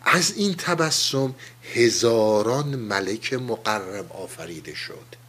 [0.02, 1.36] از این تبسم
[1.74, 5.20] هزاران ملک مقرب آفریده شد.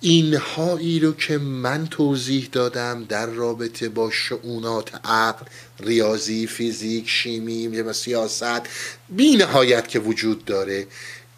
[0.00, 5.46] اینهایی رو که من توضیح دادم در رابطه با شعونات عقل
[5.80, 8.62] ریاضی فیزیک شیمی سیاست
[9.08, 10.86] بی نهایت که وجود داره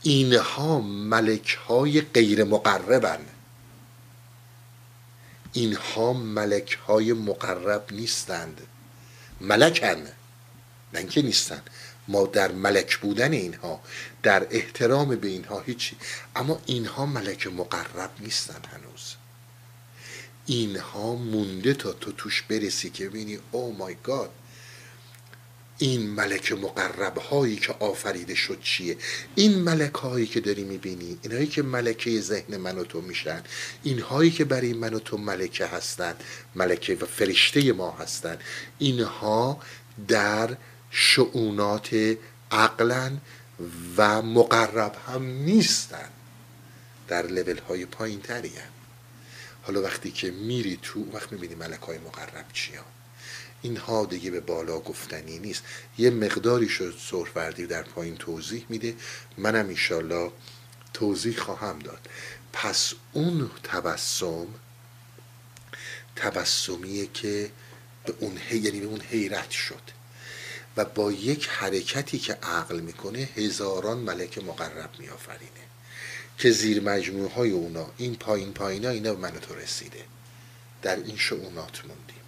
[0.07, 3.19] اینها ملک های غیر مقربن
[5.53, 8.61] اینها ملک های مقرب نیستند.
[9.41, 10.03] ملکن.
[10.93, 11.71] نه اینکه نیستند
[12.09, 13.81] ما در ملک بودن اینها
[14.23, 15.97] در احترام به اینها هیچی.
[16.37, 19.15] اما اینها ملک مقرب نیستن هنوز.
[20.47, 24.31] اینها مونده تا تو توش برسی که ببینی او مای گاد
[25.79, 28.97] این ملک مقرب هایی که آفریده شد چیه
[29.35, 33.43] این ملک هایی که داری می‌بینی اینهایی که ملکه ذهن من و تو میشن
[33.83, 36.25] اینهایی که برای من و تو ملکه هستند
[36.55, 38.41] ملکه و فرشته ما هستند
[38.79, 39.61] اینها
[40.09, 40.57] در
[40.91, 42.17] شعونات
[42.51, 43.17] عقلا
[43.97, 46.09] و مقرب هم نیستن
[47.09, 48.21] در لیول های پایین.
[49.63, 52.85] حالا وقتی که میری تو وقت می‌بینی ملک های مقرب چی هم.
[53.63, 55.63] اینها دیگه به بالا گفتنی نیست.
[55.99, 58.95] یه مقداری شد سرفردی در پایین توضیح میده.
[59.39, 60.33] منم ایشالله
[60.93, 62.09] توضیح خواهم داد.
[62.53, 64.47] پس اون تبسم
[66.17, 67.51] تبسمیه که
[68.07, 69.83] به اون یعنی به اون حیرت شد.
[70.77, 75.51] و با یک حرکتی که عقل می‌کنه هزاران ملک مقرب میآفرینه
[76.39, 80.05] که زیر مجموعه های اونا این پایین پایین ها اینا به من تو رسیده.
[80.83, 82.26] در این شعونات موندیم.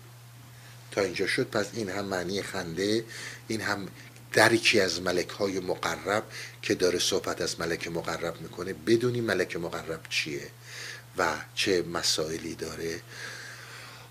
[1.01, 3.05] اینجا شد پس این هم معنی خنده
[3.49, 3.89] این هم
[4.33, 6.25] درکی از ملک های مقرب
[6.63, 8.73] که داره صحبت از ملک مقرب می‌کنه.
[8.73, 10.51] بدونی ملک مقرب چیه
[11.19, 13.01] و چه مسائلی داره.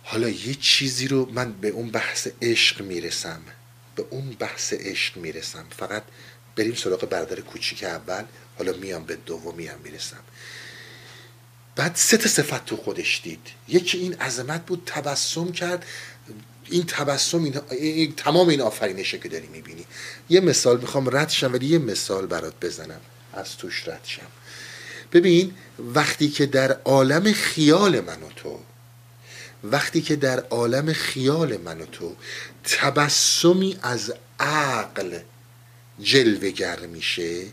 [0.04, 3.42] حالا یه چیزی رو من به اون بحث عشق می‌رسم.
[3.96, 5.66] به اون بحث عشق می‌رسم.
[5.78, 6.04] فقط
[6.56, 8.24] بریم سراغ برادر کوچیک اول.
[8.58, 10.24] حالا میام به دومی هم می‌رسم.
[11.76, 13.48] بعد سه تا صفت تو خودش دید.
[13.68, 15.86] یکی این عظمت بود تبسم کرد.
[16.70, 19.86] این تبسم این, تمام این آفرینشه که داری می‌بینی.
[20.30, 23.02] یه مثال می‌خوام رد شم ولی یه مثال برات بزنم.
[23.34, 24.28] از توش رد شم.
[25.14, 28.60] ببین وقتی که در عالم خیال من و تو
[29.64, 32.16] وقتی که در عالم خیال من و تو
[32.64, 35.20] تبسمی از عقل
[36.00, 37.46] جلوگر میشه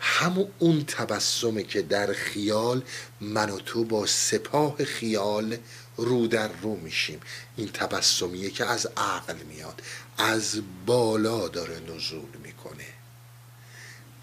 [0.00, 2.82] همون اون تبسمه که در خیال
[3.20, 5.56] من و تو با سپاه خیال
[5.96, 7.20] رو در رو میشیم.
[7.56, 9.82] این تبسمیه که از عقل میاد
[10.18, 12.86] از بالا داره نزول می‌کنه.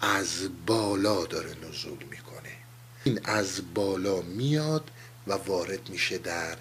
[0.00, 2.52] از بالا داره نزول می‌کنه.
[3.04, 4.90] این از بالا میاد
[5.26, 6.58] و وارد میشه در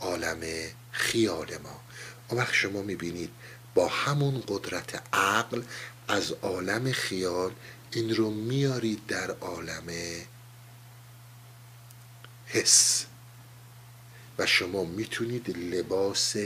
[0.00, 0.40] عالم
[0.92, 1.80] خیال ما.
[2.28, 3.30] اون وقت شما می‌بینید
[3.74, 5.62] با همون قدرت عقل
[6.08, 7.52] از عالم خیال
[7.92, 9.88] این رو میارید در عالم
[12.46, 13.04] حس.
[14.38, 16.36] و شما می‌تونید لباس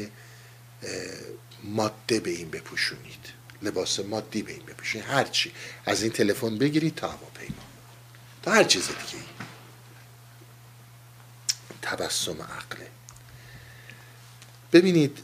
[1.64, 3.32] ماده به این بپوشونید.
[3.62, 5.06] لباس مادی به این بپوشونید.
[5.08, 5.52] هرچی
[5.86, 7.62] از این تلفن بگیرید تا هواپیما.
[8.42, 9.24] تا هر چیز دیگه
[11.82, 12.86] تبسم عقله.
[14.72, 15.18] ببینید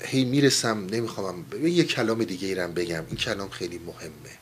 [0.00, 3.04] هی می‌رسم نمی‌خوام یه کلام دیگه ایرم بگم.
[3.06, 4.38] این کلام خیلی مهمه.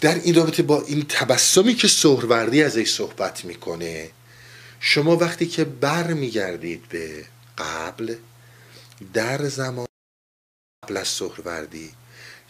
[0.00, 4.10] در این رابطه با این تبسمی که سهروردی ازش صحبت می‌کنه
[4.80, 7.24] شما وقتی که بر میگردید به
[7.58, 8.14] قبل
[9.14, 9.86] در زمان
[10.84, 11.90] قبل از سهروردی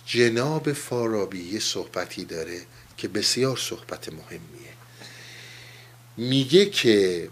[0.07, 2.61] جناب فارابی یه صحبتی داره
[2.97, 4.73] که بسیار صحبت مهمیه.
[6.17, 7.29] میگه که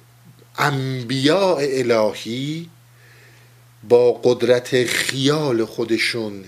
[0.59, 2.71] انبیاء الهی
[3.89, 6.45] با قدرت خیال خودشون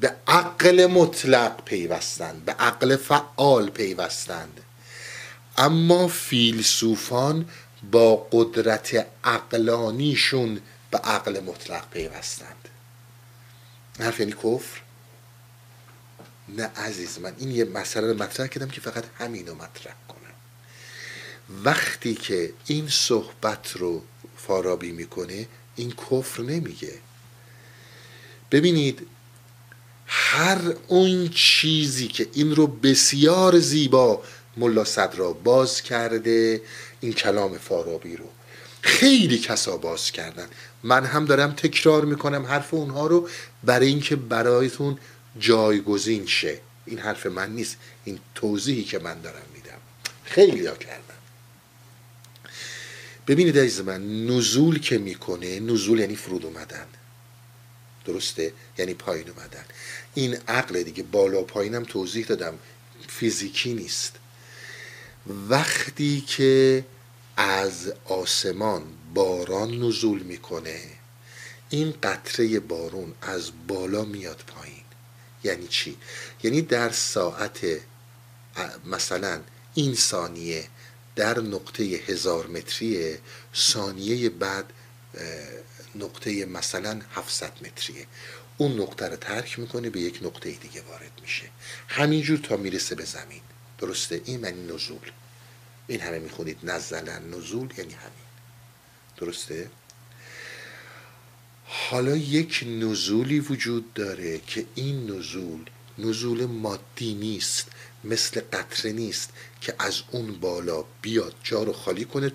[0.00, 4.60] به عقل مطلق پیوستند به عقل فعال پیوستند.
[5.56, 7.48] اما فیلسوفان
[7.90, 10.60] با قدرت عقلانیشون
[10.90, 12.68] به عقل مطلق پیوستند.
[13.98, 14.80] حرف یعنی کفر؟
[16.48, 20.34] نه عزیز من این یه مسئله رو مطرح کردم که فقط همین رو مطرح کنم.
[21.64, 24.02] وقتی که این صحبت رو
[24.36, 26.98] فارابی می‌کنه این کفر نمیگه.
[28.50, 29.06] ببینید
[30.06, 34.22] هر اون چیزی که این رو بسیار زیبا
[34.56, 36.62] ملا صدرا باز کرده
[37.02, 38.28] این کلام فارابی رو.
[38.82, 40.48] خیلی کسا باز کردن.
[40.82, 43.28] من هم دارم تکرار می‌کنم حرف اونها رو
[43.64, 44.98] برای اینکه برایتون
[45.38, 46.60] جایگزین شه.
[46.86, 47.76] این حرف من نیست.
[48.04, 49.78] این توضیحی که من دارم میدم.
[50.24, 51.14] خیلی ها کردن.
[53.26, 56.86] ببینید عزیز من نزول که می‌کنه نزول یعنی فرود اومدن.
[58.04, 59.64] درسته؟ یعنی پایین اومدن.
[60.14, 62.58] این عقل دیگه بالا پایینم توضیح دادم.
[63.08, 64.16] فیزیکی نیست.
[65.26, 66.84] وقتی که
[67.36, 68.82] از آسمان
[69.14, 70.80] باران نزول می‌کنه
[71.70, 74.84] این قطره بارون از بالا میاد پایین.
[75.44, 75.96] یعنی چی؟
[76.42, 77.60] یعنی در ساعت
[78.84, 79.40] مثلا
[79.74, 80.68] این ثانیه
[81.16, 83.18] در نقطه هزار متریه
[83.54, 84.72] ثانیه بعد
[85.94, 88.06] نقطه مثلا 700 متریه.
[88.58, 91.44] اون نقطه رو ترک می‌کنه به یک نقطه دیگه وارد میشه.
[91.88, 93.40] همینجور تا می‌رسه به زمین.
[93.82, 95.10] درسته این معنی نزول.
[95.86, 98.28] این همه می‌خونید نزلن نزول یعنی همین.
[99.16, 99.70] درسته؟
[101.64, 105.64] حالا یک نزولی وجود داره که این نزول
[105.98, 107.68] نزول مادی نیست
[108.04, 109.30] مثل قطره نیست
[109.60, 112.32] که از اون بالا بیاد جا رو خالی کنه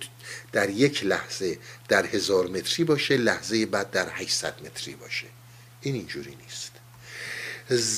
[0.51, 5.27] در یک لحظه در هزار متری باشه لحظه بعد در 800 متری باشه.
[5.81, 6.71] این اینجوری نیست.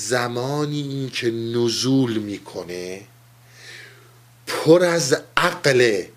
[0.08, 3.06] زمانی این که نزول می‌کنه
[4.50, 6.10] پر از عقله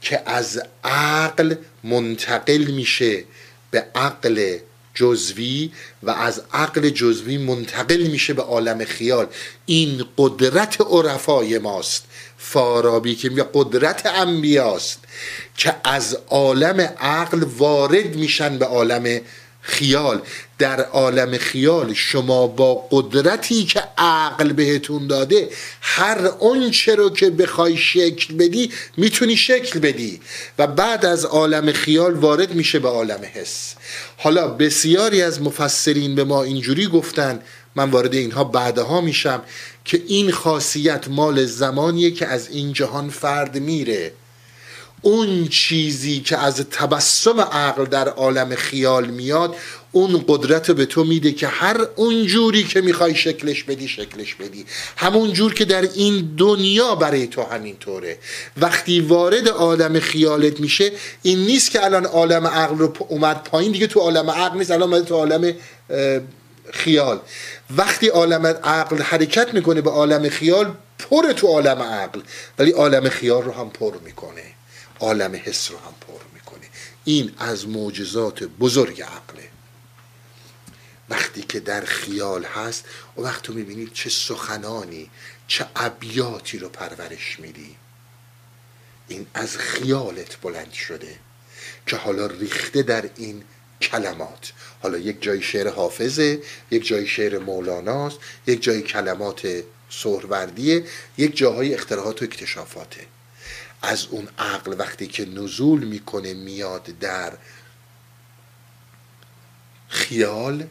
[0.00, 1.54] که از عقل
[1.84, 3.24] منتقل میشه
[3.70, 4.58] به عقل
[4.94, 5.72] جزوی
[6.02, 9.26] و از عقل جزوی منتقل میشه به عالم خیال.
[9.66, 12.04] این قدرت عرفای ماست
[12.38, 14.98] فارابی که میگه قدرت انبیاست
[15.56, 19.20] که از عالم عقل وارد میشن به عالم
[19.62, 20.20] خیال.
[20.58, 25.48] در عالم خیال شما با قدرتی که عقل بهتون داده
[25.80, 26.30] هر
[26.70, 30.20] چه رو که بخوای شکل بدی می‌تونی شکل بدی.
[30.58, 33.74] و بعد از عالم خیال وارد میشه به عالم حس.
[34.16, 37.40] حالا بسیاری از مفسرین به ما اینجوری گفتن
[37.76, 39.42] من وارد اینها بعدها میشم
[39.84, 44.12] که این خاصیت مال زمانیه که از این جهان فرد میره.
[45.02, 49.56] اون چیزی که از تبسم عقل در عالم خیال میاد
[49.92, 54.64] اون قدرت به تو میده که هر اون جوری که می‌خوای شکلش بدی شکلش بدی.
[54.96, 58.18] همون جور که در این دنیا برای تو همینطوره.
[58.56, 60.92] وقتی وارد عالم خیالت میشه
[61.22, 65.04] این نیست که الان عالم عقل رو اومد پایین دیگه تو عالم عقل نیست الان
[65.04, 65.54] تو عالم
[66.72, 67.20] خیال.
[67.76, 72.20] وقتی عالم عقل حرکت می‌کنه به عالم خیال پر تو عالم عقل.
[72.58, 74.42] ولی عالم خیال رو هم پر می‌کنه.
[75.02, 76.66] عالم حس رو هم پر می‌کنه.
[77.04, 79.48] این از معجزات بزرگ عقله.
[81.08, 82.84] وقتی که در خیال هست
[83.16, 85.10] و وقت تو می‌بینید چه سخنانی
[85.46, 87.76] چه ابیاتی رو پرورش میدی.
[89.08, 91.18] این از خیالت بلند شده
[91.86, 93.44] که حالا ریخته در این
[93.80, 94.52] کلمات.
[94.82, 100.86] حالا یک جای شعر حافظه یک جای شعر مولاناست یک جای کلمات سهروردیه
[101.18, 103.06] یک جاهای اختراعات و اکتشافاته.
[103.82, 107.32] از اون عقل وقتی که نزول می‌کنه میاد در
[109.88, 110.66] خیال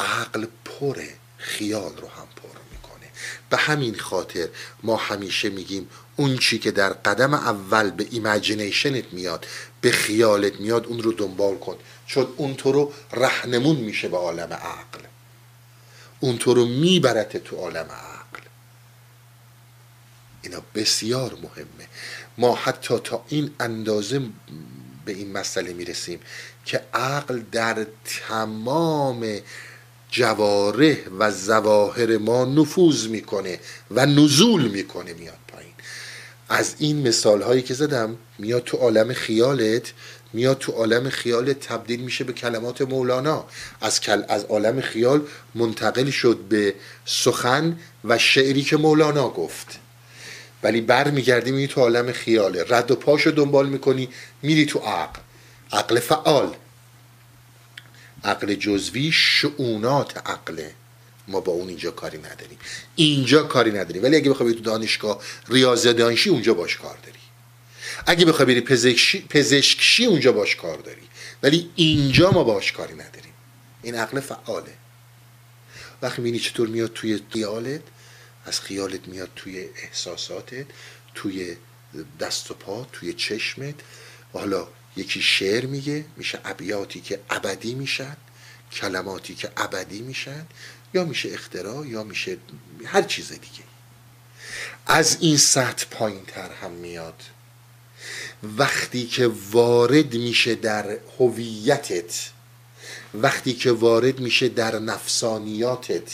[0.00, 3.06] عقل پره خیال رو هم پر می‌کنه.
[3.50, 4.48] به همین خاطر
[4.82, 9.46] ما همیشه میگیم اون چی که در قدم اول به imagination ت میاد
[9.80, 11.76] به خیالت میاد اون رو دنبال کن.
[12.06, 15.00] چون اون تو رو رهنمون میشه به عالم عقل.
[16.20, 18.11] اون تو رو میبرته تو عالم عقل
[20.42, 21.88] اینا بسیار مهمه.
[22.38, 24.20] ما حتی تا این اندازه
[25.04, 26.20] به این مسئله می‌رسیم
[26.64, 29.38] که عقل در تمام
[30.10, 33.60] جواره و زواهر ما نفوذ می‌کنه
[33.90, 35.72] و نزول می‌کنه میاد پایین.
[36.48, 39.92] از این مثال هایی که زدم میاد تو عالم خیالت
[40.32, 43.44] میاد تو عالم خیال تبدیل میشه به کلمات مولانا.
[43.80, 44.22] از, کل...
[44.28, 46.74] از عالم خیال منتقل شد به
[47.04, 49.78] سخن و شعری که مولانا گفت.
[50.62, 52.64] ولی بر میگردی میری تو عالم خیاله.
[52.68, 54.08] رد و پاشو دنبال می‌کنی
[54.42, 55.20] میری تو عقل.
[55.72, 56.54] عقل فعال.
[58.24, 60.74] عقل جزوی شعونات عقله.
[61.28, 62.58] ما با اون اینجا کاری نداریم.
[62.96, 64.02] اینجا کاری نداریم.
[64.02, 67.18] ولی اگه بخوای تو دانشگاه ریاضی دانشی اونجا باش کار داری.
[68.06, 71.02] اگه بخوای بری پزشکی پزشکشی اونجا باش کار داری.
[71.42, 73.32] ولی اینجا ما باش کاری نداریم.
[73.82, 74.72] این عقل فعاله.
[76.02, 77.80] وقتی می‌بینی چطور میاد توی خیالت
[78.46, 80.66] از خیالت میاد توی احساساتت
[81.14, 81.56] توی
[82.20, 83.74] دست و پا توی چشمت.
[84.34, 88.16] و حالا یکی شعر میگه میشه ابیاتی که ابدی میشن
[88.72, 90.46] کلماتی که ابدی میشن
[90.94, 92.36] یا میشه اختراع یا میشه
[92.84, 93.64] هر چیز دیگه.
[94.86, 97.22] از این سطح پایین تر هم میاد.
[98.42, 102.30] وقتی که وارد میشه در هویتت
[103.14, 106.12] وقتی که وارد میشه در نفسانیاتت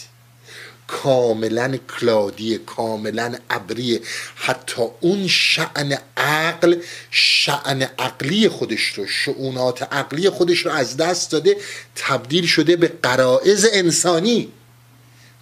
[0.88, 4.00] کاملا کلادی کاملا ابری.
[4.34, 6.76] حتی اون شعن عقل
[7.10, 11.56] شعن عقلی خودش رو شعونات عقلی خودش رو از دست داده
[11.96, 14.48] تبدیل شده به قرائز انسانی.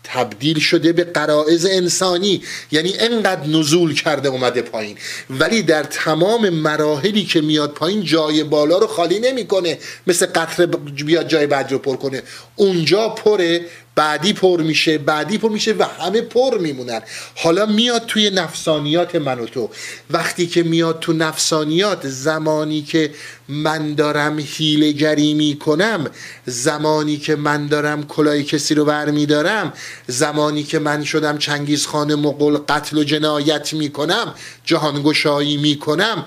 [0.04, 2.42] تبدیل شده به قرائز انسانی.
[2.72, 4.98] یعنی انقدر نزول کرده اومده پایین.
[5.30, 9.78] ولی در تمام مراحلی که میاد پایین جای بالا رو خالی نمی‌کنه.
[10.06, 12.22] مثل قطره بیاد جای بعد رو پر کنه.
[12.56, 13.60] اونجا پره
[13.96, 17.00] بعدی پر میشه بعدی پر میشه و همه پر میمونن.
[17.36, 19.70] حالا میاد توی نفسانیات من و تو.
[20.10, 23.10] وقتی که میاد تو نفسانیات زمانی که
[23.48, 26.06] من دارم هیلگری می‌کنم
[26.46, 29.72] زمانی که من دارم کلای کسی رو برمیدارم
[30.06, 36.24] زمانی که من شدم چنگیز خان مغول قتل و جنایت می‌کنم جهانگشایی می‌کنم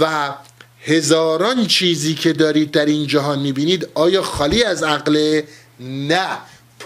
[0.00, 0.34] و
[0.82, 5.42] هزاران چیزی که دارید در این جهان می‌بینید آیا خالی از عقل؟
[5.80, 6.28] نه.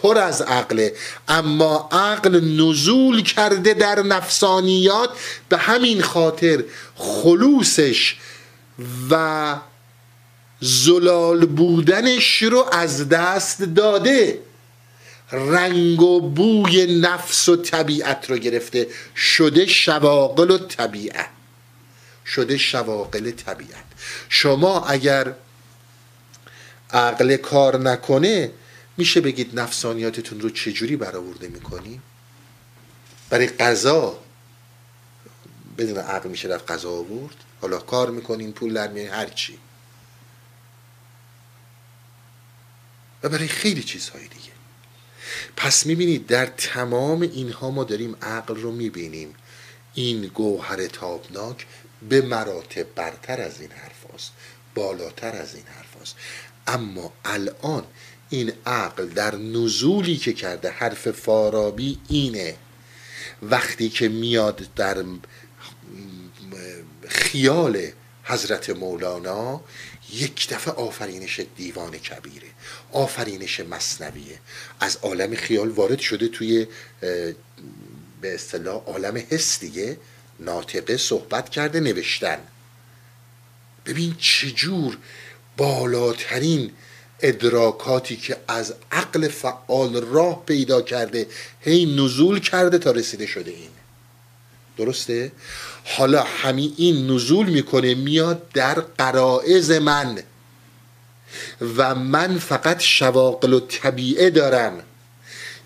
[0.03, 0.95] پر از عقله
[1.29, 5.11] اما عقل نزول کرده در نفسانیات
[5.49, 6.65] به همین خاطر
[6.97, 8.17] خلوصش
[9.11, 9.57] و
[10.61, 14.39] زلال بودنش رو از دست داده.
[15.33, 18.87] رنگ و بوی نفس و طبیعت رو گرفته.
[19.17, 21.29] شده شواقل و طبیعت.
[22.27, 23.85] شده شواقل طبیعت.
[24.29, 25.35] شما اگر
[26.93, 28.51] عقل کار نکنه
[29.01, 32.01] میشه بگید نفسانیاتتون رو چجوری برآورده می‌کنی
[33.31, 34.19] برای قضا
[35.79, 39.59] بدون عقل میشه رفت قضا آورد حالا کار می‌کنین پول در میارین هر چی
[43.23, 44.53] و برای خیلی چیزهای دیگه
[45.57, 49.35] پس می‌بینید در تمام اینها ما داریم عقل رو می‌بینیم
[49.95, 51.67] این گوهر تابناک
[52.09, 54.33] به مراتب برتر از این حرف هست.
[54.75, 56.17] بالاتر از این حرف هست.
[56.67, 57.85] اما الان
[58.31, 62.57] این عقل در نزولی که کرده حرف فارابی اینه.
[63.43, 65.05] وقتی که میاد در
[67.09, 67.91] خیال
[68.25, 69.61] حضرت مولانا
[70.13, 72.47] یک دفعه آفرینش دیوان کبیره
[72.93, 74.39] آفرینش مصنویه.
[74.81, 76.67] از عالم خیال وارد شده توی
[78.21, 79.99] به اصطلاح عالم حس دیگه.
[80.41, 82.39] ناطقه صحبت کرده نوشتن.
[83.87, 84.99] ببین چجور
[85.57, 86.73] بالاترین
[87.23, 91.27] ادراکاتی که از عقل فعال راه پیدا کرده
[91.61, 93.69] هی نزول کرده تا رسیده شده این.
[94.77, 95.33] درسته؟
[95.85, 100.23] حالا همین این نزول می‌کنه میاد در قرائز من.
[101.77, 104.83] و من فقط شواقل و طبیعه دارم.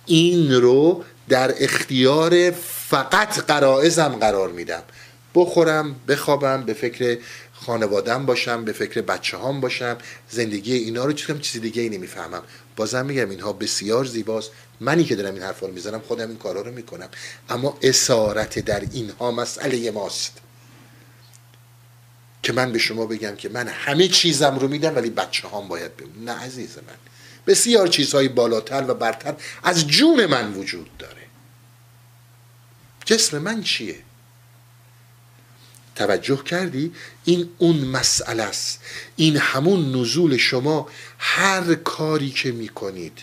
[0.06, 2.51] این رو در اختیار
[2.90, 4.82] فقط قرائزم قرار میدم.
[5.35, 7.18] بخورم بخوابم به فکر
[7.66, 9.99] خانوادم باشم به فکر بچه هام باشم
[10.31, 12.43] زندگی اینا رو چیزی چیزی دیگه ای نمی‌فهمم.
[12.77, 14.51] بازم میگم اینها بسیار زیباست.
[14.81, 17.09] منی که دارم این حرفا رو می‌زنم خودم این کارا رو می‌کنم.
[17.49, 20.39] اما اسارت در اینها مسئله ماست.
[22.43, 25.97] که من به شما بگم که من همه چیزم رو میدم ولی بچه هام باید
[25.97, 26.95] بمون نه عزیز من.
[27.47, 31.23] بسیار چیزهای بالاتر و برتر از جون من وجود داره.
[33.05, 33.97] جسم من چیه؟
[35.95, 36.93] توجه کردی؟
[37.25, 38.81] این اون مسئله است.
[39.16, 40.89] این همون نزول شما
[41.19, 43.19] هر کاری که می‌کنید.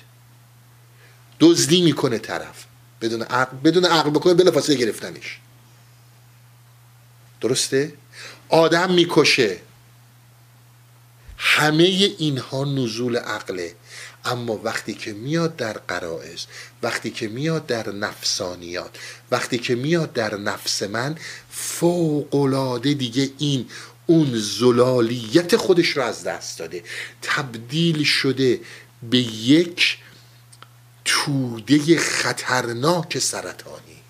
[1.39, 2.65] دزدی می‌کنه طرف.
[3.01, 5.39] بدون عقل بدون عقل بکنه بلافاصله گرفتنش.
[7.41, 7.93] درسته؟
[8.49, 9.59] آدم می‌کشه.
[11.37, 11.83] همه
[12.17, 13.75] اینها نزول عقله.
[14.25, 16.45] اما وقتی که میاد در قرائز
[16.83, 18.97] وقتی که میاد در نفسانیات
[19.31, 21.15] وقتی که میاد در نفس من
[21.49, 23.69] فوقلاده دیگه این
[24.05, 26.83] اون زلالیت خودش رو از دست داده.
[27.21, 28.59] تبدیل شده
[29.09, 29.97] به یک
[31.05, 34.01] توده خطرناک سرطانی.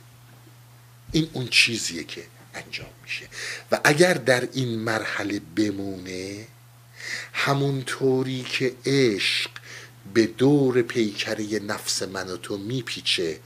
[1.11, 2.23] این اون چیزیه که
[2.53, 3.27] انجام میشه.
[3.71, 6.47] و اگر در این مرحله بمونه
[7.33, 9.49] همونطوری که عشق
[10.13, 13.39] به دور پیکره نفس من و تو میپیچه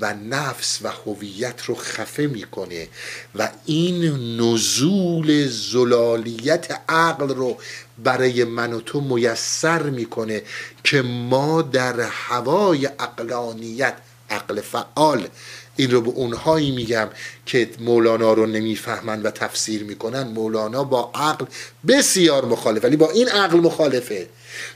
[0.00, 2.88] و نفس و هویت رو خفه می‌کنه
[3.34, 4.04] و این
[4.40, 7.58] نزول زلالیت عقل رو
[8.04, 10.42] برای من و تو میسر می‌کنه
[10.84, 13.94] که ما در هوای عقلانیت
[14.30, 15.28] عقل فعال
[15.76, 17.08] این رو به اونهایی میگم
[17.46, 20.22] که مولانا رو نمی‌فهمند و تفسیر می‌کنن.
[20.22, 21.46] مولانا با عقل
[21.88, 24.28] بسیار مخالف ولی با این عقل مخالفه.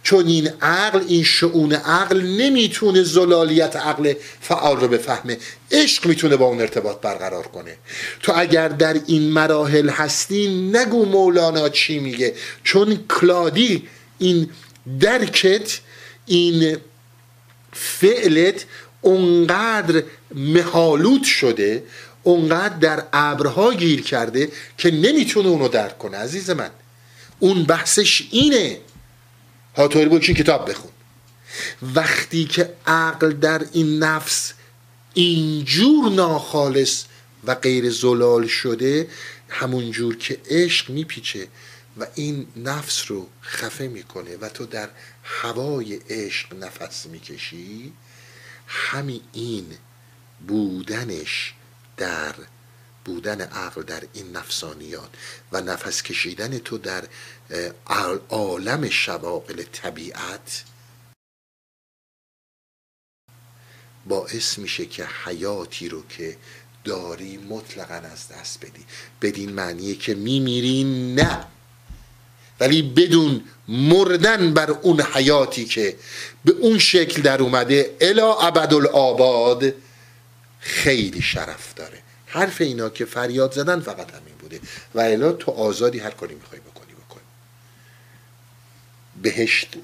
[0.02, 5.38] چون این عقل این شعون عقل نمی‌تونه زلالیت عقل فعال رو بفهمه.
[5.72, 7.76] عشق می‌تونه با اون ارتباط برقرار کنه.
[8.22, 12.34] تو اگر در این مراحل هستی نگو مولانا چی میگه.
[12.64, 13.88] چون کلادی
[14.18, 14.50] این
[15.00, 15.78] درکت
[16.26, 16.76] این
[17.72, 18.64] فعلت
[19.00, 20.02] اونقدر
[20.34, 21.82] مهالوت شده
[22.22, 24.48] اونقدر در ابرها گیر کرده
[24.78, 26.16] که نمی‌تونه اونو درک کنه.
[26.16, 26.70] عزیز من
[27.38, 28.76] اون بحثش اینه.
[29.76, 30.90] هاتوری بود کتاب بخون.
[31.94, 34.52] وقتی که عقل در این نفس
[35.14, 37.04] اینجور ناخالص
[37.44, 39.08] و غیر زلال شده
[39.48, 41.48] همون جور که عشق میپیچه
[41.98, 44.88] و این نفس رو خفه می‌کنه و تو در
[45.22, 47.92] هوای عشق نفس می‌کشی
[48.66, 49.66] همین این
[50.48, 51.54] بودنش
[51.96, 52.34] در
[53.04, 55.10] بودن عقل در این نفسانیات
[55.52, 57.04] و نفس کشیدن تو در
[58.30, 60.64] عالم شواقل طبیعت
[64.06, 66.36] باعث میشه که حیاتی رو که
[66.84, 68.84] داری مطلقا از دست بدی.
[69.22, 71.46] بدین معنیه که میمیری؟ نه.
[72.60, 75.96] ولی بدون مردن بر اون حیاتی که
[76.44, 79.72] به اون شکل در اومده الا ابدالآباد
[80.60, 82.02] خیلی شرف داره.
[82.26, 84.60] حرف اینا که فریاد زدن فقط همین بوده.
[84.94, 86.69] و الا تو آزادی هر کاری می‌خوای بکن
[89.22, 89.76] بهشت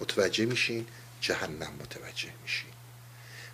[0.00, 0.86] متوجه میشین؟
[1.20, 2.70] جهنم متوجه میشین.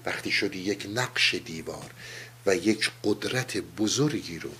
[0.07, 1.91] وقتی شدی یک نقش دیوار
[2.47, 4.51] و یک قدرت بزرگی رو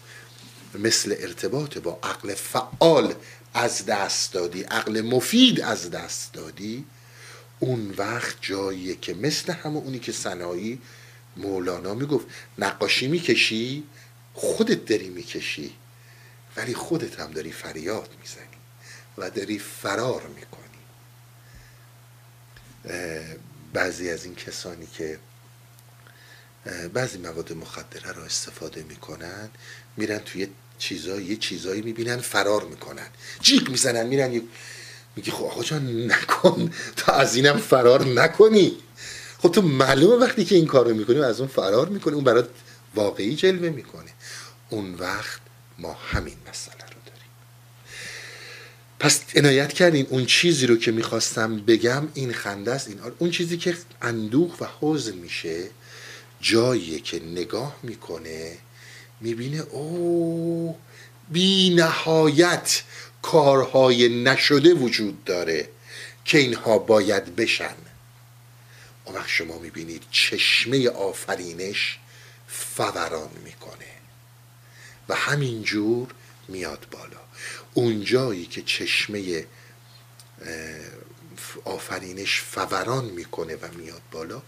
[0.75, 3.15] مثل ارتباط با عقل فعال
[3.55, 6.85] از دست دادی عقل مفید از دست دادی
[7.61, 10.79] اون وقت جاییه که مثل همه اونی که سنایی
[11.37, 12.27] مولانا می‌گفت
[12.59, 13.85] نقاشی می‌کشی
[14.35, 15.75] خودت داری می‌کشی
[16.57, 18.52] ولی خودت هم داری فریاد می‌زنی.
[19.19, 20.63] و داری فرار می‌کنی.
[23.73, 25.19] بعضی از این کسانی که
[26.95, 29.51] بعضی مواد مخدره را استفاده می‌کنن
[29.97, 30.49] میرن توی
[30.79, 33.07] چیزایی یه چیزایی می‌بینن فرار می‌کنن.
[33.41, 34.43] جیک می‌زنن میرن
[35.17, 36.73] میگه خب آقا جان نکن.
[36.97, 38.77] تا از اینم فرار نکنی.
[39.39, 42.49] خب تو معلومه وقتی که این کار رو می‌کنی از اون فرار می‌کنی اون برات
[42.95, 44.11] واقعی جلوه می‌کنه.
[44.71, 45.41] اون وقت
[45.79, 46.37] ما همین
[46.81, 46.92] داریم
[49.03, 50.07] پس عنایت کردین.
[50.11, 52.89] اون چیزی رو که می‌خواستم بگم این خنده است.
[52.89, 55.71] این اون چیزی که اندوه و حزن میشه
[56.41, 58.59] جاییه که نگاه می‌کنه
[59.21, 60.79] می‌بینه او
[61.29, 62.83] بی نهایت
[63.23, 65.69] کارهای نشده وجود داره
[66.25, 67.75] که اینها باید بشن.
[69.05, 71.99] اون وقت شما می‌بینید چشمه آفرینش
[72.49, 73.93] فوران می‌کنه
[75.09, 76.09] و همینجور
[76.49, 77.22] میاد بالا.
[77.75, 79.47] اونجایی که چشمه
[81.65, 84.43] آفرینش فوران می‌کنه و میاد بالا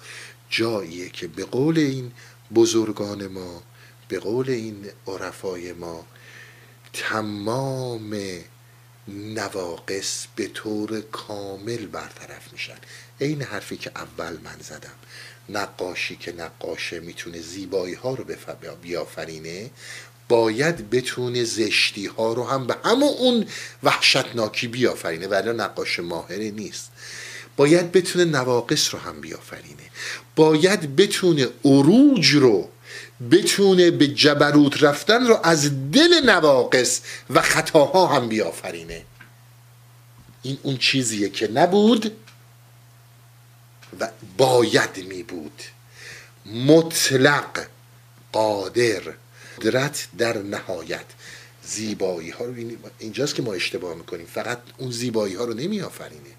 [0.50, 2.12] جاییه که به قول این
[2.54, 3.62] بزرگان ما
[4.08, 6.06] به قول این عرفای ما
[6.92, 8.16] تمام
[9.08, 12.76] نواقص به طور کامل برطرف میشن.
[13.18, 14.94] این حرفی که اول من زدم.
[15.48, 18.24] نقاشی که نقاشه می‌تونه زیبایی ها رو
[18.82, 19.70] بیافرینه
[20.28, 23.46] باید بتونه زشتی ها رو هم به همون اون
[23.82, 26.90] وحشتناکی بیافرینه ولی نقاش ماهره نیست.
[27.56, 29.90] باید بتونه نواقص رو هم بیافرینه.
[30.36, 32.68] باید بتونه عروج رو
[33.30, 39.04] بتونه به جبروت رفتن رو از دل نواقص و خطاها هم بیافرینه.
[40.42, 42.12] این اون چیزیه که نبود
[44.00, 45.62] و باید می بود
[46.46, 47.66] مطلق
[48.32, 49.02] قادر
[49.60, 51.06] قدرت در نهایت.
[51.66, 52.54] زیبایی ها رو
[52.98, 54.26] اینجاست که ما اشتباه می‌کنیم.
[54.26, 56.30] فقط اون زیبایی ها رو نمی آفرینه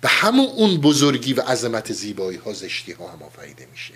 [0.00, 3.94] به همون اون بزرگی و عظمت زیبایی ها زشتی ها هم آفریده میشه.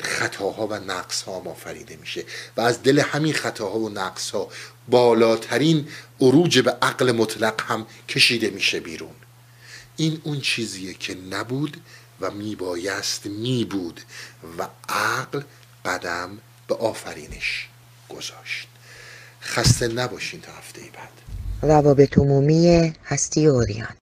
[0.00, 2.24] خطاها و نقص ها آفریده میشه.
[2.56, 4.48] و از دل همین خطاها و نقص ها
[4.88, 5.88] بالاترین
[6.20, 9.14] عروج به عقل مطلق هم کشیده میشه بیرون.
[9.96, 11.76] این اون چیزیه که نبود
[12.20, 14.00] و میبایست میبود
[14.58, 15.42] و عقل
[15.84, 16.38] قدم
[16.70, 17.68] به آفرینش
[18.08, 18.68] گذاشت.
[19.42, 21.12] خسته نباشین تا هفته بعد.
[21.62, 23.96] روابط عمومی هستی اوریان.